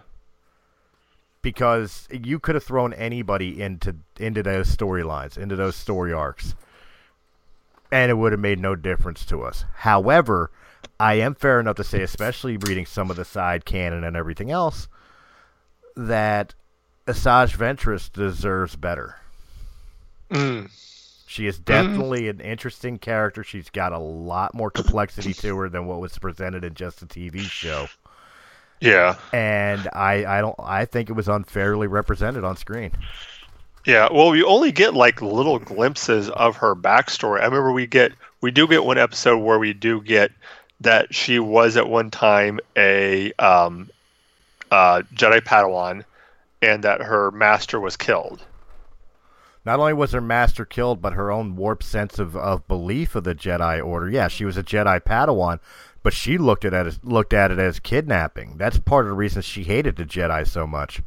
because 1.43 2.07
you 2.13 2.39
could 2.39 2.55
have 2.55 2.63
thrown 2.65 2.93
anybody 2.93 3.61
into 3.61 3.97
into 4.19 4.43
those 4.45 4.75
storylines 4.75 5.37
into 5.37 5.57
those 5.57 5.75
story 5.75 6.13
arcs 6.13 6.55
and 7.91 8.11
it 8.11 8.15
would 8.15 8.33
have 8.33 8.41
made 8.41 8.61
no 8.61 8.77
difference 8.77 9.25
to 9.25 9.43
us. 9.43 9.65
However, 9.77 10.51
I 11.01 11.15
am 11.15 11.35
fair 11.35 11.59
enough 11.59 11.77
to 11.77 11.85
say 11.85 12.03
especially 12.03 12.59
reading 12.59 12.85
some 12.87 13.11
of 13.11 13.17
the 13.17 13.25
side 13.25 13.65
canon 13.65 14.05
and 14.05 14.15
everything 14.17 14.51
else 14.51 14.89
that 15.97 16.55
Asajj 17.07 17.57
Ventress 17.57 18.13
deserves 18.13 18.77
better. 18.77 19.17
Mm. 20.31 20.71
She 21.29 21.47
is 21.47 21.59
definitely 21.59 22.29
an 22.31 22.41
interesting 22.41 22.99
character. 22.99 23.45
She's 23.45 23.69
got 23.69 23.93
a 23.93 23.99
lot 23.99 24.55
more 24.55 24.71
complexity 24.71 25.35
to 25.35 25.57
her 25.59 25.69
than 25.69 25.87
what 25.87 26.01
was 26.01 26.17
presented 26.17 26.65
in 26.65 26.73
just 26.73 27.03
a 27.03 27.07
TV 27.07 27.41
show. 27.41 27.87
Yeah. 28.81 29.17
And 29.35 29.91
I, 29.93 30.25
I 30.25 30.41
don't 30.41 30.55
I 30.59 30.87
think 30.87 31.11
it 31.11 31.13
was 31.13 31.29
unfairly 31.29 31.87
represented 31.87 32.45
on 32.45 32.57
screen. 32.57 32.93
Yeah, 33.85 34.09
well, 34.11 34.31
we 34.31 34.43
only 34.43 34.73
get 34.73 34.95
like 34.95 35.21
little 35.21 35.59
glimpses 35.59 36.31
of 36.31 36.57
her 36.57 36.75
backstory. 36.75 37.43
I 37.43 37.45
remember 37.45 37.73
we 37.73 37.87
get 37.87 38.13
we 38.41 38.51
do 38.51 38.67
get 38.67 38.85
one 38.85 38.97
episode 38.97 39.37
where 39.37 39.59
we 39.59 39.75
do 39.75 40.01
get 40.01 40.33
that 40.81 41.15
she 41.15 41.39
was 41.39 41.77
at 41.77 41.91
one 41.91 42.11
time 42.11 42.59
a 42.75 43.35
um, 43.35 43.91
uh, 44.71 45.03
Jedi 45.15 45.41
Padawan, 45.41 46.05
and 46.63 46.85
that 46.85 47.03
her 47.03 47.31
master 47.33 47.79
was 47.79 47.99
killed. 47.99 48.43
Not 49.65 49.81
only 49.81 49.93
was 49.93 50.13
her 50.13 50.21
master 50.21 50.65
killed, 50.65 51.03
but 51.03 51.13
her 51.13 51.31
own 51.31 51.57
warped 51.57 51.85
sense 51.85 52.19
of, 52.19 52.37
of 52.37 52.67
belief 52.69 53.15
of 53.15 53.25
the 53.25 53.35
Jedi 53.35 53.85
Order. 53.85 54.09
Yeah, 54.09 54.29
she 54.29 54.45
was 54.45 54.57
a 54.57 54.63
Jedi 54.63 55.01
Padawan, 55.01 55.61
but 56.03 56.13
she 56.13 56.39
looked 56.39 56.65
at 56.65 56.73
it 56.73 56.87
as, 56.87 57.01
looked 57.03 57.33
at 57.33 57.51
it 57.51 57.59
as 57.59 57.81
kidnapping. 57.81 58.57
That's 58.57 58.79
part 58.79 59.05
of 59.05 59.11
the 59.11 59.17
reason 59.17 59.43
she 59.43 59.65
hated 59.65 59.97
the 59.97 60.05
Jedi 60.05 60.47
so 60.47 60.67
much. 60.67 61.03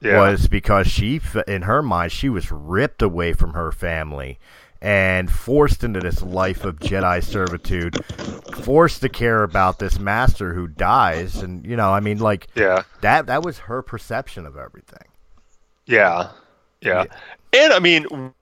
Yeah, 0.00 0.18
was 0.18 0.48
because 0.48 0.88
she, 0.88 1.20
in 1.46 1.62
her 1.62 1.80
mind, 1.80 2.10
she 2.10 2.28
was 2.28 2.50
ripped 2.50 3.02
away 3.02 3.32
from 3.34 3.52
her 3.52 3.70
family 3.70 4.40
and 4.80 5.30
forced 5.30 5.84
into 5.84 6.00
this 6.00 6.22
life 6.22 6.64
of 6.64 6.80
Jedi 6.80 7.22
servitude, 7.22 8.04
forced 8.64 9.00
to 9.02 9.08
care 9.08 9.44
about 9.44 9.78
this 9.78 10.00
master 10.00 10.54
who 10.54 10.66
dies, 10.66 11.36
and 11.36 11.64
you 11.64 11.76
know, 11.76 11.90
I 11.92 12.00
mean, 12.00 12.18
like 12.18 12.48
yeah, 12.56 12.82
that. 13.00 13.26
That 13.26 13.44
was 13.44 13.58
her 13.60 13.80
perception 13.80 14.44
of 14.44 14.56
everything. 14.56 15.06
yeah, 15.86 16.30
yeah. 16.80 17.04
And 17.52 17.72
I 17.72 17.78
mean, 17.78 18.32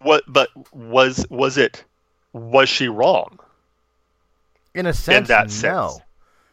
what? 0.00 0.24
But 0.28 0.48
was 0.72 1.26
was 1.30 1.58
it? 1.58 1.84
Was 2.32 2.68
she 2.68 2.88
wrong? 2.88 3.38
In 4.74 4.86
a 4.86 4.92
sense, 4.92 5.28
in 5.28 5.34
that 5.34 5.46
no. 5.46 5.52
sense. 5.52 6.00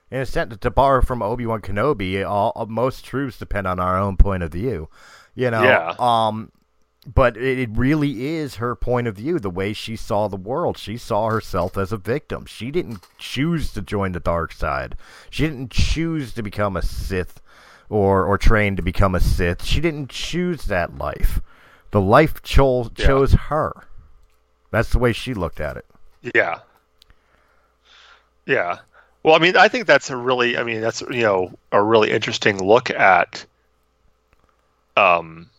In 0.10 0.20
a 0.22 0.26
sense, 0.26 0.58
to 0.58 0.72
borrow 0.72 1.02
from 1.02 1.22
Obi 1.22 1.46
Wan 1.46 1.62
Kenobi, 1.62 2.28
all, 2.28 2.66
most 2.70 3.04
truths 3.06 3.38
depend 3.38 3.68
on 3.68 3.80
our 3.80 4.00
own 4.00 4.18
point 4.18 4.42
of 4.42 4.52
view. 4.52 4.90
You 5.36 5.52
know, 5.52 5.62
Yeah. 5.62 5.94
um, 6.00 6.52
but 7.14 7.38
it, 7.38 7.70
really 7.74 8.26
is 8.36 8.56
her 8.56 8.76
point 8.76 9.08
of 9.08 9.16
view, 9.16 9.38
the 9.38 9.50
way 9.50 9.74
she 9.74 9.96
saw 9.96 10.28
the 10.28 10.36
world. 10.36 10.78
She 10.78 10.98
saw 10.98 11.30
herself 11.30 11.78
as 11.78 11.92
a 11.92 11.98
victim. 11.98 12.46
She 12.46 12.72
didn't 12.72 13.06
choose 13.18 13.72
to 13.74 13.82
join 13.82 14.14
the 14.14 14.20
dark 14.20 14.52
side. 14.52 14.96
She 15.30 15.48
didn't 15.48 15.72
choose 15.72 16.34
to 16.34 16.42
become 16.42 16.76
a 16.76 16.82
Sith 16.82 17.42
or 17.90 18.26
or 18.26 18.38
train 18.38 18.76
to 18.78 18.82
become 18.82 19.14
a 19.14 19.20
Sith. 19.20 19.64
She 19.64 19.80
didn't 19.80 20.10
choose 20.10 20.66
that 20.66 20.98
life. 20.98 21.40
The 21.92 22.02
life 22.02 22.42
cho- 22.44 22.92
Yeah. 22.96 23.08
chose 23.08 23.34
her. 23.34 23.74
That's 24.72 24.90
the 24.90 25.00
way 25.00 25.14
she 25.14 25.34
looked 25.34 25.60
at 25.62 25.78
it. 25.78 25.86
Yeah. 26.36 26.60
Yeah. 28.46 28.80
Well, 29.24 29.36
I 29.36 29.40
mean, 29.40 29.58
I 29.58 29.68
think 29.68 29.88
that's 29.88 30.10
a 30.10 30.16
really, 30.18 30.58
I 30.58 30.64
mean, 30.64 30.82
that's 30.82 31.02
you 31.02 31.22
know, 31.22 31.52
a 31.72 31.82
really 31.82 32.12
interesting 32.12 32.64
look 32.64 32.90
at 32.90 33.46
um 34.96 35.50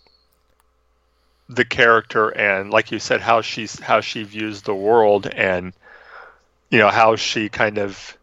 the 1.48 1.64
character 1.64 2.28
and 2.30 2.70
like 2.70 2.90
you 2.90 2.98
said 2.98 3.20
how 3.20 3.40
she's 3.40 3.78
how 3.80 4.00
she 4.00 4.22
views 4.24 4.62
the 4.62 4.74
world 4.74 5.26
and 5.28 5.72
you 6.70 6.78
know 6.78 6.88
how 6.90 7.14
she 7.16 7.48
kind 7.48 7.78
of 7.78 8.18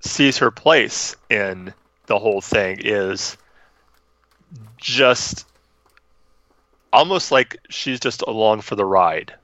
sees 0.00 0.38
her 0.38 0.50
place 0.50 1.14
in 1.28 1.74
the 2.06 2.18
whole 2.18 2.40
thing 2.40 2.78
is 2.82 3.36
just 4.78 5.44
almost 6.92 7.30
like 7.32 7.58
she's 7.70 8.00
just 8.00 8.22
along 8.22 8.60
for 8.62 8.76
the 8.76 8.84
ride 8.84 9.34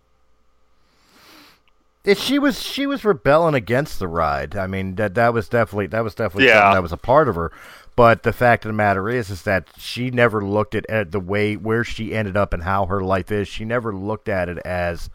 It, 2.04 2.16
she 2.18 2.38
was 2.38 2.62
she 2.62 2.86
was 2.86 3.04
rebelling 3.04 3.54
against 3.54 3.98
the 3.98 4.08
ride. 4.08 4.56
I 4.56 4.66
mean 4.66 4.94
that 4.96 5.14
that 5.14 5.32
was 5.34 5.48
definitely 5.48 5.86
that 5.88 6.02
was 6.04 6.14
definitely 6.14 6.46
Yeah. 6.46 6.46
something 6.46 6.70
that 6.72 6.82
was 6.82 6.92
a 6.92 6.96
part 6.96 7.28
of 7.28 7.34
her. 7.34 7.52
But 7.96 8.22
the 8.22 8.32
fact 8.32 8.64
of 8.64 8.68
the 8.70 8.72
matter 8.74 9.08
is, 9.08 9.28
is 9.28 9.42
that 9.42 9.68
she 9.76 10.10
never 10.10 10.44
looked 10.44 10.74
at, 10.76 10.88
at 10.88 11.10
the 11.10 11.20
way 11.20 11.56
where 11.56 11.82
she 11.84 12.14
ended 12.14 12.36
up 12.36 12.52
and 12.52 12.62
how 12.62 12.86
her 12.86 13.00
life 13.02 13.32
is. 13.32 13.48
She 13.48 13.64
never 13.64 13.92
looked 13.94 14.28
at 14.28 14.48
it 14.48 14.58
as 14.58 15.10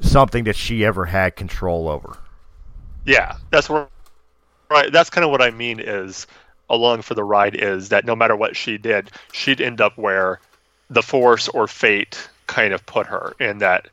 something 0.00 0.44
that 0.44 0.56
she 0.56 0.84
ever 0.84 1.06
had 1.06 1.36
control 1.36 1.88
over. 1.88 2.18
Yeah, 3.04 3.34
that's 3.50 3.68
where 3.68 3.88
right. 4.70 4.92
That's 4.92 5.10
kind 5.10 5.24
of 5.24 5.30
what 5.30 5.42
I 5.42 5.50
mean 5.50 5.80
is 5.80 6.26
along 6.70 7.02
for 7.02 7.14
the 7.14 7.24
ride 7.24 7.56
is 7.56 7.90
that 7.90 8.04
no 8.06 8.16
matter 8.16 8.36
what 8.36 8.56
she 8.56 8.78
did, 8.78 9.10
she'd 9.32 9.60
end 9.60 9.80
up 9.80 9.98
where 9.98 10.40
the 10.90 11.02
force 11.02 11.48
or 11.48 11.66
fate 11.66 12.28
kind 12.46 12.74
of 12.74 12.84
put 12.84 13.06
her, 13.06 13.34
in 13.40 13.58
that 13.58 13.88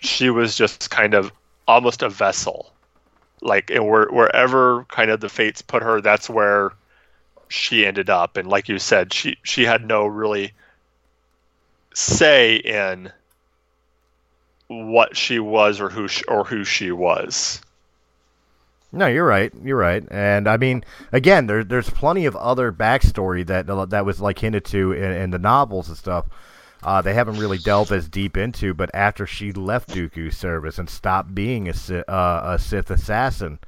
she 0.00 0.30
was 0.30 0.56
just 0.56 0.90
kind 0.90 1.12
of 1.14 1.32
almost 1.66 2.02
a 2.02 2.08
vessel. 2.08 2.72
Like 3.40 3.70
and 3.70 3.86
where, 3.86 4.06
wherever 4.06 4.84
kind 4.84 5.10
of 5.10 5.20
the 5.20 5.28
fates 5.28 5.62
put 5.62 5.82
her, 5.82 6.00
that's 6.00 6.30
where 6.30 6.72
she 7.48 7.86
ended 7.86 8.08
up. 8.10 8.36
And 8.36 8.48
like 8.48 8.68
you 8.68 8.78
said, 8.78 9.12
she 9.12 9.36
she 9.42 9.64
had 9.64 9.84
no 9.84 10.06
really 10.06 10.52
say 11.94 12.56
in 12.56 13.12
what 14.68 15.16
she 15.16 15.38
was 15.38 15.80
or 15.80 15.88
who 15.88 16.08
she, 16.08 16.24
or 16.24 16.44
who 16.44 16.64
she 16.64 16.92
was. 16.92 17.60
No, 18.92 19.06
you're 19.06 19.26
right. 19.26 19.52
You're 19.62 19.76
right. 19.76 20.02
And 20.10 20.48
I 20.48 20.56
mean, 20.56 20.84
again, 21.12 21.46
there, 21.46 21.62
there's 21.64 21.90
plenty 21.90 22.24
of 22.26 22.34
other 22.36 22.72
backstory 22.72 23.46
that 23.46 23.66
that 23.90 24.06
was 24.06 24.20
like 24.20 24.38
hinted 24.38 24.64
to 24.66 24.92
in, 24.92 25.12
in 25.12 25.30
the 25.30 25.38
novels 25.38 25.88
and 25.88 25.96
stuff. 25.96 26.26
Uh, 26.82 27.02
they 27.02 27.12
haven't 27.12 27.36
really 27.38 27.58
delved 27.58 27.92
as 27.92 28.08
deep 28.08 28.36
into, 28.36 28.72
but 28.72 28.88
after 28.94 29.26
she 29.26 29.52
left 29.52 29.90
Dooku's 29.90 30.38
service 30.38 30.78
and 30.78 30.88
stopped 30.88 31.34
being 31.34 31.68
a, 31.68 31.72
uh, 32.08 32.54
a 32.54 32.58
Sith 32.58 32.90
assassin, 32.90 33.58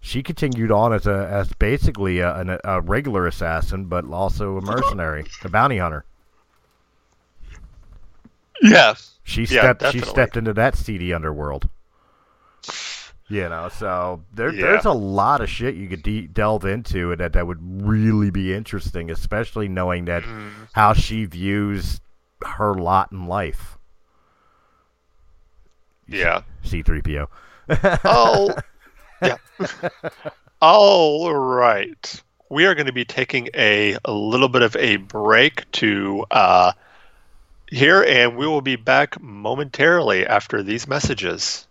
she 0.00 0.22
continued 0.22 0.70
on 0.70 0.92
as 0.92 1.06
a 1.06 1.26
as 1.30 1.52
basically 1.54 2.20
a, 2.20 2.34
an- 2.36 2.60
a 2.62 2.80
regular 2.80 3.26
assassin, 3.26 3.86
but 3.86 4.04
also 4.10 4.58
a 4.58 4.60
mercenary, 4.62 5.26
a 5.42 5.48
bounty 5.48 5.78
hunter. 5.78 6.04
Yes, 8.62 9.18
She 9.22 9.44
Yeah, 9.48 9.60
stepped 9.60 9.82
she 9.84 10.00
stepped 10.00 10.36
into 10.36 10.52
that 10.54 10.76
seedy 10.76 11.12
underworld. 11.12 11.68
You 13.30 13.48
know, 13.48 13.68
so 13.68 14.22
there, 14.32 14.52
Yeah. 14.52 14.62
there's 14.62 14.84
a 14.86 14.92
lot 14.92 15.42
of 15.42 15.50
shit 15.50 15.74
you 15.74 15.86
could 15.88 16.02
de- 16.02 16.26
delve 16.28 16.64
into 16.64 17.14
that 17.16 17.34
that 17.34 17.46
would 17.46 17.58
really 17.60 18.30
be 18.30 18.54
interesting, 18.54 19.10
especially 19.10 19.68
knowing 19.68 20.06
that 20.06 20.22
Mm. 20.22 20.50
how 20.72 20.94
she 20.94 21.26
views 21.26 22.00
her 22.42 22.74
lot 22.74 23.12
in 23.12 23.26
life. 23.26 23.76
Yeah. 26.06 26.40
C3PO. 26.64 27.26
Oh, 28.04 28.54
yeah. 29.22 29.36
All 30.62 31.34
right. 31.34 32.22
We 32.50 32.64
are 32.64 32.74
going 32.74 32.86
to 32.86 32.92
be 32.92 33.04
taking 33.04 33.48
a, 33.54 33.98
a 34.06 34.12
little 34.12 34.48
bit 34.48 34.62
of 34.62 34.74
a 34.76 34.96
break 34.96 35.70
to 35.72 36.24
uh, 36.30 36.72
here, 37.70 38.02
and 38.04 38.38
we 38.38 38.46
will 38.46 38.62
be 38.62 38.76
back 38.76 39.20
momentarily 39.20 40.26
after 40.26 40.62
these 40.62 40.88
messages. 40.88 41.66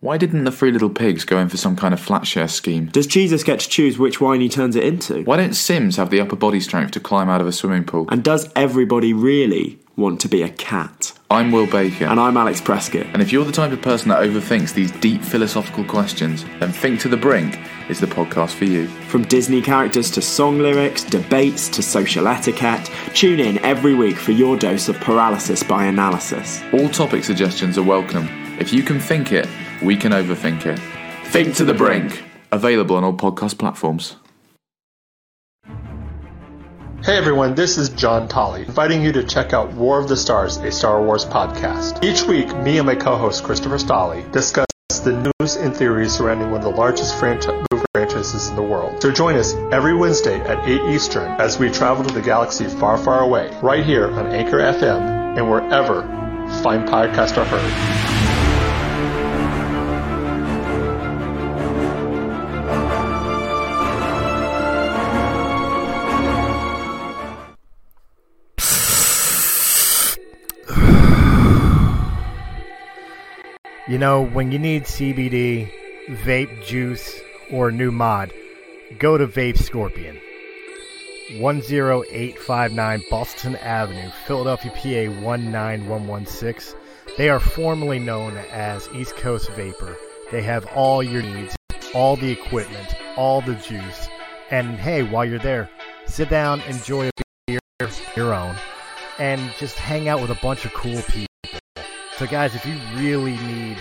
Why 0.00 0.16
didn't 0.16 0.44
the 0.44 0.52
Three 0.52 0.70
Little 0.70 0.90
Pigs 0.90 1.24
go 1.24 1.40
in 1.40 1.48
for 1.48 1.56
some 1.56 1.74
kind 1.74 1.92
of 1.92 1.98
flat 1.98 2.24
share 2.24 2.46
scheme? 2.46 2.86
Does 2.86 3.08
Jesus 3.08 3.42
get 3.42 3.58
to 3.58 3.68
choose 3.68 3.98
which 3.98 4.20
wine 4.20 4.40
he 4.40 4.48
turns 4.48 4.76
it 4.76 4.84
into? 4.84 5.24
Why 5.24 5.36
don't 5.36 5.54
Sims 5.54 5.96
have 5.96 6.10
the 6.10 6.20
upper 6.20 6.36
body 6.36 6.60
strength 6.60 6.92
to 6.92 7.00
climb 7.00 7.28
out 7.28 7.40
of 7.40 7.48
a 7.48 7.52
swimming 7.52 7.82
pool? 7.82 8.06
And 8.08 8.22
does 8.22 8.48
everybody 8.54 9.12
really 9.12 9.80
want 9.96 10.20
to 10.20 10.28
be 10.28 10.42
a 10.42 10.50
cat? 10.50 11.14
I'm 11.32 11.50
Will 11.50 11.66
Baker. 11.66 12.04
And 12.04 12.20
I'm 12.20 12.36
Alex 12.36 12.60
Prescott. 12.60 13.06
And 13.12 13.20
if 13.20 13.32
you're 13.32 13.44
the 13.44 13.50
type 13.50 13.72
of 13.72 13.82
person 13.82 14.10
that 14.10 14.22
overthinks 14.22 14.72
these 14.72 14.92
deep 14.92 15.20
philosophical 15.20 15.82
questions, 15.82 16.44
then 16.60 16.70
Think 16.70 17.00
to 17.00 17.08
the 17.08 17.16
Brink 17.16 17.58
is 17.90 17.98
the 17.98 18.06
podcast 18.06 18.54
for 18.54 18.66
you. 18.66 18.86
From 19.08 19.24
Disney 19.24 19.60
characters 19.60 20.12
to 20.12 20.22
song 20.22 20.60
lyrics, 20.60 21.02
debates 21.02 21.68
to 21.70 21.82
social 21.82 22.28
etiquette, 22.28 22.88
tune 23.14 23.40
in 23.40 23.58
every 23.64 23.96
week 23.96 24.16
for 24.16 24.30
your 24.30 24.56
dose 24.56 24.88
of 24.88 24.94
paralysis 25.00 25.64
by 25.64 25.86
analysis. 25.86 26.62
All 26.72 26.88
topic 26.88 27.24
suggestions 27.24 27.76
are 27.76 27.82
welcome. 27.82 28.28
If 28.60 28.72
you 28.72 28.84
can 28.84 29.00
think 29.00 29.32
it, 29.32 29.48
we 29.82 29.96
can 29.96 30.12
overthink 30.12 30.66
it. 30.66 30.78
Think 31.26 31.56
to 31.56 31.64
the 31.64 31.74
Brink. 31.74 32.24
Available 32.50 32.96
on 32.96 33.04
all 33.04 33.12
podcast 33.12 33.58
platforms. 33.58 34.16
Hey 37.04 37.16
everyone, 37.16 37.54
this 37.54 37.78
is 37.78 37.90
John 37.90 38.26
Tolley, 38.26 38.62
inviting 38.62 39.02
you 39.02 39.12
to 39.12 39.22
check 39.22 39.52
out 39.52 39.72
War 39.72 40.00
of 40.00 40.08
the 40.08 40.16
Stars, 40.16 40.56
a 40.56 40.72
Star 40.72 41.00
Wars 41.00 41.24
podcast. 41.24 42.02
Each 42.02 42.22
week, 42.24 42.54
me 42.58 42.78
and 42.78 42.86
my 42.86 42.96
co-host 42.96 43.44
Christopher 43.44 43.76
Stolley 43.76 44.30
discuss 44.32 44.66
the 45.04 45.32
news 45.40 45.54
and 45.54 45.74
theories 45.74 46.12
surrounding 46.12 46.50
one 46.50 46.60
of 46.60 46.64
the 46.64 46.76
largest 46.76 47.16
franchi- 47.16 47.52
movie 47.70 47.84
franchises 47.94 48.48
in 48.48 48.56
the 48.56 48.62
world. 48.62 49.00
So 49.00 49.12
join 49.12 49.36
us 49.36 49.54
every 49.72 49.94
Wednesday 49.94 50.40
at 50.40 50.68
8 50.68 50.80
Eastern 50.92 51.30
as 51.40 51.58
we 51.58 51.70
travel 51.70 52.04
to 52.04 52.12
the 52.12 52.20
galaxy 52.20 52.66
far, 52.66 52.98
far 52.98 53.20
away, 53.20 53.56
right 53.62 53.84
here 53.84 54.10
on 54.10 54.26
Anchor 54.26 54.58
FM 54.58 55.38
and 55.38 55.48
wherever 55.48 56.02
fine 56.62 56.86
podcasts 56.86 57.36
are 57.38 57.44
heard. 57.44 58.17
You 73.88 73.96
know, 73.96 74.20
when 74.20 74.52
you 74.52 74.58
need 74.58 74.84
CBD, 74.84 75.72
vape 76.08 76.62
juice, 76.62 77.22
or 77.50 77.70
new 77.70 77.90
mod, 77.90 78.34
go 78.98 79.16
to 79.16 79.26
Vape 79.26 79.56
Scorpion. 79.56 80.20
10859 81.40 83.02
Bustleton 83.08 83.56
Avenue, 83.56 84.10
Philadelphia, 84.26 84.72
PA 84.72 85.24
19116. 85.24 86.78
They 87.16 87.30
are 87.30 87.40
formerly 87.40 87.98
known 87.98 88.36
as 88.52 88.86
East 88.94 89.16
Coast 89.16 89.50
Vapor. 89.52 89.96
They 90.30 90.42
have 90.42 90.66
all 90.74 91.02
your 91.02 91.22
needs, 91.22 91.56
all 91.94 92.16
the 92.16 92.30
equipment, 92.30 92.94
all 93.16 93.40
the 93.40 93.54
juice. 93.54 94.08
And 94.50 94.76
hey, 94.76 95.02
while 95.02 95.24
you're 95.24 95.38
there, 95.38 95.70
sit 96.06 96.28
down, 96.28 96.60
enjoy 96.68 97.08
a 97.08 97.10
beer, 97.46 97.60
your 98.14 98.34
own, 98.34 98.54
and 99.18 99.40
just 99.58 99.78
hang 99.78 100.08
out 100.08 100.20
with 100.20 100.30
a 100.30 100.38
bunch 100.42 100.66
of 100.66 100.74
cool 100.74 101.00
people. 101.00 101.27
So, 102.18 102.26
guys, 102.26 102.56
if 102.56 102.66
you 102.66 102.74
really 102.96 103.36
need 103.46 103.78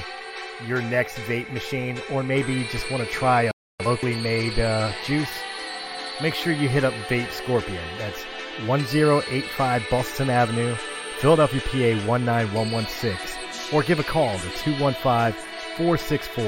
your 0.68 0.80
next 0.80 1.18
vape 1.22 1.52
machine, 1.52 2.00
or 2.12 2.22
maybe 2.22 2.54
you 2.54 2.66
just 2.66 2.92
want 2.92 3.04
to 3.04 3.10
try 3.10 3.50
a 3.50 3.52
locally 3.84 4.14
made 4.14 4.60
uh, 4.60 4.92
juice, 5.08 5.32
make 6.22 6.36
sure 6.36 6.54
you 6.54 6.70
hit 6.70 6.84
up 6.84 6.94
Vape 7.10 7.32
Scorpion. 7.32 7.82
That's 7.98 8.22
1085 8.68 9.88
Bustleton 9.90 10.30
Avenue, 10.30 10.76
Philadelphia, 11.18 11.62
PA 11.62 12.06
19116. 12.08 13.18
Or 13.74 13.82
give 13.82 14.00
a 14.00 14.04
call 14.04 14.38
to 14.38 14.50
215 14.52 15.34
464 15.76 16.46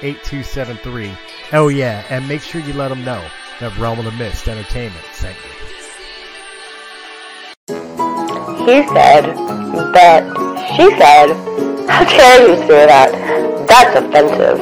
8273. 0.00 1.12
Oh, 1.52 1.66
yeah, 1.66 2.04
and 2.08 2.28
make 2.28 2.42
sure 2.42 2.60
you 2.60 2.72
let 2.74 2.86
them 2.86 3.04
know 3.04 3.28
that 3.58 3.76
Realm 3.78 3.98
of 3.98 4.04
the 4.04 4.12
Mist 4.12 4.46
Entertainment 4.46 5.04
sent 5.12 5.36
you. 5.36 5.50
He 8.64 8.86
said 8.86 9.34
that 9.92 10.51
she 10.76 10.90
said, 10.96 11.34
How 11.88 12.04
dare 12.04 12.48
you 12.48 12.56
say 12.66 12.86
that? 12.86 13.10
That's 13.66 13.96
offensive. 13.98 14.58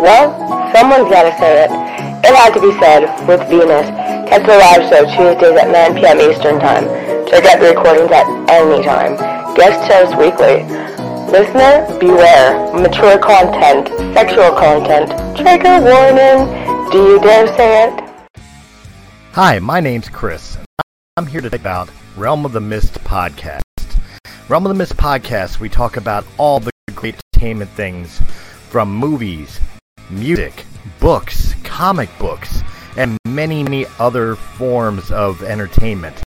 Well, 0.00 0.34
someone's 0.72 1.10
gotta 1.10 1.36
say 1.38 1.64
it. 1.64 1.70
It 2.24 2.34
had 2.34 2.54
to 2.54 2.60
be 2.60 2.72
said 2.78 3.02
with 3.26 3.40
Venus. 3.48 3.88
Catch 4.28 4.46
the 4.46 4.56
live 4.56 4.88
show 4.88 5.04
Tuesdays 5.04 5.58
at 5.58 5.70
9 5.70 5.94
p.m. 5.96 6.20
Eastern 6.20 6.60
Time. 6.60 6.84
Check 7.28 7.44
out 7.46 7.60
the 7.60 7.74
recordings 7.74 8.12
at 8.12 8.26
any 8.48 8.84
time. 8.84 9.16
Guest 9.56 9.88
shows 9.90 10.14
weekly. 10.16 10.62
Listener, 11.32 11.86
beware. 11.98 12.72
Mature 12.74 13.18
content, 13.18 13.88
sexual 14.14 14.52
content, 14.52 15.08
trigger 15.36 15.80
warning. 15.80 16.90
Do 16.90 16.98
you 16.98 17.20
dare 17.20 17.48
say 17.56 17.88
it? 17.88 18.04
Hi, 19.32 19.58
my 19.58 19.80
name's 19.80 20.08
Chris. 20.08 20.58
I'm 21.16 21.26
here 21.26 21.40
to 21.40 21.50
talk 21.50 21.60
about 21.60 21.90
Realm 22.16 22.44
of 22.44 22.52
the 22.52 22.60
Mist 22.60 22.94
podcast. 23.04 23.62
Realm 24.52 24.66
of 24.66 24.68
the 24.68 24.74
Mist 24.74 24.98
podcast, 24.98 25.60
we 25.60 25.70
talk 25.70 25.96
about 25.96 26.26
all 26.36 26.60
the 26.60 26.70
great 26.94 27.16
entertainment 27.34 27.70
things 27.70 28.20
from 28.68 28.94
movies, 28.94 29.58
music, 30.10 30.66
books, 31.00 31.54
comic 31.64 32.10
books, 32.18 32.60
and 32.98 33.16
many, 33.26 33.62
many 33.62 33.86
other 33.98 34.36
forms 34.36 35.10
of 35.10 35.42
entertainment, 35.42 36.22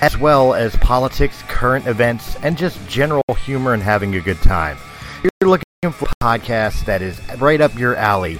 as 0.00 0.16
well 0.16 0.54
as 0.54 0.76
politics, 0.76 1.42
current 1.48 1.88
events, 1.88 2.36
and 2.44 2.56
just 2.56 2.78
general 2.88 3.24
humor 3.44 3.74
and 3.74 3.82
having 3.82 4.14
a 4.14 4.20
good 4.20 4.40
time. 4.42 4.78
If 5.24 5.30
you're 5.40 5.50
looking 5.50 5.64
for 5.90 6.06
a 6.06 6.24
podcast 6.24 6.84
that 6.84 7.02
is 7.02 7.20
right 7.38 7.60
up 7.60 7.76
your 7.76 7.96
alley, 7.96 8.38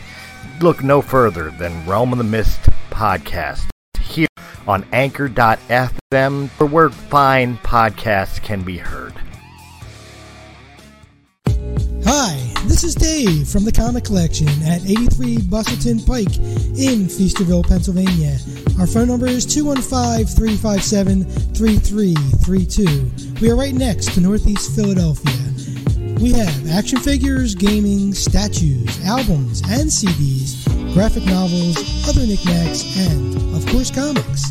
look 0.61 0.85
no 0.85 1.03
further 1.03 1.51
than 1.51 1.85
Realm 1.85 2.13
of 2.13 2.19
the 2.19 2.23
Mist 2.23 2.61
podcast 2.91 3.67
here 4.17 4.27
on 4.67 4.85
anchor.fm 4.93 6.49
where 6.71 6.91
fine 6.91 7.57
podcasts 7.59 8.43
can 8.43 8.63
be 8.63 8.79
heard. 8.79 9.13
Hi, 12.05 12.37
this 12.67 12.85
is 12.85 12.95
Dave 12.95 13.49
from 13.49 13.65
the 13.65 13.73
Comic 13.73 14.05
Collection 14.05 14.49
at 14.65 14.85
83 14.85 15.39
Bustleton 15.43 16.01
Pike 16.07 16.37
in 16.79 17.07
Feasterville, 17.07 17.67
Pennsylvania. 17.67 18.39
Our 18.79 18.87
phone 18.87 19.09
number 19.09 19.27
is 19.27 19.45
215 19.45 20.27
357 20.27 21.25
3332. 21.55 23.41
We 23.41 23.51
are 23.51 23.57
right 23.57 23.75
next 23.75 24.15
to 24.15 24.21
Northeast 24.21 24.75
Philadelphia. 24.77 25.66
We 26.21 26.33
have 26.33 26.71
action 26.71 26.99
figures, 26.99 27.55
gaming, 27.55 28.15
statues, 28.15 29.05
albums, 29.05 29.61
and 29.69 29.91
CDs, 29.91 30.65
graphic 30.95 31.27
novels, 31.27 31.77
other 32.09 32.27
knickknacks, 32.27 32.97
and, 32.97 33.37
of 33.55 33.67
course, 33.67 33.91
comics. 33.91 34.51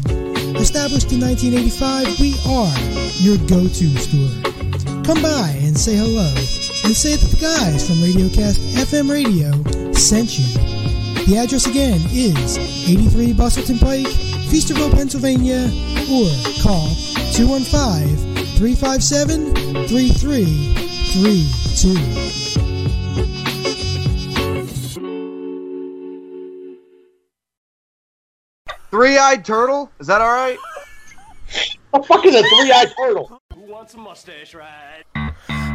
Established 0.61 1.11
in 1.11 1.21
1985, 1.21 2.19
we 2.19 2.37
are 2.45 2.69
your 3.17 3.37
go 3.49 3.67
to 3.67 3.97
store. 3.97 4.29
Come 5.03 5.23
by 5.23 5.57
and 5.63 5.75
say 5.75 5.95
hello, 5.95 6.29
and 6.85 6.95
say 6.95 7.15
that 7.15 7.29
the 7.33 7.41
guys 7.41 7.87
from 7.87 7.97
Radiocast 7.97 8.61
FM 8.85 9.09
Radio 9.09 9.51
sent 9.91 10.37
you. 10.37 10.45
The 11.25 11.37
address 11.37 11.65
again 11.65 11.99
is 12.11 12.59
83 12.87 13.33
Bustleton 13.33 13.79
Pike, 13.79 14.05
Feasterville, 14.53 14.93
Pennsylvania, 14.93 15.65
or 16.13 16.29
call 16.61 16.93
215 17.33 18.35
357 18.55 19.87
3332. 21.15 21.95
Three-eyed 28.91 29.45
turtle? 29.45 29.89
Is 29.99 30.07
that 30.07 30.19
all 30.19 30.27
right? 30.27 30.57
What 31.91 32.01
the 32.01 32.07
fuck 32.07 32.25
is 32.25 32.35
a 32.35 32.41
three-eyed 32.41 32.91
turtle? 32.97 33.39
Who 33.53 33.61
wants 33.61 33.93
a 33.93 33.97
mustache 33.97 34.53
ride? 34.53 35.05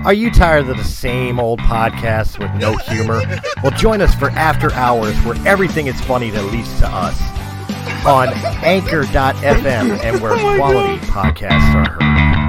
Are 0.05 0.13
you 0.13 0.31
tired 0.31 0.69
of 0.69 0.77
the 0.77 0.85
same 0.85 1.41
old 1.41 1.61
podcasts 1.61 2.39
with 2.39 2.51
no 2.61 2.77
humor? 2.77 3.23
Well, 3.63 3.73
join 3.73 4.03
us 4.03 4.15
for 4.15 4.29
After 4.33 4.71
Hours, 4.75 5.17
where 5.25 5.37
everything 5.49 5.87
is 5.87 5.99
funny, 6.03 6.31
at 6.33 6.45
least 6.53 6.79
to 6.81 6.87
us, 6.87 7.19
on 8.05 8.29
Anchor.fm 8.63 10.05
and 10.05 10.21
where 10.21 10.33
oh 10.33 10.57
quality 10.57 10.99
podcasts 11.07 11.75
are 11.75 11.93
heard. 11.93 12.40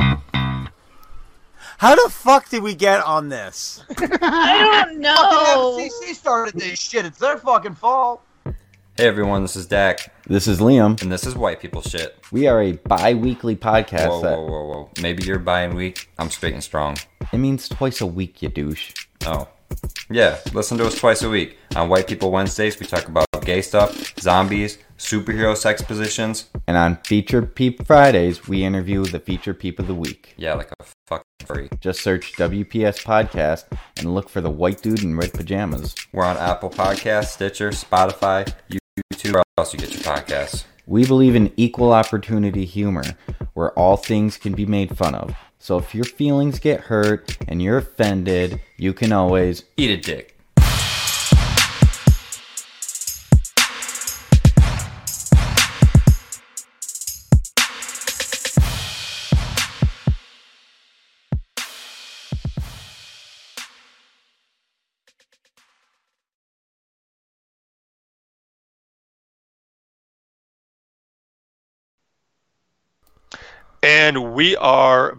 How 1.82 1.96
the 1.96 2.12
fuck 2.12 2.48
did 2.48 2.62
we 2.62 2.76
get 2.76 3.04
on 3.04 3.30
this? 3.30 3.84
I 3.98 4.84
don't 4.86 5.00
know. 5.00 5.16
Fucking 5.16 5.90
FCC 5.90 6.14
started 6.14 6.54
this 6.54 6.80
shit. 6.80 7.08
It's 7.08 7.18
their 7.18 7.40
fucking 7.40 7.74
fault. 7.74 8.22
Hey 8.46 9.08
everyone, 9.08 9.42
this 9.42 9.56
is 9.56 9.66
Dak. 9.66 10.14
This 10.28 10.46
is 10.46 10.60
Liam. 10.60 11.02
And 11.02 11.12
this 11.12 11.26
is 11.26 11.36
White 11.36 11.60
People 11.60 11.82
Shit. 11.82 12.24
We 12.32 12.46
are 12.46 12.62
a 12.62 12.74
bi 12.74 13.16
weekly 13.16 13.56
podcast. 13.56 14.10
Whoa, 14.10 14.22
that 14.22 14.38
whoa, 14.38 14.46
whoa, 14.46 14.68
whoa. 14.68 14.90
Maybe 15.02 15.24
you're 15.24 15.40
buying 15.40 15.74
week. 15.74 16.08
I'm 16.20 16.30
straight 16.30 16.54
and 16.54 16.64
strong. 16.64 16.98
It 17.34 17.38
means 17.40 17.68
twice 17.68 18.00
a 18.00 18.06
week, 18.06 18.44
you 18.44 18.50
douche. 18.50 18.94
Oh. 19.26 19.48
Yeah, 20.10 20.40
listen 20.54 20.78
to 20.78 20.86
us 20.86 21.00
twice 21.00 21.24
a 21.24 21.30
week. 21.30 21.58
On 21.76 21.88
White 21.90 22.08
People 22.08 22.32
Wednesdays, 22.32 22.80
we 22.80 22.86
talk 22.86 23.08
about 23.08 23.26
gay 23.46 23.62
stuff, 23.62 24.20
zombies, 24.20 24.78
superhero 24.98 25.56
sex 25.56 25.82
positions. 25.82 26.50
And 26.68 26.78
on 26.78 26.98
Feature 27.06 27.42
Peep 27.44 27.86
Fridays, 27.88 28.48
we 28.48 28.64
interview 28.64 29.06
the 29.06 29.20
Feature 29.20 29.54
Peep 29.54 29.80
of 29.80 29.88
the 29.88 29.96
Week. 29.96 30.34
Yeah, 30.38 30.54
like 30.54 30.72
a 30.80 30.86
fucking 31.08 31.26
furry. 31.46 31.70
Just 31.80 32.02
search 32.02 32.34
WPS 32.34 33.04
Podcast 33.04 33.66
and 33.98 34.14
look 34.14 34.30
for 34.30 34.42
the 34.42 34.50
white 34.50 34.82
dude 34.82 35.04
in 35.04 35.18
red 35.18 35.34
pajamas. 35.34 35.96
We're 36.12 36.26
on 36.26 36.38
Apple 36.38 36.70
Podcasts, 36.70 37.28
Stitcher, 37.28 37.72
Spotify, 37.72 38.54
YouTube, 38.70 39.34
where 39.34 39.44
else 39.58 39.74
you 39.74 39.80
get 39.80 39.92
your 39.92 40.02
podcasts. 40.02 40.66
We 40.86 41.06
believe 41.06 41.36
in 41.36 41.54
equal 41.58 41.94
opportunity 41.94 42.66
humor, 42.66 43.04
where 43.54 43.72
all 43.80 43.98
things 43.98 44.38
can 44.38 44.54
be 44.54 44.66
made 44.66 44.98
fun 44.98 45.16
of. 45.16 45.36
So 45.64 45.78
if 45.78 45.94
your 45.94 46.06
feelings 46.06 46.58
get 46.58 46.80
hurt 46.80 47.38
and 47.48 47.62
you're 47.62 47.78
offended, 47.78 48.60
you 48.78 48.94
can 48.94 49.12
always 49.12 49.64
Eat 49.78 49.92
a 49.92 49.98
dick. 49.98 50.36
And 73.84 74.34
we 74.34 74.56
are 74.56 75.18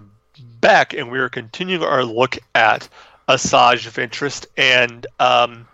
back, 0.63 0.95
and 0.95 1.13
we 1.13 1.19
are 1.19 1.29
continuing 1.29 1.83
our 1.83 2.05
look 2.05 2.39
at 2.55 2.89
Asajj 3.29 3.87
Ventress. 3.91 4.47
And 4.57 5.07
um, 5.21 5.69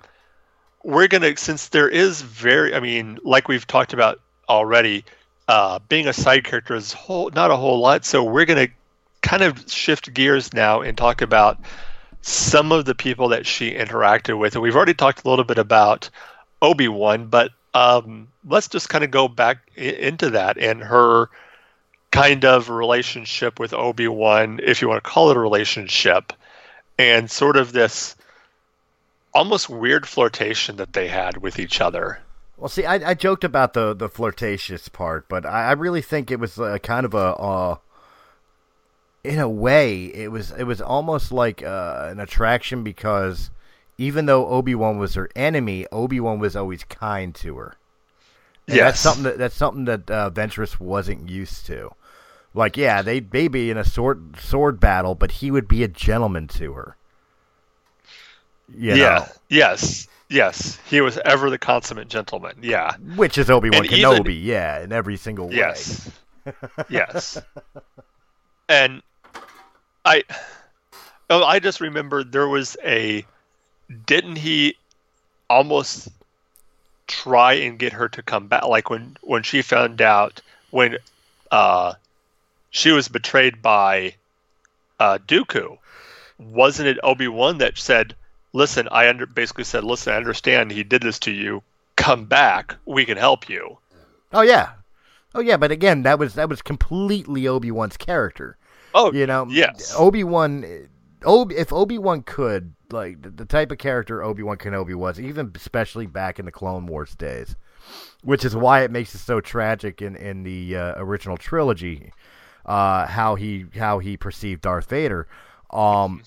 we're 0.83 1.07
to, 1.23 1.37
since 1.37 1.69
there 1.69 1.89
is 1.89 2.23
very, 2.23 2.75
I 2.75 2.81
mean, 2.81 3.21
like 3.23 3.47
we've 3.47 3.67
talked 3.67 3.93
about 3.93 4.21
already, 4.49 5.05
uh, 5.47 5.79
being 5.89 6.09
a 6.09 6.13
side 6.13 6.43
character 6.43 6.75
is 6.75 6.93
whole, 6.93 7.31
not 7.31 7.53
a 7.53 7.57
whole 7.57 7.79
lot. 7.79 8.05
So 8.05 8.25
we're 8.25 8.47
to 8.69 8.73
kind 9.23 9.45
of 9.45 9.71
shift 9.71 10.13
gears 10.13 10.53
now 10.53 10.81
and 10.81 10.99
talk 10.99 11.23
about 11.23 11.59
some 12.23 12.73
of 12.73 12.85
the 12.85 12.95
people 12.95 13.29
that 13.29 13.47
she 13.47 13.73
interacted 13.73 14.39
with. 14.39 14.55
And 14.55 14.63
we've 14.63 14.75
already 14.75 14.95
talked 14.95 15.25
a 15.25 15.31
little 15.31 15.45
bit 15.45 15.59
about 15.59 16.11
Obi 16.61 16.89
Wan, 16.89 17.27
but 17.27 17.53
um, 17.75 18.29
let's 18.47 18.69
just 18.69 18.89
kind 18.89 19.05
of 19.05 19.11
go 19.11 19.29
back 19.29 19.71
into 19.77 20.31
that 20.31 20.59
and 20.59 20.83
her 20.83 21.31
kind 22.11 22.45
of 22.45 22.71
relationship 22.71 23.59
with 23.61 23.73
Obi 23.73 24.09
Wan, 24.09 24.61
if 24.63 24.81
you 24.83 24.89
want 24.89 25.03
to 25.03 25.09
call 25.11 25.31
it 25.31 25.37
a 25.37 25.41
relationship, 25.41 26.33
and 26.99 27.31
sort 27.31 27.57
of 27.57 27.73
this 27.73 28.17
almost 29.35 29.69
weird 29.69 30.07
flirtation 30.07 30.77
that 30.77 30.93
they 30.93 31.09
had 31.09 31.37
with 31.39 31.59
each 31.59 31.81
other. 31.81 32.19
Well, 32.57 32.69
see, 32.69 32.85
I, 32.85 33.11
I 33.11 33.15
joked 33.15 33.45
about 33.45 33.73
the 33.75 33.95
the 33.95 34.09
flirtatious 34.09 34.89
part, 34.89 35.29
but 35.29 35.47
I, 35.47 35.69
I 35.69 35.73
really 35.73 36.03
think 36.03 36.31
it 36.31 36.41
was 36.41 36.59
uh, 36.59 36.79
kind 36.79 37.07
of 37.07 37.15
a, 37.15 37.19
uh, 37.37 37.77
in 39.23 39.39
a 39.39 39.49
way, 39.49 40.07
it 40.07 40.31
was 40.33 40.51
it 40.53 40.65
was 40.65 40.81
almost 40.81 41.31
like 41.31 41.63
uh, 41.63 42.09
an 42.11 42.19
attraction 42.21 42.83
because 42.83 43.51
even 43.97 44.27
though 44.27 44.47
Obi 44.49 44.75
Wan 44.75 44.99
was 44.99 45.15
her 45.15 45.29
enemy, 45.37 45.87
Obi 45.93 46.21
Wan 46.21 46.39
was 46.39 46.57
always 46.57 46.85
kind 46.85 47.35
to 47.37 47.57
her. 47.57 47.77
And 48.67 48.77
Yes. 48.77 48.85
that's 48.87 49.01
something 49.01 49.23
that 49.25 49.39
that's 49.39 49.57
something 49.57 49.85
that 49.87 50.11
uh, 50.11 50.31
Ventress 50.31 50.79
wasn't 50.81 51.29
used 51.29 51.67
to. 51.67 51.93
Like, 52.55 52.77
yeah, 52.77 53.03
they 53.03 53.21
may 53.21 53.49
be 53.49 53.71
in 53.71 53.77
a 53.77 53.85
sword 53.85 54.37
sword 54.41 54.81
battle, 54.81 55.15
but 55.15 55.33
he 55.33 55.51
would 55.51 55.69
be 55.69 55.83
a 55.83 55.89
gentleman 55.89 56.49
to 56.49 56.73
her. 56.73 56.97
You 58.75 58.95
yeah. 58.95 59.19
know? 59.19 59.27
Yes. 59.49 60.09
Yes. 60.29 60.79
He 60.89 61.01
was 61.01 61.19
ever 61.25 61.51
the 61.51 61.59
consummate 61.59 62.09
gentleman. 62.09 62.59
Yeah. 62.63 62.97
Which 63.17 63.39
is 63.39 63.51
Obi 63.51 63.71
Wan 63.71 63.85
And 63.85 63.93
even- 63.93 64.11
Kenobi, 64.11 64.43
yeah, 64.43 64.83
in 64.83 64.93
every 64.93 65.17
single 65.17 65.49
way. 65.49 65.57
Yes. 65.57 66.11
yes. 66.89 67.41
And 68.69 69.03
I 70.05 70.25
oh, 71.31 71.45
I 71.45 71.59
just 71.59 71.81
remembered 71.81 72.33
there 72.33 72.49
was 72.49 72.77
a 72.85 73.25
didn't 74.07 74.37
he 74.37 74.77
almost 75.49 76.09
try 77.07 77.55
and 77.55 77.79
get 77.79 77.93
her 77.95 78.09
to 78.11 78.23
come 78.23 78.49
back 78.49 78.65
like 78.67 78.91
when 78.91 79.17
when 79.23 79.43
she 79.43 79.63
found 79.63 80.03
out 80.03 80.43
when 80.71 80.99
uh 81.51 81.95
she 82.71 82.91
was 82.93 83.09
betrayed 83.09 83.63
by 83.63 84.15
uh 85.01 85.19
Dooku 85.27 85.79
wasn't 86.39 86.89
it 86.89 86.99
Obi-Wan 87.03 87.59
that 87.59 87.79
said 87.79 88.15
listen 88.53 88.89
I 88.91 89.09
under 89.09 89.27
basically 89.27 89.65
said 89.65 89.85
listen 89.85 90.13
I 90.13 90.17
understand 90.17 90.71
he 90.71 90.85
did 90.85 91.03
this 91.03 91.19
to 91.21 91.31
you 91.31 91.63
come 91.97 92.25
back 92.25 92.77
we 92.87 93.05
can 93.05 93.17
help 93.17 93.49
you 93.49 93.79
Oh 94.33 94.43
yeah, 94.43 94.73
oh 95.35 95.41
yeah. 95.41 95.57
But 95.57 95.71
again, 95.71 96.03
that 96.03 96.19
was 96.19 96.35
that 96.35 96.49
was 96.49 96.63
completely 96.63 97.49
Obi 97.49 97.71
Wan's 97.71 97.97
character. 97.97 98.57
Oh, 98.95 99.13
you 99.13 99.27
know, 99.27 99.47
yes. 99.49 99.95
Obi 99.97 100.25
Wan, 100.25 100.89
Obi 101.25 101.57
if 101.57 101.73
Obi 101.73 101.99
Wan 101.99 102.23
could 102.23 102.75
like 102.91 103.23
the, 103.23 103.31
the 103.31 103.45
type 103.45 103.71
of 103.71 103.79
character 103.79 104.23
Obi 104.23 104.43
Wan 104.43 104.59
Kenobi 104.59 104.95
was, 104.95 105.19
even 105.19 105.53
especially 105.55 106.07
back 106.07 106.39
in 106.39 106.45
the 106.45 106.53
Clone 106.53 106.87
Wars 106.87 107.15
days, 107.15 107.57
which 108.23 108.45
is 108.45 108.55
why 108.55 108.83
it 108.83 108.91
makes 108.91 109.15
it 109.15 109.19
so 109.19 109.41
tragic 109.41 110.03
in 110.03 110.15
in 110.17 110.43
the 110.43 110.77
uh, 110.77 110.95
original 110.97 111.39
trilogy, 111.39 112.13
uh, 112.69 113.07
how 113.07 113.35
he 113.35 113.67
how 113.77 113.99
he 113.99 114.17
perceived 114.17 114.63
Darth 114.63 114.91
Vader. 114.91 115.27
Um, 115.71 116.23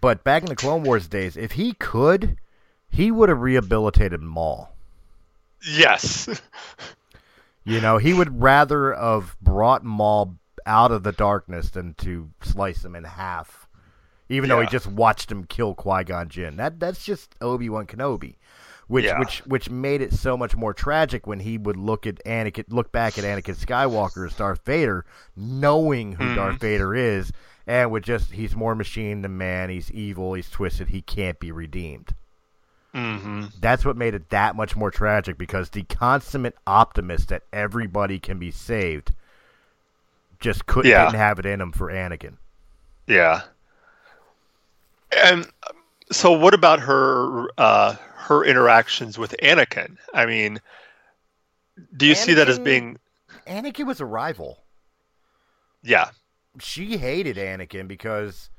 but 0.00 0.24
back 0.24 0.42
in 0.42 0.48
the 0.48 0.56
Clone 0.56 0.82
Wars 0.82 1.08
days, 1.08 1.36
if 1.36 1.52
he 1.52 1.72
could, 1.72 2.36
he 2.90 3.10
would 3.10 3.28
have 3.28 3.40
rehabilitated 3.40 4.20
Maul. 4.20 4.74
yes 5.66 6.28
You 7.64 7.80
know, 7.80 7.96
he 7.96 8.12
would 8.12 8.42
rather 8.42 8.92
have 8.92 9.36
brought 9.40 9.84
Maul 9.84 10.36
out 10.66 10.92
of 10.92 11.02
the 11.02 11.12
darkness 11.12 11.70
than 11.70 11.94
to 11.94 12.30
slice 12.42 12.84
him 12.84 12.94
in 12.94 13.04
half. 13.04 13.66
Even 14.28 14.48
though 14.48 14.60
he 14.60 14.66
just 14.66 14.86
watched 14.86 15.32
him 15.32 15.44
kill 15.44 15.74
Qui 15.74 16.04
Gon 16.04 16.28
Jinn. 16.28 16.56
That 16.56 16.78
that's 16.78 17.04
just 17.04 17.34
Obi 17.40 17.70
Wan 17.70 17.86
Kenobi. 17.86 18.36
Which 18.86 19.04
Yeah. 19.06 19.18
which 19.18 19.38
which 19.46 19.70
made 19.70 20.02
it 20.02 20.12
so 20.12 20.36
much 20.36 20.54
more 20.56 20.74
tragic 20.74 21.26
when 21.26 21.40
he 21.40 21.56
would 21.56 21.76
look 21.76 22.06
at 22.06 22.22
Anakin 22.24 22.64
look 22.68 22.92
back 22.92 23.16
at 23.18 23.24
Anakin 23.24 23.56
Skywalker 23.56 24.26
as 24.26 24.34
Darth 24.36 24.64
Vader, 24.64 25.04
knowing 25.36 26.12
who 26.12 26.24
Mhm. 26.24 26.34
Darth 26.36 26.60
Vader 26.60 26.94
is, 26.94 27.32
and 27.66 27.90
with 27.90 28.02
just 28.04 28.32
he's 28.32 28.54
more 28.54 28.74
machine 28.74 29.22
than 29.22 29.38
man. 29.38 29.70
He's 29.70 29.90
evil. 29.90 30.34
He's 30.34 30.50
twisted. 30.50 30.88
He 30.88 31.00
can't 31.00 31.40
be 31.40 31.50
redeemed. 31.50 32.14
Mm-hmm. 32.94 33.46
That's 33.58 33.84
what 33.84 33.96
made 33.96 34.14
it 34.14 34.28
that 34.30 34.54
much 34.54 34.76
more 34.76 34.90
tragic 34.90 35.36
because 35.38 35.70
the 35.70 35.82
consummate 35.84 36.56
optimist 36.66 37.28
that 37.30 37.42
everybody 37.52 38.20
can 38.20 38.38
be 38.38 38.50
saved 38.52 39.12
just 40.38 40.66
couldn't 40.66 40.90
Yeah. 40.90 41.10
have 41.10 41.38
it 41.38 41.46
in 41.46 41.60
him 41.60 41.72
for 41.72 41.88
Anakin. 41.90 42.36
Yeah. 43.06 43.42
And 45.24 45.50
so, 46.14 46.32
what 46.32 46.54
about 46.54 46.80
her 46.80 47.48
uh, 47.58 47.96
her 48.16 48.44
interactions 48.44 49.18
with 49.18 49.34
Anakin? 49.42 49.96
I 50.12 50.26
mean, 50.26 50.60
do 51.96 52.06
you 52.06 52.14
see 52.14 52.34
that 52.34 52.48
as 52.48 52.58
being 52.58 52.98
Anakin 53.46 53.86
was 53.86 54.00
a 54.00 54.06
rival. 54.06 54.58
yeah? 55.82 56.10
she 56.60 56.96
hated 56.96 57.36
Anakin 57.36 57.88
because 57.88 58.50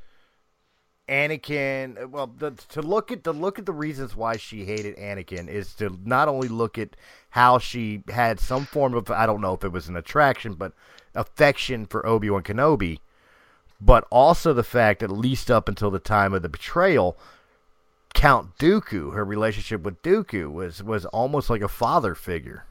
Anakin. 1.08 2.10
Well, 2.10 2.28
the, 2.28 2.52
to 2.70 2.82
look 2.82 3.12
at 3.12 3.24
to 3.24 3.32
look 3.32 3.60
at 3.60 3.66
the 3.66 3.74
reasons 3.74 4.16
why 4.16 4.38
she 4.38 4.66
hated 4.66 4.98
Anakin 4.98 5.48
is 5.48 5.74
to 5.76 5.98
not 6.04 6.28
only 6.28 6.48
look 6.48 6.78
at 6.78 6.96
how 7.30 7.58
she 7.58 8.04
had 8.10 8.40
some 8.40 8.66
form 8.66 8.94
of 8.94 9.10
I 9.10 9.26
don't 9.26 9.42
know 9.42 9.54
if 9.54 9.64
it 9.64 9.72
was 9.72 9.88
an 9.88 9.96
attraction, 9.96 10.54
but 10.56 10.74
affection 11.14 11.86
for 11.86 12.06
Obi 12.06 12.30
Wan 12.30 12.44
Kenobi, 12.44 13.00
but 13.80 14.06
also 14.12 14.54
the 14.54 14.64
fact 14.64 15.00
that 15.00 15.12
at 15.12 15.18
least 15.18 15.50
up 15.52 15.70
until 15.70 15.92
the 15.92 16.00
time 16.00 16.34
of 16.34 16.42
the 16.42 16.50
betrayal. 16.50 17.18
Count 18.16 18.58
Dooku, 18.58 19.14
her 19.14 19.24
relationship 19.24 19.82
with 19.82 20.02
Dooku 20.02 20.52
was 20.52 20.82
was 20.82 21.06
almost 21.06 21.50
like 21.50 21.62
a 21.62 21.68
father 21.68 22.16
figure. 22.16 22.66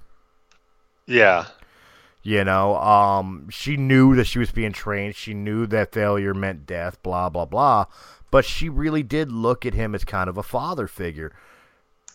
Yeah. 1.06 1.46
You 2.22 2.42
know, 2.42 2.76
um, 2.76 3.48
she 3.50 3.76
knew 3.76 4.16
that 4.16 4.24
she 4.24 4.38
was 4.38 4.50
being 4.50 4.72
trained. 4.72 5.14
She 5.14 5.34
knew 5.34 5.66
that 5.66 5.92
failure 5.92 6.32
meant 6.32 6.64
death, 6.64 7.00
blah, 7.02 7.28
blah, 7.28 7.44
blah. 7.44 7.84
But 8.30 8.46
she 8.46 8.70
really 8.70 9.02
did 9.02 9.30
look 9.30 9.66
at 9.66 9.74
him 9.74 9.94
as 9.94 10.04
kind 10.04 10.30
of 10.30 10.38
a 10.38 10.42
father 10.42 10.86
figure. 10.86 11.32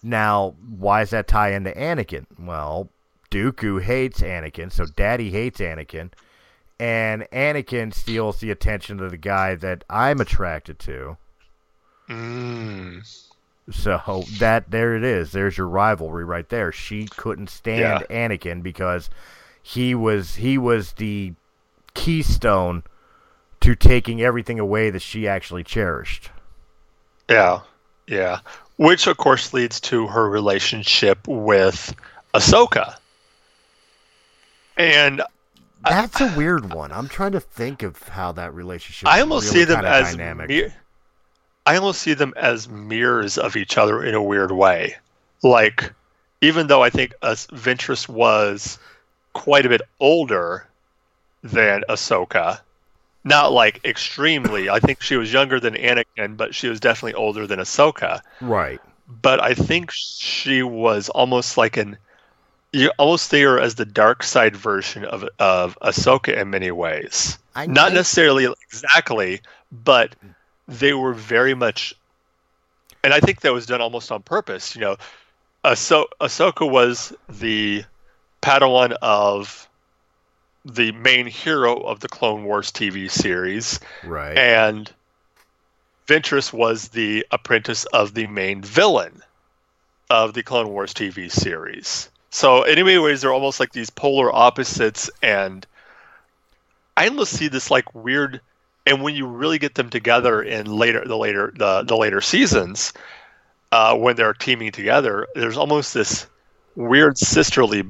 Now, 0.01 0.55
why 0.67 1.01
does 1.01 1.11
that 1.11 1.27
tie 1.27 1.51
into 1.51 1.71
Anakin? 1.71 2.25
Well, 2.39 2.89
Dooku 3.29 3.83
hates 3.83 4.21
Anakin, 4.21 4.71
so 4.71 4.85
Daddy 4.85 5.29
hates 5.29 5.59
Anakin. 5.59 6.11
And 6.79 7.27
Anakin 7.31 7.93
steals 7.93 8.39
the 8.39 8.49
attention 8.49 8.99
of 8.99 9.11
the 9.11 9.17
guy 9.17 9.53
that 9.53 9.83
I'm 9.87 10.19
attracted 10.19 10.79
to. 10.79 11.17
Mm. 12.09 13.25
So 13.71 14.23
that 14.39 14.71
there 14.71 14.95
it 14.95 15.03
is. 15.03 15.31
There's 15.31 15.57
your 15.57 15.67
rivalry 15.67 16.25
right 16.25 16.47
there. 16.49 16.71
She 16.71 17.05
couldn't 17.05 17.49
stand 17.49 18.03
Anakin 18.09 18.63
because 18.63 19.09
he 19.61 19.93
was 19.93 20.35
he 20.35 20.57
was 20.57 20.93
the 20.93 21.33
keystone 21.93 22.83
to 23.61 23.75
taking 23.75 24.21
everything 24.21 24.59
away 24.59 24.89
that 24.89 25.01
she 25.01 25.27
actually 25.27 25.63
cherished. 25.63 26.31
Yeah, 27.29 27.61
yeah. 28.07 28.39
Which 28.77 29.05
of 29.05 29.17
course 29.17 29.53
leads 29.53 29.79
to 29.81 30.07
her 30.07 30.27
relationship 30.27 31.27
with 31.27 31.93
Ahsoka. 32.33 32.95
And 34.77 35.21
That's 35.83 36.21
a 36.21 36.33
weird 36.35 36.73
one. 36.73 36.91
I'm 36.91 37.07
trying 37.07 37.33
to 37.33 37.39
think 37.39 37.83
of 37.83 38.01
how 38.07 38.31
that 38.31 38.53
relationship. 38.53 39.09
I 39.09 39.21
almost 39.21 39.53
really 39.53 39.65
see 39.65 39.73
them 39.73 39.85
as 39.85 40.15
dynamic. 40.15 40.71
I 41.65 41.75
almost 41.75 42.01
see 42.01 42.13
them 42.13 42.33
as 42.35 42.67
mirrors 42.67 43.37
of 43.37 43.55
each 43.55 43.77
other 43.77 44.03
in 44.03 44.15
a 44.15 44.23
weird 44.23 44.51
way. 44.51 44.95
Like, 45.43 45.93
even 46.41 46.67
though 46.67 46.83
I 46.83 46.89
think 46.89 47.13
Asajj 47.21 47.47
Ventress 47.51 48.09
was 48.09 48.79
quite 49.33 49.65
a 49.65 49.69
bit 49.69 49.81
older 49.99 50.67
than 51.43 51.83
Ahsoka, 51.89 52.59
not 53.23 53.51
like 53.51 53.83
extremely. 53.85 54.69
I 54.69 54.79
think 54.79 55.01
she 55.01 55.17
was 55.17 55.31
younger 55.31 55.59
than 55.59 55.75
Anakin, 55.75 56.37
but 56.37 56.55
she 56.55 56.67
was 56.67 56.79
definitely 56.79 57.13
older 57.13 57.45
than 57.45 57.59
Ahsoka. 57.59 58.21
right. 58.41 58.79
But 59.21 59.41
I 59.41 59.55
think 59.55 59.91
she 59.91 60.61
was 60.61 61.09
almost 61.09 61.57
like 61.57 61.77
an 61.77 61.97
you 62.71 62.91
almost 62.99 63.27
see 63.27 63.41
her 63.41 63.59
as 63.59 63.75
the 63.75 63.85
dark 63.85 64.23
side 64.23 64.55
version 64.55 65.03
of 65.05 65.27
of 65.39 65.77
Ahsoka 65.81 66.35
in 66.35 66.49
many 66.49 66.71
ways. 66.71 67.37
I 67.55 67.65
Not 67.65 67.93
necessarily 67.93 68.47
exactly, 68.63 69.41
but 69.71 70.15
they 70.69 70.93
were 70.93 71.13
very 71.13 71.53
much, 71.55 71.95
and 73.03 73.13
I 73.13 73.19
think 73.19 73.41
that 73.41 73.53
was 73.53 73.65
done 73.65 73.81
almost 73.81 74.11
on 74.11 74.21
purpose. 74.21 74.75
You 74.75 74.81
know, 74.81 74.97
Ahso- 75.65 76.05
Ahsoka 76.21 76.69
was 76.69 77.11
the 77.27 77.83
Padawan 78.41 78.95
of 79.01 79.67
the 80.65 80.91
main 80.91 81.25
hero 81.25 81.77
of 81.81 81.99
the 82.01 82.07
Clone 82.07 82.43
Wars 82.43 82.71
TV 82.71 83.09
series, 83.09 83.79
Right. 84.03 84.37
and 84.37 84.91
Ventress 86.07 86.53
was 86.53 86.89
the 86.89 87.25
apprentice 87.31 87.85
of 87.85 88.13
the 88.13 88.27
main 88.27 88.61
villain 88.61 89.21
of 90.09 90.33
the 90.33 90.43
Clone 90.43 90.69
Wars 90.69 90.93
TV 90.93 91.31
series. 91.31 92.09
So, 92.31 92.63
in 92.63 92.75
many 92.85 92.97
ways, 92.99 93.21
they're 93.21 93.33
almost 93.33 93.59
like 93.59 93.73
these 93.73 93.89
polar 93.89 94.33
opposites, 94.33 95.09
and 95.21 95.65
I 96.95 97.07
almost 97.07 97.33
see 97.33 97.47
this 97.47 97.71
like 97.71 97.93
weird. 97.95 98.41
And 98.89 99.03
when 99.03 99.15
you 99.15 99.27
really 99.27 99.59
get 99.59 99.75
them 99.75 99.89
together 99.89 100.41
in 100.41 100.65
later 100.65 101.05
the 101.05 101.15
later 101.15 101.53
the, 101.55 101.83
the 101.83 101.95
later 101.95 102.21
seasons, 102.21 102.91
uh, 103.71 103.95
when 103.95 104.15
they're 104.15 104.33
teaming 104.33 104.71
together, 104.71 105.27
there's 105.35 105.57
almost 105.57 105.93
this 105.93 106.25
weird 106.75 107.17
sisterly 107.17 107.83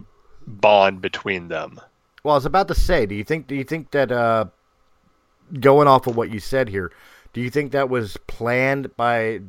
bond 0.45 1.01
between 1.01 1.47
them. 1.47 1.79
Well, 2.23 2.33
I 2.33 2.37
was 2.37 2.45
about 2.45 2.67
to 2.67 2.75
say, 2.75 3.05
do 3.05 3.15
you 3.15 3.23
think 3.23 3.47
do 3.47 3.55
you 3.55 3.63
think 3.63 3.91
that 3.91 4.11
uh, 4.11 4.45
going 5.59 5.87
off 5.87 6.05
of 6.05 6.17
what 6.17 6.31
you 6.31 6.41
said 6.41 6.67
here, 6.67 6.91
do 7.31 7.39
you 7.39 7.49
think 7.49 7.71
that 7.71 7.89
was 7.89 8.17
planned 8.27 8.95
by 8.97 9.39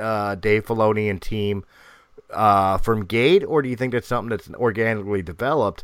uh, 0.00 0.36
Dave 0.36 0.66
Filoni 0.66 1.10
and 1.10 1.20
team 1.20 1.64
uh, 2.30 2.78
from 2.78 3.06
Gate, 3.06 3.42
or 3.44 3.60
do 3.60 3.68
you 3.68 3.74
think 3.76 3.92
that's 3.92 4.06
something 4.06 4.30
that's 4.30 4.48
organically 4.50 5.22
developed? 5.22 5.82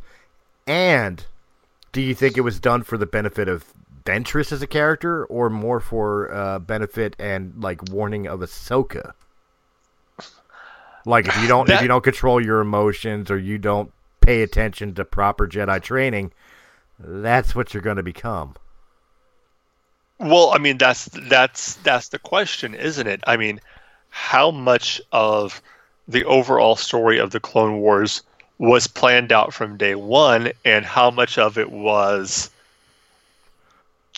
And 0.69 1.25
do 1.91 2.01
you 2.01 2.15
think 2.15 2.37
it 2.37 2.43
was 2.43 2.61
done 2.61 2.85
for 2.85 2.97
the 2.97 3.07
benefit 3.07 3.49
of 3.49 3.65
Ventress 4.09 4.53
as 4.53 4.63
a 4.63 4.67
character, 4.67 5.27
or 5.27 5.51
more 5.51 5.81
for 5.81 6.33
uh, 6.33 6.59
benefit 6.59 7.15
and 7.19 7.53
like 7.63 7.91
warning 7.91 8.27
of 8.27 8.41
Ahsoka? 8.41 9.13
Like 11.05 11.29
if 11.29 11.37
you 11.41 11.47
don't 11.47 11.69
if 11.69 11.83
you 11.83 11.89
don't 11.89 12.05
control 12.05 12.43
your 12.43 12.61
emotions 12.61 13.31
or 13.31 13.39
you 13.39 13.59
don't 13.59 13.93
pay 14.21 14.43
attention 14.43 14.95
to 14.95 15.05
proper 15.05 15.47
Jedi 15.47 15.83
training, 15.83 16.33
that's 16.99 17.55
what 17.55 17.73
you're 17.73 17.83
going 17.83 17.97
to 17.97 18.03
become. 18.03 18.55
Well, 20.19 20.53
I 20.55 20.59
mean 20.59 20.79
that's 20.79 21.05
that's 21.29 21.75
that's 21.77 22.09
the 22.09 22.19
question, 22.19 22.75
isn't 22.75 23.07
it? 23.07 23.23
I 23.27 23.37
mean, 23.37 23.61
how 24.11 24.51
much 24.51 25.01
of 25.13 25.63
the 26.07 26.25
overall 26.25 26.77
story 26.77 27.19
of 27.19 27.31
the 27.31 27.41
Clone 27.41 27.79
Wars 27.79 28.23
was 28.59 28.87
planned 28.87 29.33
out 29.33 29.55
from 29.55 29.77
day 29.77 29.95
one, 29.95 30.53
and 30.65 30.85
how 30.85 31.11
much 31.11 31.39
of 31.39 31.59
it 31.59 31.71
was 31.71 32.51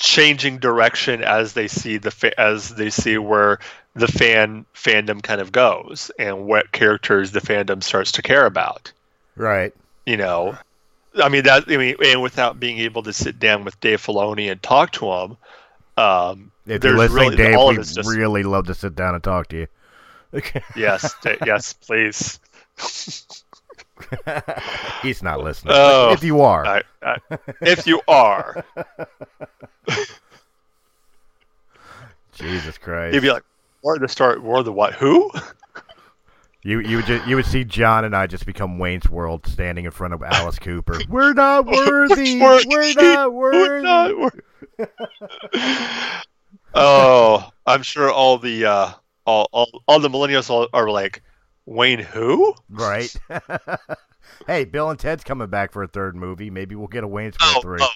changing 0.00 0.56
direction 0.58 1.22
as 1.22 1.52
they 1.52 1.68
see 1.68 1.98
the 1.98 2.10
fa- 2.10 2.38
as 2.40 2.70
they 2.74 2.88
see 2.90 3.18
where 3.18 3.58
the 3.94 4.08
fan 4.08 4.64
fandom 4.74 5.22
kind 5.22 5.40
of 5.40 5.52
goes 5.52 6.10
and 6.18 6.46
what 6.46 6.72
characters 6.72 7.32
the 7.32 7.40
fandom 7.40 7.82
starts 7.82 8.12
to 8.12 8.22
care 8.22 8.46
about. 8.46 8.92
Right. 9.36 9.74
You 10.06 10.16
know, 10.16 10.56
I 11.22 11.28
mean 11.28 11.44
that. 11.44 11.64
I 11.68 11.76
mean, 11.76 11.96
and 12.02 12.22
without 12.22 12.58
being 12.58 12.78
able 12.78 13.02
to 13.04 13.12
sit 13.12 13.38
down 13.38 13.64
with 13.64 13.78
Dave 13.80 14.00
Filoni 14.02 14.50
and 14.50 14.60
talk 14.62 14.92
to 14.92 15.06
him, 15.12 15.36
um, 15.96 16.50
If 16.66 16.82
you're 16.82 16.96
listening, 16.96 17.22
really 17.24 17.36
Dave, 17.36 17.56
all 17.56 17.70
of 17.70 17.76
we'd 17.76 17.86
just 17.86 18.08
really 18.08 18.42
love 18.42 18.66
to 18.68 18.74
sit 18.74 18.94
down 18.94 19.14
and 19.14 19.22
talk 19.22 19.48
to 19.48 19.56
you. 19.56 19.66
Okay. 20.32 20.62
Yes, 20.76 21.14
yes, 21.44 21.72
please. 21.74 22.38
He's 25.02 25.22
not 25.22 25.40
listening. 25.42 25.74
Oh, 25.76 26.12
if 26.12 26.22
you 26.24 26.40
are, 26.40 26.64
I- 26.66 26.82
I- 27.02 27.16
if 27.60 27.86
you 27.86 28.00
are, 28.08 28.64
Jesus 32.40 32.78
Christ, 32.78 33.14
you'd 33.14 33.22
be 33.22 33.30
like, 33.30 33.44
"War 33.82 33.98
the 33.98 34.08
Star, 34.08 34.38
War 34.40 34.62
the 34.62 34.72
what? 34.72 34.94
Who?" 34.94 35.30
you 36.62 36.80
you 36.80 36.96
would 36.96 37.06
just, 37.06 37.26
you 37.26 37.36
would 37.36 37.46
see 37.46 37.64
John 37.64 38.04
and 38.04 38.14
I 38.14 38.26
just 38.26 38.46
become 38.46 38.78
Wayne's 38.78 39.08
World 39.08 39.46
standing 39.46 39.84
in 39.84 39.90
front 39.90 40.14
of 40.14 40.22
Alice 40.22 40.58
Cooper. 40.58 41.00
We're 41.08 41.32
not 41.32 41.66
worthy. 41.66 42.40
We're 42.40 42.62
We're 42.68 42.94
not 42.94 43.32
worthy. 43.32 43.82
not 43.82 44.16
wor- 44.18 44.32
oh, 46.74 47.50
I'm 47.66 47.82
sure 47.82 48.10
all 48.10 48.38
the 48.38 48.64
uh, 48.66 48.92
all, 49.26 49.48
all 49.52 49.82
all 49.86 50.00
the 50.00 50.08
millennials 50.08 50.50
all, 50.50 50.68
are 50.72 50.90
like, 50.90 51.22
Wayne 51.66 51.98
who? 51.98 52.54
Right. 52.68 53.14
hey, 54.46 54.64
Bill 54.64 54.90
and 54.90 54.98
Ted's 54.98 55.24
coming 55.24 55.48
back 55.48 55.72
for 55.72 55.82
a 55.82 55.88
third 55.88 56.16
movie. 56.16 56.50
Maybe 56.50 56.74
we'll 56.74 56.88
get 56.88 57.04
a 57.04 57.08
Wayne's 57.08 57.36
World 57.40 57.62
three. 57.62 57.78
oh. 57.82 57.88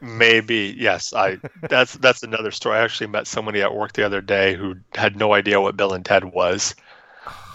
Maybe 0.00 0.74
yes. 0.78 1.12
I 1.14 1.38
that's 1.68 1.94
that's 1.94 2.22
another 2.22 2.50
story. 2.50 2.76
I 2.78 2.82
actually 2.82 3.06
met 3.08 3.26
somebody 3.26 3.62
at 3.62 3.74
work 3.74 3.92
the 3.92 4.04
other 4.04 4.20
day 4.20 4.54
who 4.54 4.76
had 4.94 5.16
no 5.16 5.32
idea 5.34 5.60
what 5.60 5.76
Bill 5.76 5.92
and 5.94 6.04
Ted 6.04 6.24
was. 6.24 6.74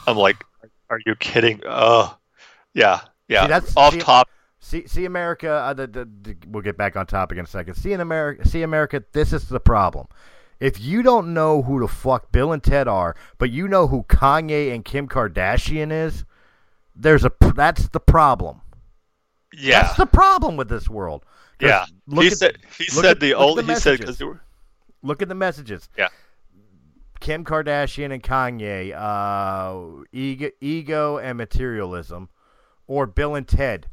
I'm 0.07 0.17
like, 0.27 0.43
are 0.89 0.99
you 1.05 1.15
kidding? 1.15 1.61
Oh, 1.67 2.17
yeah, 2.73 3.01
yeah. 3.27 3.43
See, 3.43 3.47
that's- 3.49 3.77
off 3.77 3.93
see- 3.93 3.99
top. 3.99 4.29
See, 4.61 4.85
see, 4.87 5.05
America. 5.05 5.49
Uh, 5.49 5.73
the, 5.73 5.87
the, 5.87 6.09
the, 6.21 6.35
we'll 6.47 6.61
get 6.61 6.77
back 6.77 6.97
on 6.97 7.07
topic 7.07 7.37
in 7.37 7.45
a 7.45 7.47
second. 7.47 7.75
See 7.75 7.93
in 7.93 8.01
America. 8.01 8.47
See, 8.47 8.61
America. 8.61 9.01
This 9.13 9.31
is 9.31 9.47
the 9.47 9.59
problem. 9.59 10.07
If 10.59 10.79
you 10.81 11.01
don't 11.01 11.33
know 11.33 11.61
who 11.61 11.79
the 11.79 11.87
fuck 11.87 12.31
Bill 12.33 12.51
and 12.51 12.61
Ted 12.61 12.87
are, 12.87 13.15
but 13.37 13.49
you 13.51 13.69
know 13.69 13.87
who 13.87 14.03
Kanye 14.03 14.73
and 14.75 14.83
Kim 14.83 15.07
Kardashian 15.07 15.91
is, 15.93 16.25
there's 16.93 17.23
a 17.23 17.31
that's 17.55 17.87
the 17.87 18.01
problem. 18.01 18.61
Yeah, 19.53 19.83
that's 19.83 19.95
the 19.97 20.05
problem 20.05 20.57
with 20.57 20.67
this 20.67 20.89
world. 20.89 21.23
Yeah, 21.61 21.85
look 22.07 22.23
he 22.23 22.27
at- 22.31 22.37
said 22.37 22.57
he 22.77 22.85
said 22.85 23.05
at- 23.05 23.19
the 23.19 23.33
old 23.33 23.57
the 23.57 23.63
he 23.63 23.75
said 23.75 23.99
because 23.99 24.19
were 24.21 24.41
Look 25.01 25.21
at 25.21 25.27
the 25.29 25.35
messages. 25.35 25.87
Yeah. 25.97 26.09
Kim 27.19 27.43
Kardashian 27.43 28.13
and 28.13 28.23
Kanye, 28.23 28.93
uh, 28.95 30.03
ego, 30.13 30.49
ego 30.61 31.17
and 31.17 31.37
materialism, 31.37 32.29
or 32.87 33.05
Bill 33.05 33.35
and 33.35 33.45
Ted, 33.47 33.87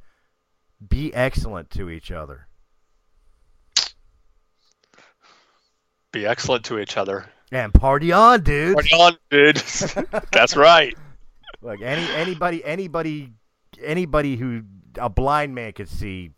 be 0.89 1.13
excellent 1.15 1.71
to 1.71 1.91
each 1.91 2.11
other. 2.13 2.47
be 6.13 6.27
excellent 6.27 6.65
to 6.67 6.79
each 6.79 6.97
other. 6.97 7.27
And 7.53 7.73
party 7.75 8.11
on, 8.13 8.43
dude. 8.43 8.75
Party 8.75 8.93
on, 8.93 9.17
dude. 9.31 9.57
That's 10.33 10.57
right. 10.57 10.97
Like 11.63 11.81
any 11.83 12.05
anybody 12.15 12.65
anybody 12.65 13.33
anybody 13.83 14.37
who 14.37 14.63
a 14.99 15.09
blind 15.09 15.55
man 15.55 15.73
could 15.73 15.89
see 15.89 16.31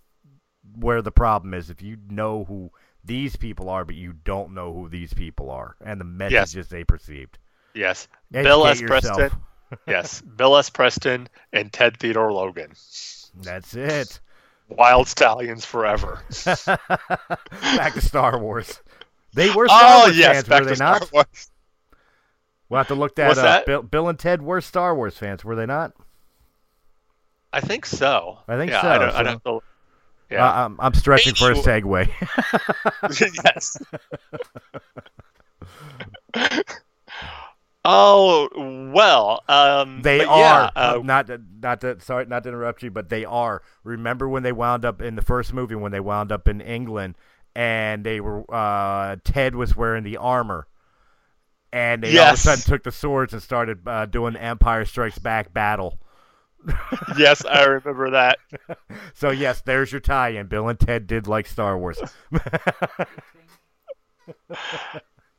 where 0.81 1.03
the 1.03 1.11
problem 1.11 1.55
is 1.55 1.71
if 1.71 1.83
you 1.83 1.99
know 2.09 2.45
who 2.45 2.71
these 3.05 3.37
people 3.37 3.69
are, 3.69 3.85
but 3.85 3.95
you 3.95 4.13
don't 4.25 4.55
know 4.55 4.73
who 4.73 4.89
these 4.89 5.15
people 5.15 5.51
are 5.51 5.77
and 5.85 6.01
the 6.01 6.05
messages 6.05 6.69
they 6.69 6.85
perceived. 6.85 7.39
Yes, 7.75 8.09
Educate 8.33 8.49
Bill 8.49 8.67
S. 8.67 8.81
yourself. 8.81 9.17
Preston. 9.17 9.39
yes, 9.87 10.21
Bill 10.21 10.57
S. 10.57 10.71
Preston 10.71 11.29
and 11.53 11.73
Ted 11.73 11.99
Theodore 11.99 12.33
Logan. 12.33 12.73
That's 13.43 13.75
it. 13.75 14.21
Wild 14.69 15.09
Stallions 15.09 15.65
forever. 15.65 16.23
Back 16.47 17.95
to 17.95 18.01
Star 18.01 18.39
Wars. 18.39 18.81
They 19.35 19.51
were 19.51 19.69
Star 19.69 19.81
oh 19.83 19.99
Wars 20.01 20.19
yes, 20.19 20.33
fans, 20.33 20.49
back 20.49 20.61
were 20.61 20.65
they 20.67 20.73
to 20.73 20.77
Star 20.77 21.01
not? 21.01 21.13
Wars. 21.13 21.51
We'll 22.69 22.79
have 22.79 22.89
to 22.89 22.95
look 22.95 23.15
that 23.17 23.29
What's 23.29 23.39
up. 23.39 23.45
that? 23.45 23.67
Bill, 23.67 23.83
Bill 23.83 24.09
and 24.09 24.19
Ted 24.19 24.43
were 24.43 24.61
Star 24.61 24.95
Wars 24.95 25.17
fans, 25.17 25.45
were 25.45 25.55
they 25.55 25.67
not? 25.67 25.93
I 27.53 27.61
think 27.61 27.87
so. 27.87 28.41
I 28.47 28.57
think 28.57 28.71
yeah, 28.71 28.83
so, 28.83 28.89
I 28.89 28.99
don't, 28.99 29.11
so- 29.11 29.25
have 29.25 29.43
to, 29.45 29.61
yeah. 30.31 30.47
Uh, 30.47 30.65
I'm, 30.67 30.77
I'm 30.81 30.95
stretching 30.95 31.35
for 31.35 31.53
a 31.53 31.55
segue. 31.55 32.09
yes. 33.45 33.77
oh 37.85 38.49
well. 38.93 39.43
Um, 39.49 40.03
They 40.03 40.25
are 40.25 40.39
yeah, 40.39 40.71
uh, 40.75 41.01
not 41.03 41.31
not 41.61 41.81
to 41.83 42.01
sorry 42.01 42.27
not 42.27 42.43
to 42.45 42.51
interrupt 42.51 42.83
you, 42.83 42.91
but 42.91 43.09
they 43.09 43.25
are. 43.25 43.63
Remember 43.85 44.29
when 44.29 44.43
they 44.43 44.53
wound 44.53 44.85
up 44.85 45.01
in 45.01 45.17
the 45.17 45.23
first 45.23 45.53
movie 45.53 45.75
when 45.75 45.93
they 45.93 46.01
wound 46.01 46.33
up 46.33 46.49
in 46.49 46.61
England 46.61 47.17
and 47.59 48.05
they 48.05 48.21
were 48.21 48.45
uh, 48.55 49.17
Ted 49.25 49.57
was 49.57 49.75
wearing 49.75 50.05
the 50.05 50.17
armor, 50.17 50.69
and 51.73 52.05
they 52.05 52.17
all 52.19 52.29
of 52.29 52.35
a 52.35 52.37
sudden 52.37 52.63
took 52.63 52.85
the 52.85 52.93
swords 52.93 53.33
and 53.33 53.43
started 53.43 53.81
uh, 53.87 54.07
doing 54.07 54.37
Empire 54.37 54.85
Strikes 54.85 55.19
Back 55.19 55.53
battle. 55.53 55.99
yes, 57.19 57.45
I 57.45 57.65
remember 57.65 58.11
that. 58.11 58.39
So 59.15 59.31
yes, 59.31 59.61
there's 59.63 59.91
your 59.93 60.01
tie-in. 60.01 60.47
Bill 60.47 60.69
and 60.69 60.79
Ted 60.79 61.07
did 61.07 61.27
like 61.27 61.47
Star 61.47 61.77
Wars. 61.77 62.01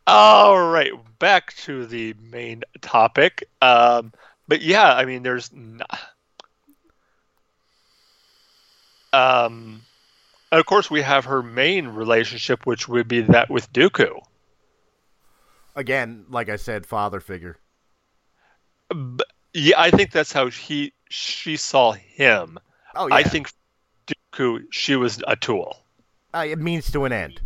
All 0.08 0.68
right, 0.70 0.92
back 1.20 1.54
to 1.58 1.86
the 1.86 2.14
main 2.20 2.64
topic. 2.82 3.44
Um, 3.62 4.12
but 4.48 4.62
yeah, 4.62 4.94
I 4.94 5.06
mean, 5.06 5.24
there's 5.24 5.52
n- 5.54 5.82
um, 9.14 9.82
of 10.52 10.66
course 10.66 10.90
we 10.92 11.02
have 11.02 11.26
her 11.26 11.42
main 11.44 11.88
relationship, 11.90 12.66
which 12.66 12.88
would 12.88 13.08
be 13.08 13.22
that 13.22 13.50
with 13.50 13.72
Dooku. 13.74 14.20
Again, 15.76 16.28
like 16.30 16.48
I 16.48 16.58
said, 16.58 16.86
father 16.86 17.20
figure. 17.20 17.58
B- 18.90 19.24
Yeah, 19.54 19.80
I 19.82 19.90
think 19.92 20.12
that's 20.12 20.32
how 20.32 20.50
he 20.50 20.94
she 21.10 21.58
saw 21.58 21.92
him. 21.94 22.58
Oh, 22.96 23.08
yeah. 23.08 23.16
I 23.16 23.24
think 23.24 23.52
Dooku 24.08 24.64
she 24.72 24.96
was 24.96 25.22
a 25.28 25.36
tool. 25.36 25.78
Uh, 26.34 26.46
it 26.48 26.60
means 26.60 26.92
to 26.92 27.06
an 27.06 27.12
end. 27.12 27.42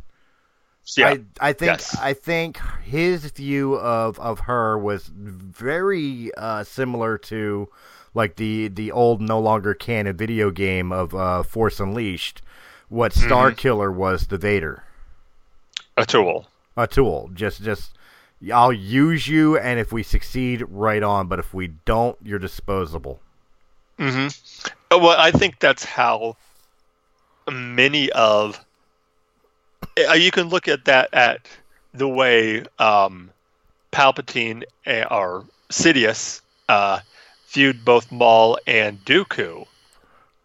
Yeah. 0.98 1.16
I, 1.40 1.50
I 1.50 1.54
think 1.54 1.72
Yes. 1.72 1.98
I 1.98 2.14
think 2.14 2.60
his 2.84 3.24
view 3.32 3.76
of, 3.76 4.20
of 4.20 4.42
her 4.42 4.78
was 4.78 5.10
very 5.14 6.32
uh, 6.36 6.64
similar 6.66 7.18
to 7.20 7.70
like 8.14 8.36
the 8.36 8.68
the 8.68 8.92
old 8.92 9.22
no 9.22 9.40
longer 9.40 9.74
canon 9.74 10.18
video 10.18 10.52
game 10.52 10.92
of 10.92 11.16
uh, 11.16 11.44
Force 11.44 11.80
Unleashed. 11.80 12.42
What 12.90 13.14
Star 13.14 13.52
Mhm. 13.52 13.58
Killer 13.58 13.92
was 13.92 14.28
the 14.28 14.38
Vader. 14.38 14.84
A 15.98 16.06
tool. 16.06 16.48
A 16.76 16.86
tool. 16.86 17.30
Just 17.34 17.64
just 17.64 17.98
I'll 18.54 18.74
use 18.74 19.28
you, 19.28 19.58
and 19.58 19.80
if 19.80 19.94
we 19.94 20.04
succeed, 20.04 20.64
right 20.70 21.02
on. 21.02 21.28
But 21.28 21.40
if 21.40 21.54
we 21.54 21.68
don't, 21.86 22.18
you're 22.22 22.40
disposable. 22.40 23.22
Hmm 23.98 24.28
Well, 24.92 25.20
I 25.20 25.32
think 25.32 25.60
that's 25.60 25.84
how 25.86 26.36
many 27.52 28.12
of 28.12 28.60
uh, 30.10 30.14
you 30.14 30.32
can 30.32 30.50
look 30.50 30.68
at 30.68 30.86
that 30.86 31.10
at 31.14 31.48
the 31.94 32.08
way 32.08 32.64
um, 32.80 33.30
Palpatine 33.92 34.64
or 35.12 35.46
Sidious 35.70 36.42
uh, 36.70 37.00
viewed 37.50 37.84
both 37.86 38.12
Maul 38.12 38.58
and 38.66 39.04
Dooku 39.06 39.66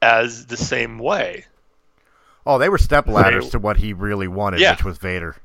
as 0.02 0.46
the 0.46 0.56
same 0.56 0.98
way. 0.98 1.44
Oh, 2.46 2.58
they 2.58 2.68
were 2.68 2.78
stepladders 2.78 3.44
They- 3.44 3.50
to 3.50 3.58
what 3.58 3.76
he 3.76 3.92
really 3.92 4.28
wanted, 4.28 4.60
Yeah. 4.60 4.72
which 4.72 4.84
was 4.84 4.98
Vader. 4.98 5.36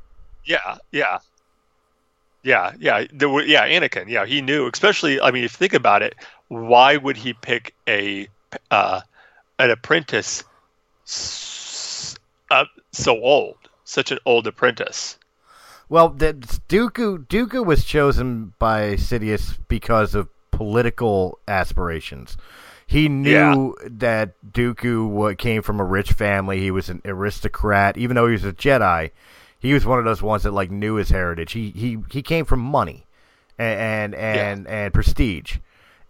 Yeah, 0.45 0.77
yeah, 0.91 1.19
yeah, 2.43 2.73
yeah. 2.79 3.05
There 3.13 3.29
were, 3.29 3.43
yeah, 3.43 3.65
Anakin. 3.67 4.09
Yeah, 4.09 4.25
he 4.25 4.41
knew. 4.41 4.67
Especially, 4.67 5.21
I 5.21 5.31
mean, 5.31 5.43
if 5.45 5.53
you 5.53 5.57
think 5.57 5.73
about 5.73 6.01
it, 6.01 6.15
why 6.47 6.97
would 6.97 7.17
he 7.17 7.33
pick 7.33 7.73
a 7.87 8.27
uh, 8.69 9.01
an 9.59 9.71
apprentice 9.71 10.43
s- 11.05 12.15
uh, 12.51 12.65
so 12.91 13.19
old, 13.21 13.57
such 13.83 14.11
an 14.11 14.19
old 14.25 14.47
apprentice? 14.47 15.17
Well, 15.89 16.09
the, 16.09 16.33
Dooku 16.69 17.27
Dooku 17.27 17.65
was 17.65 17.83
chosen 17.85 18.53
by 18.59 18.95
Sidious 18.95 19.57
because 19.67 20.15
of 20.15 20.29
political 20.51 21.39
aspirations. 21.47 22.37
He 22.85 23.09
knew 23.09 23.75
that 23.83 24.33
Dooku 24.51 25.37
came 25.37 25.61
from 25.61 25.79
a 25.79 25.83
rich 25.85 26.11
family. 26.11 26.59
He 26.59 26.71
was 26.71 26.89
an 26.89 27.01
aristocrat, 27.05 27.97
even 27.97 28.15
though 28.15 28.27
he 28.27 28.33
was 28.33 28.45
a 28.45 28.53
Jedi. 28.53 29.11
He 29.59 29.73
was 29.73 29.85
one 29.85 29.97
of 29.99 30.05
those 30.05 30.21
ones 30.21 30.43
that 30.43 30.51
like 30.51 30.69
knew 30.69 30.95
his 30.95 31.09
heritage. 31.09 31.53
He 31.53 31.71
he 31.71 31.97
he 32.09 32.21
came 32.21 32.45
from 32.45 32.59
money, 32.59 33.05
and 33.57 34.13
and 34.13 34.15
and, 34.15 34.67
and 34.67 34.93
prestige, 34.93 35.57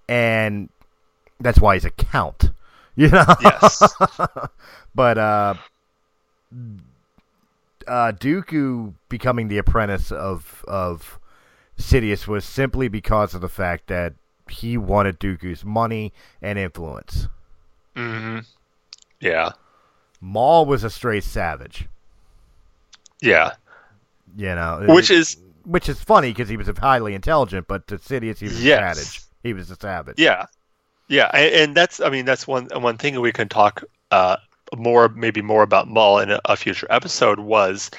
and 0.07 0.69
that's 1.39 1.59
why 1.59 1.75
he's 1.75 1.85
a 1.85 1.91
count. 1.91 2.51
You 2.95 3.09
know. 3.09 3.25
Yes. 3.41 3.81
but 4.95 5.17
uh, 5.17 5.55
uh, 7.87 8.11
Dooku 8.11 8.93
becoming 9.09 9.47
the 9.47 9.57
apprentice 9.57 10.11
of 10.11 10.63
of 10.67 11.19
Sidious 11.77 12.27
was 12.27 12.45
simply 12.45 12.87
because 12.87 13.33
of 13.33 13.41
the 13.41 13.49
fact 13.49 13.87
that 13.87 14.13
he 14.49 14.77
wanted 14.77 15.19
Dooku's 15.19 15.65
money 15.65 16.13
and 16.41 16.59
influence. 16.59 17.27
hmm 17.95 18.39
Yeah, 19.19 19.53
Maul 20.21 20.65
was 20.67 20.83
a 20.83 20.89
straight 20.91 21.23
savage. 21.23 21.87
yeah. 23.21 23.53
You 24.35 24.55
know, 24.55 24.85
Which 24.87 25.11
it- 25.11 25.17
is- 25.17 25.37
which 25.65 25.87
is 25.89 25.99
funny 26.01 26.29
because 26.31 26.49
he 26.49 26.57
was 26.57 26.67
highly 26.77 27.15
intelligent, 27.15 27.67
but 27.67 27.87
to 27.87 27.97
Sidious 27.97 28.37
he 28.39 28.45
was 28.45 28.63
Yes. 28.63 28.97
a 28.97 29.01
savage. 29.03 29.19
He 29.43 29.53
was 29.53 29.69
a 29.69 29.75
savage. 29.75 30.17
Yeah, 30.17 30.45
yeah, 31.07 31.29
and, 31.33 31.55
and 31.55 31.75
that's 31.75 31.99
I 31.99 32.09
mean 32.09 32.25
that's 32.25 32.47
one 32.47 32.69
one 32.73 32.97
thing 32.97 33.19
we 33.19 33.31
can 33.31 33.49
talk 33.49 33.83
uh, 34.11 34.37
more 34.75 35.09
maybe 35.09 35.41
more 35.41 35.63
about 35.63 35.87
Maul 35.87 36.19
in 36.19 36.31
a, 36.31 36.39
a 36.45 36.55
future 36.55 36.87
episode 36.89 37.39
was 37.39 37.91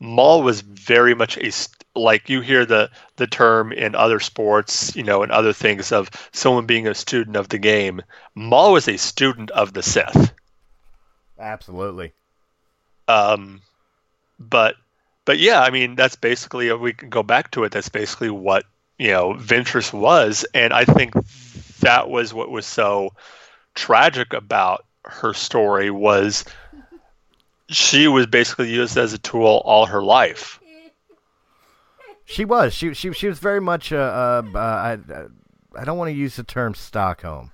Maul 0.00 0.42
was 0.42 0.60
very 0.60 1.14
much 1.14 1.36
a 1.38 1.50
like 1.98 2.28
you 2.28 2.40
hear 2.40 2.64
the 2.64 2.90
the 3.16 3.26
term 3.26 3.72
in 3.72 3.94
other 3.94 4.20
sports 4.20 4.94
you 4.96 5.02
know 5.02 5.22
and 5.22 5.32
other 5.32 5.52
things 5.52 5.92
of 5.92 6.10
someone 6.32 6.66
being 6.66 6.86
a 6.86 6.94
student 6.94 7.36
of 7.36 7.48
the 7.48 7.58
game. 7.58 8.00
Maul 8.34 8.72
was 8.72 8.88
a 8.88 8.96
student 8.96 9.50
of 9.50 9.72
the 9.72 9.82
Sith. 9.82 10.32
Absolutely. 11.38 12.12
Um, 13.08 13.60
but 14.38 14.76
but 15.24 15.38
yeah, 15.38 15.60
I 15.60 15.70
mean 15.70 15.96
that's 15.96 16.16
basically 16.16 16.68
if 16.68 16.80
we 16.80 16.92
can 16.92 17.10
go 17.10 17.22
back 17.22 17.50
to 17.52 17.64
it. 17.64 17.72
That's 17.72 17.88
basically 17.88 18.30
what 18.30 18.64
you 18.98 19.08
know 19.08 19.34
Ventress 19.34 19.92
was, 19.92 20.44
and 20.54 20.72
I 20.72 20.84
think 20.84 21.14
that 21.80 22.08
was 22.08 22.32
what 22.32 22.50
was 22.50 22.66
so 22.66 23.12
tragic 23.74 24.32
about 24.32 24.84
her 25.04 25.34
story 25.34 25.90
was 25.90 26.44
she 27.68 28.08
was 28.08 28.26
basically 28.26 28.70
used 28.72 28.96
as 28.96 29.12
a 29.12 29.18
tool 29.18 29.62
all 29.64 29.86
her 29.86 30.02
life. 30.02 30.60
She 32.26 32.44
was. 32.44 32.72
She 32.74 32.94
she 32.94 33.12
she 33.12 33.26
was 33.26 33.38
very 33.38 33.60
much. 33.60 33.92
Uh, 33.92 34.42
I 34.54 34.98
I 35.76 35.84
don't 35.84 35.98
want 35.98 36.08
to 36.08 36.16
use 36.16 36.36
the 36.36 36.44
term 36.44 36.74
Stockholm, 36.74 37.52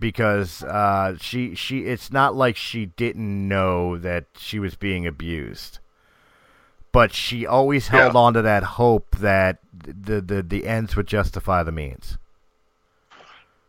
because 0.00 0.62
uh, 0.64 1.16
she 1.20 1.54
she 1.54 1.80
it's 1.80 2.10
not 2.10 2.34
like 2.34 2.56
she 2.56 2.86
didn't 2.86 3.48
know 3.48 3.98
that 3.98 4.24
she 4.38 4.58
was 4.58 4.74
being 4.76 5.06
abused, 5.06 5.79
but 6.92 7.12
she 7.12 7.46
always 7.46 7.88
held 7.88 8.14
Yeah. 8.14 8.20
on 8.20 8.34
to 8.34 8.42
that 8.42 8.62
hope 8.62 9.16
that 9.18 9.58
the 9.72 10.20
the 10.20 10.42
the 10.42 10.66
ends 10.66 10.96
would 10.96 11.06
justify 11.06 11.62
the 11.62 11.72
means, 11.72 12.18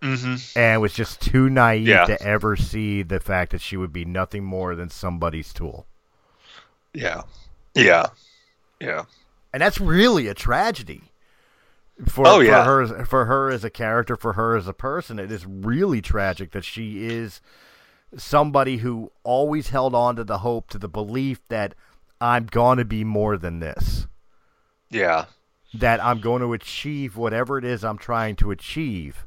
Mm-hmm. 0.01 0.57
and 0.57 0.81
was 0.81 0.93
just 0.93 1.21
too 1.21 1.47
naive 1.49 1.87
Yeah. 1.87 2.05
to 2.05 2.19
ever 2.23 2.55
see 2.55 3.03
the 3.03 3.19
fact 3.19 3.51
that 3.51 3.61
she 3.61 3.77
would 3.77 3.93
be 3.93 4.03
nothing 4.03 4.43
more 4.43 4.73
than 4.73 4.89
somebody's 4.89 5.53
tool. 5.53 5.85
Yeah. 6.93 7.21
Yeah. 7.75 8.07
Yeah. 8.79 9.03
and 9.53 9.61
that's 9.61 9.79
really 9.79 10.27
a 10.27 10.33
tragedy 10.33 11.03
for, 12.07 12.25
Oh, 12.27 12.43
for 12.43 12.63
her 12.63 13.05
for 13.05 13.25
her 13.25 13.51
as 13.51 13.63
a 13.63 13.69
character 13.69 14.15
for 14.15 14.33
her 14.33 14.55
as 14.55 14.67
a 14.67 14.73
person 14.73 15.19
it 15.19 15.31
is 15.31 15.45
really 15.45 16.01
tragic 16.01 16.51
that 16.51 16.65
she 16.65 17.05
is 17.05 17.41
somebody 18.17 18.77
who 18.77 19.11
always 19.23 19.69
held 19.69 19.93
on 19.93 20.15
to 20.15 20.23
the 20.23 20.39
hope 20.39 20.69
to 20.71 20.79
the 20.79 20.87
belief 20.87 21.39
that 21.49 21.75
i'm 22.21 22.45
going 22.45 22.77
to 22.77 22.85
be 22.85 23.03
more 23.03 23.37
than 23.37 23.59
this 23.59 24.07
Yeah. 24.89 25.25
that 25.73 26.01
i'm 26.03 26.21
going 26.21 26.41
to 26.41 26.53
achieve 26.53 27.17
whatever 27.17 27.57
it 27.57 27.65
is 27.65 27.83
i'm 27.83 27.97
trying 27.97 28.35
to 28.37 28.51
achieve 28.51 29.25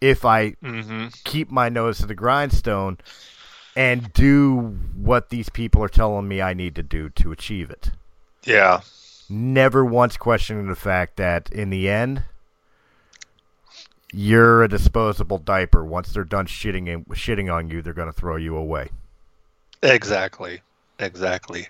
if 0.00 0.24
i 0.24 0.50
Mm-hmm. 0.62 1.08
keep 1.24 1.50
my 1.50 1.68
nose 1.68 1.98
to 1.98 2.06
the 2.06 2.14
grindstone 2.14 2.98
and 3.76 4.12
do 4.14 4.78
what 4.96 5.28
these 5.28 5.48
people 5.50 5.82
are 5.82 5.88
telling 5.88 6.26
me 6.26 6.40
i 6.42 6.54
need 6.54 6.74
to 6.74 6.82
do 6.82 7.08
to 7.10 7.30
achieve 7.32 7.70
it 7.70 7.90
Yeah. 8.44 8.80
never 9.28 9.84
once 9.84 10.16
questioning 10.16 10.66
the 10.68 10.74
fact 10.76 11.16
that 11.16 11.50
in 11.50 11.70
the 11.70 11.88
end 11.88 12.22
you're 14.12 14.62
a 14.62 14.68
disposable 14.68 15.38
diaper 15.38 15.84
once 15.84 16.12
they're 16.12 16.24
done 16.24 16.46
shitting 16.46 16.88
in, 16.88 17.04
shitting 17.06 17.52
on 17.52 17.68
you 17.68 17.82
they're 17.82 17.92
going 17.92 18.08
to 18.12 18.18
throw 18.18 18.36
you 18.36 18.56
away 18.56 18.88
Exactly. 19.82 20.62
Exactly. 20.98 21.68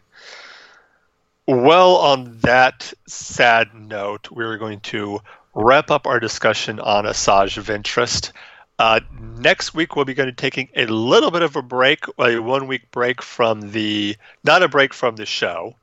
Well, 1.46 1.96
on 1.96 2.38
that 2.40 2.92
sad 3.06 3.74
note, 3.74 4.30
we're 4.30 4.58
going 4.58 4.80
to 4.80 5.20
wrap 5.54 5.90
up 5.90 6.06
our 6.06 6.18
discussion 6.18 6.80
on 6.80 7.04
Asajj 7.04 7.62
Ventress. 7.62 8.32
Uh, 8.78 9.00
next 9.38 9.72
week, 9.72 9.96
we'll 9.96 10.04
be 10.04 10.12
going 10.12 10.26
to 10.28 10.32
be 10.32 10.36
taking 10.36 10.68
a 10.76 10.86
little 10.86 11.30
bit 11.30 11.42
of 11.42 11.56
a 11.56 11.62
break, 11.62 12.04
a 12.18 12.38
one 12.38 12.66
week 12.66 12.90
break 12.90 13.22
from 13.22 13.70
the, 13.70 14.16
not 14.44 14.62
a 14.62 14.68
break 14.68 14.92
from 14.92 15.16
the 15.16 15.24
show, 15.24 15.74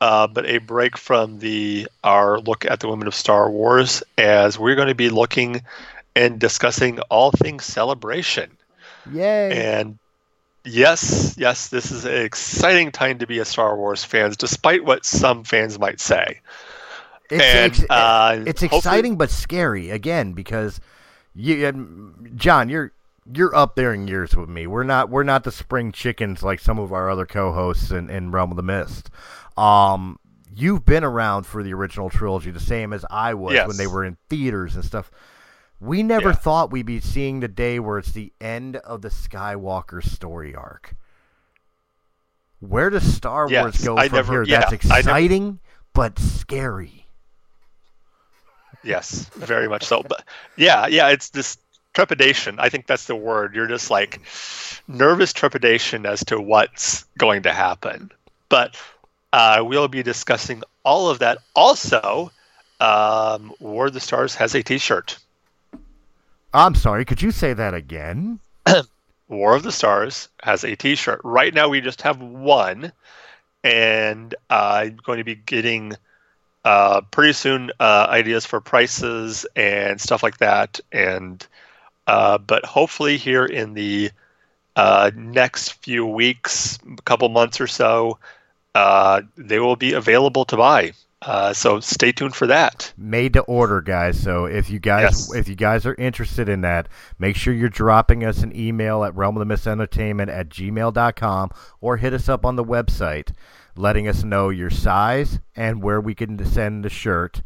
uh, 0.00 0.26
but 0.26 0.46
a 0.46 0.58
break 0.58 0.96
from 0.96 1.38
the 1.40 1.88
our 2.04 2.38
look 2.40 2.64
at 2.64 2.80
the 2.80 2.88
women 2.88 3.06
of 3.06 3.14
Star 3.14 3.50
Wars, 3.50 4.02
as 4.16 4.58
we're 4.58 4.76
going 4.76 4.88
to 4.88 4.94
be 4.94 5.10
looking 5.10 5.60
and 6.16 6.38
discussing 6.38 7.00
all 7.10 7.30
things 7.32 7.64
celebration. 7.64 8.50
yay 9.12 9.50
And 9.52 9.98
yes, 10.64 11.34
yes, 11.38 11.68
this 11.68 11.90
is 11.90 12.04
an 12.04 12.14
exciting 12.22 12.90
time 12.92 13.18
to 13.18 13.26
be 13.26 13.38
a 13.38 13.44
Star 13.44 13.76
Wars 13.76 14.04
fan, 14.04 14.32
despite 14.38 14.84
what 14.84 15.04
some 15.04 15.44
fans 15.44 15.78
might 15.78 16.00
say. 16.00 16.40
it's, 17.30 17.42
and, 17.44 17.72
ex- 17.72 17.84
uh, 17.90 18.42
it's 18.46 18.62
exciting 18.62 19.16
but 19.16 19.30
scary 19.30 19.90
again 19.90 20.32
because 20.32 20.80
you 21.32 21.64
and 21.64 22.32
john 22.36 22.68
you're 22.68 22.90
you're 23.32 23.54
up 23.54 23.76
there 23.76 23.94
in 23.94 24.08
years 24.08 24.34
with 24.34 24.48
me 24.48 24.66
we're 24.66 24.82
not 24.82 25.08
we're 25.10 25.22
not 25.22 25.44
the 25.44 25.52
spring 25.52 25.92
chickens 25.92 26.42
like 26.42 26.58
some 26.58 26.76
of 26.80 26.92
our 26.92 27.08
other 27.08 27.24
co-hosts 27.26 27.92
in, 27.92 28.10
in 28.10 28.32
realm 28.32 28.50
of 28.50 28.56
the 28.56 28.64
mist 28.64 29.10
um 29.56 30.18
you've 30.52 30.84
been 30.84 31.04
around 31.04 31.44
for 31.44 31.62
the 31.62 31.72
original 31.72 32.10
trilogy 32.10 32.50
the 32.50 32.58
same 32.58 32.92
as 32.92 33.04
i 33.10 33.32
was 33.32 33.54
Yes. 33.54 33.68
when 33.68 33.76
they 33.76 33.86
were 33.86 34.04
in 34.04 34.16
theaters 34.28 34.74
and 34.74 34.84
stuff 34.84 35.08
We 35.80 36.02
never 36.02 36.28
Yeah. 36.30 36.34
thought 36.34 36.70
we'd 36.70 36.86
be 36.86 37.00
seeing 37.00 37.40
the 37.40 37.48
day 37.48 37.78
where 37.78 37.98
it's 37.98 38.12
the 38.12 38.32
end 38.40 38.76
of 38.76 39.00
the 39.02 39.08
Skywalker 39.08 40.02
story 40.04 40.54
arc. 40.54 40.94
Where 42.60 42.90
does 42.90 43.14
Star 43.14 43.48
Yes, 43.50 43.62
Wars 43.62 43.78
go 43.84 43.96
I 43.96 44.08
from 44.08 44.16
never- 44.16 44.32
here? 44.34 44.42
yeah, 44.42 44.60
That's 44.68 44.84
I 44.86 44.96
never- 44.96 44.98
exciting, 45.00 45.60
but 45.94 46.18
scary. 46.18 47.06
Yes, 48.82 49.26
very 49.36 49.68
much 49.68 49.84
so. 49.84 50.02
But 50.02 50.24
yeah, 50.56 50.86
yeah, 50.86 51.08
it's 51.08 51.30
this 51.30 51.56
trepidation. 51.94 52.58
I 52.58 52.68
think 52.68 52.86
that's 52.86 53.04
the 53.06 53.16
word. 53.16 53.54
You're 53.54 53.66
just 53.66 53.90
like 53.90 54.20
nervous 54.88 55.32
trepidation 55.32 56.06
as 56.06 56.24
to 56.26 56.40
what's 56.40 57.04
going 57.18 57.42
to 57.42 57.52
happen. 57.52 58.10
But 58.48 58.76
uh, 59.32 59.62
we'll 59.66 59.88
be 59.88 60.02
discussing 60.02 60.62
all 60.84 61.08
of 61.08 61.18
that. 61.20 61.38
Also, 61.54 62.30
um, 62.80 63.52
War 63.60 63.86
of 63.86 63.92
the 63.94 64.00
Stars 64.00 64.34
has 64.34 64.54
a 64.54 64.62
T-shirt. 64.62 65.18
I'm 66.52 66.74
sorry, 66.74 67.04
could 67.04 67.22
you 67.22 67.30
say 67.30 67.52
that 67.52 67.74
again? 67.74 68.40
War 69.28 69.54
of 69.54 69.62
the 69.62 69.70
Stars 69.70 70.28
has 70.42 70.64
a 70.64 70.74
T-shirt. 70.74 71.20
Right 71.22 71.54
now, 71.54 71.68
we 71.68 71.80
just 71.80 72.02
have 72.02 72.20
one, 72.20 72.92
and 73.62 74.34
I'm 74.48 74.98
going 75.04 75.18
to 75.18 75.24
be 75.24 75.36
getting 75.36 75.94
uh, 76.64 77.02
pretty 77.12 77.34
soon 77.34 77.70
uh, 77.78 78.06
ideas 78.10 78.44
for 78.44 78.60
prices 78.60 79.46
and 79.54 80.00
stuff 80.00 80.24
like 80.24 80.38
that. 80.38 80.80
And 80.90 81.46
uh, 82.08 82.38
but 82.38 82.64
hopefully, 82.64 83.16
here 83.16 83.46
in 83.46 83.74
the 83.74 84.10
uh, 84.74 85.12
next 85.14 85.74
few 85.74 86.04
weeks, 86.04 86.78
a 86.98 87.02
couple 87.02 87.28
months 87.28 87.60
or 87.60 87.68
so, 87.68 88.18
uh, 88.74 89.22
they 89.36 89.60
will 89.60 89.76
be 89.76 89.92
available 89.92 90.44
to 90.46 90.56
buy. 90.56 90.92
Uh, 91.22 91.52
so 91.52 91.80
stay 91.80 92.12
tuned 92.12 92.34
for 92.34 92.46
that. 92.46 92.92
Made 92.96 93.34
to 93.34 93.40
order, 93.42 93.82
guys. 93.82 94.18
So 94.18 94.46
if 94.46 94.70
you 94.70 94.78
guys 94.78 95.02
Yes. 95.02 95.34
if 95.34 95.48
you 95.48 95.54
guys 95.54 95.84
are 95.84 95.94
interested 95.96 96.48
in 96.48 96.62
that, 96.62 96.88
make 97.18 97.36
sure 97.36 97.52
you're 97.52 97.68
dropping 97.68 98.24
us 98.24 98.42
an 98.42 98.56
email 98.56 99.04
at 99.04 99.14
realm 99.14 99.36
of 99.36 99.40
the 99.40 99.44
mist 99.44 99.66
entertainment 99.66 100.30
at 100.30 100.48
gmail.com 100.48 101.50
or 101.82 101.96
hit 101.98 102.14
us 102.14 102.28
up 102.28 102.46
on 102.46 102.56
the 102.56 102.64
website 102.64 103.32
letting 103.76 104.08
us 104.08 104.24
know 104.24 104.48
your 104.48 104.70
size 104.70 105.38
and 105.54 105.82
where 105.82 106.00
we 106.00 106.14
can 106.14 106.42
send 106.44 106.84
the 106.84 106.88
shirt. 106.90 107.42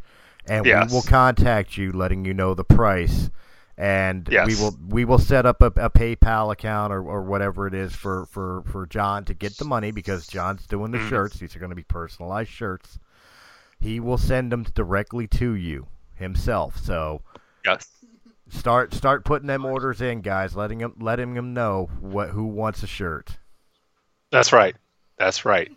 And 0.47 0.65
Yes. 0.67 0.91
we 0.91 0.95
will 0.95 1.03
contact 1.03 1.77
you 1.77 1.91
letting 1.91 2.25
you 2.25 2.33
know 2.35 2.55
the 2.55 2.65
price. 2.65 3.31
And 3.77 4.29
we 4.29 4.55
will 4.55 4.77
we 4.89 5.05
will 5.05 5.19
set 5.19 5.47
up 5.47 5.61
a, 5.61 5.67
a 5.67 5.91
PayPal 5.91 6.53
account 6.53 6.93
or, 6.93 7.03
or 7.03 7.23
whatever 7.25 7.67
it 7.67 7.75
is 7.75 7.93
for, 7.93 8.27
for, 8.27 8.63
for 8.71 8.87
John 8.87 9.25
to 9.25 9.35
get 9.35 9.57
the 9.59 9.65
money 9.65 9.91
because 9.91 10.29
John's 10.29 10.65
doing 10.69 10.93
the 10.93 10.99
Mhm. 10.99 11.09
shirts. 11.09 11.39
These 11.41 11.57
are 11.57 11.59
going 11.59 11.71
to 11.71 11.77
be 11.77 11.83
personalized 11.83 12.51
shirts 12.51 13.01
he 13.85 14.01
will 14.01 14.19
send 14.19 14.51
them 14.51 14.63
directly 14.75 15.27
to 15.29 15.55
you 15.55 15.87
himself. 16.15 16.79
So 16.79 17.23
Yes. 17.65 17.87
start 18.49 18.95
start 18.95 19.25
putting 19.25 19.47
them 19.47 19.65
orders 19.65 20.01
in, 20.01 20.23
guys. 20.23 20.57
Letting 20.57 20.81
him 20.81 20.95
letting 20.99 21.37
him 21.37 21.53
know 21.53 21.91
what 22.01 22.31
who 22.31 22.45
wants 22.45 22.83
a 22.83 22.87
shirt. 22.87 23.39
That's 24.33 24.53
right. 24.53 24.75
That's 25.19 25.45
right. 25.45 25.71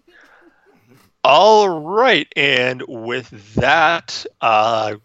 All 1.24 1.68
right. 1.82 2.28
And 2.38 2.82
with 2.88 3.30
that, 3.56 4.26
uh, 4.40 4.96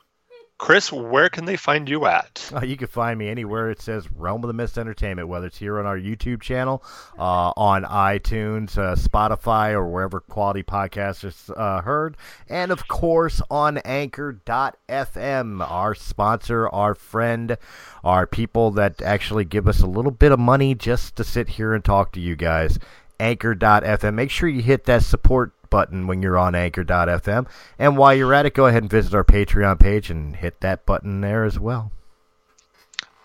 Chris, 0.62 0.92
where 0.92 1.28
can 1.28 1.44
they 1.44 1.56
find 1.56 1.88
you 1.88 2.06
at? 2.06 2.48
Uh, 2.54 2.64
you 2.64 2.76
can 2.76 2.86
find 2.86 3.18
me 3.18 3.28
anywhere 3.28 3.68
it 3.68 3.80
says 3.80 4.08
Realm 4.12 4.44
of 4.44 4.46
the 4.46 4.54
Mist 4.54 4.78
Entertainment, 4.78 5.26
whether 5.26 5.46
it's 5.46 5.58
here 5.58 5.80
on 5.80 5.86
our 5.86 5.98
YouTube 5.98 6.40
channel, 6.40 6.84
uh, 7.18 7.52
on 7.56 7.82
iTunes, 7.82 8.78
uh, 8.78 8.94
Spotify, 8.94 9.72
or 9.72 9.88
wherever 9.88 10.20
quality 10.20 10.62
podcasts 10.62 11.50
are 11.50 11.78
uh, 11.78 11.82
heard, 11.82 12.16
and 12.48 12.70
of 12.70 12.86
course 12.86 13.42
on 13.50 13.78
Anchor.fm, 13.78 15.68
our 15.68 15.96
sponsor, 15.96 16.68
our 16.68 16.94
friend, 16.94 17.56
our 18.04 18.24
people 18.24 18.70
that 18.70 19.02
actually 19.02 19.44
give 19.44 19.66
us 19.66 19.80
a 19.80 19.86
little 19.86 20.12
bit 20.12 20.30
of 20.30 20.38
money 20.38 20.76
just 20.76 21.16
to 21.16 21.24
sit 21.24 21.48
here 21.48 21.74
and 21.74 21.84
talk 21.84 22.12
to 22.12 22.20
you 22.20 22.36
guys. 22.36 22.78
Anchor.fm. 23.18 24.14
Make 24.14 24.30
sure 24.30 24.48
you 24.48 24.62
hit 24.62 24.84
that 24.84 25.02
support 25.02 25.54
button 25.72 26.06
when 26.06 26.22
you're 26.22 26.38
on 26.38 26.54
Anchor.fm. 26.54 27.48
And 27.78 27.96
while 27.96 28.14
you're 28.14 28.34
at 28.34 28.44
it, 28.44 28.52
go 28.52 28.66
ahead 28.66 28.82
and 28.82 28.90
visit 28.90 29.14
our 29.14 29.24
Patreon 29.24 29.80
page 29.80 30.10
and 30.10 30.36
hit 30.36 30.60
that 30.60 30.84
button 30.84 31.22
there 31.22 31.44
as 31.44 31.58
well. 31.58 31.90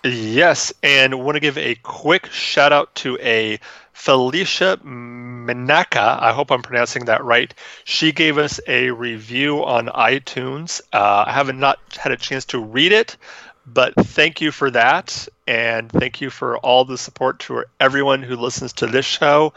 Yes, 0.03 0.73
and 0.81 1.23
want 1.25 1.35
to 1.35 1.41
give 1.41 1.57
a 1.57 1.75
quick 1.75 2.27
shout 2.27 2.71
out 2.71 2.95
to 2.95 3.17
a 3.19 3.59
Felicia 3.91 4.79
Menaka. 4.81 6.21
I 6.21 6.31
hope 6.31 6.49
I'm 6.49 6.61
pronouncing 6.61 7.05
that 7.05 7.25
right. 7.25 7.53
She 7.83 8.13
gave 8.13 8.37
us 8.37 8.61
a 8.67 8.91
review 8.91 9.65
on 9.65 9.87
iTunes. 9.87 10.79
Uh, 10.93 11.25
I 11.27 11.33
haven't 11.33 11.59
not 11.59 11.79
had 11.99 12.13
a 12.13 12.17
chance 12.17 12.45
to 12.45 12.59
read 12.59 12.93
it, 12.93 13.17
but 13.65 13.93
thank 13.95 14.39
you 14.39 14.51
for 14.51 14.71
that, 14.71 15.27
and 15.45 15.91
thank 15.91 16.21
you 16.21 16.29
for 16.29 16.57
all 16.59 16.85
the 16.85 16.97
support 16.97 17.39
to 17.39 17.65
everyone 17.81 18.23
who 18.23 18.37
listens 18.37 18.71
to 18.73 18.87
this 18.87 19.05
show 19.05 19.51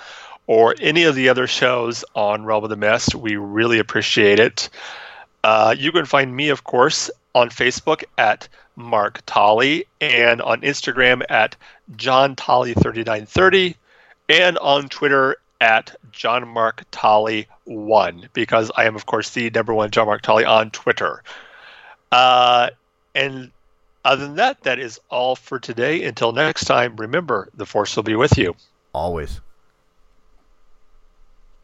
or 0.51 0.74
any 0.80 1.05
of 1.05 1.14
the 1.14 1.28
other 1.28 1.46
shows 1.46 2.05
on 2.16 2.44
Realm 2.44 2.64
of 2.64 2.70
the 2.70 2.76
Mist. 2.76 3.14
We 3.14 3.36
really 3.36 3.78
appreciate 3.78 4.40
it. 4.40 4.68
Uh, 5.44 5.76
you 5.78 5.92
can 5.92 6.07
find 6.07 6.34
me, 6.34 6.48
of 6.48 6.64
course, 6.64 7.09
on 7.36 7.51
Facebook 7.51 8.03
at 8.18 8.48
Mark 8.74 9.22
Tolley 9.26 9.84
and 10.01 10.42
on 10.42 10.62
Instagram 10.62 11.22
at 11.30 11.55
John 11.94 12.34
Tolley 12.34 12.74
3930 12.74 13.76
and 14.28 14.59
on 14.59 14.88
Twitter 14.88 15.36
at 15.61 15.94
John 16.11 16.48
Mark 16.48 16.82
Tolley 16.90 17.46
1 17.66 18.30
because 18.32 18.72
I 18.76 18.86
am, 18.86 18.96
of 18.96 19.07
course, 19.07 19.30
the 19.30 19.51
number 19.51 19.72
one 19.72 19.92
John 19.92 20.07
Mark 20.07 20.22
Tolley 20.22 20.46
on 20.46 20.72
Twitter. 20.72 21.22
Uh, 22.11 22.70
and 23.14 23.53
Other 24.05 24.26
than 24.26 24.34
that, 24.34 24.62
that 24.62 24.80
is 24.80 24.98
all 25.11 25.36
for 25.36 25.61
today. 25.61 26.03
Until 26.03 26.32
next 26.32 26.64
time, 26.64 26.96
remember 26.96 27.48
the 27.55 27.66
force 27.66 27.94
will 27.94 28.03
be 28.03 28.16
with 28.16 28.36
you. 28.36 28.57
Always. 28.92 29.40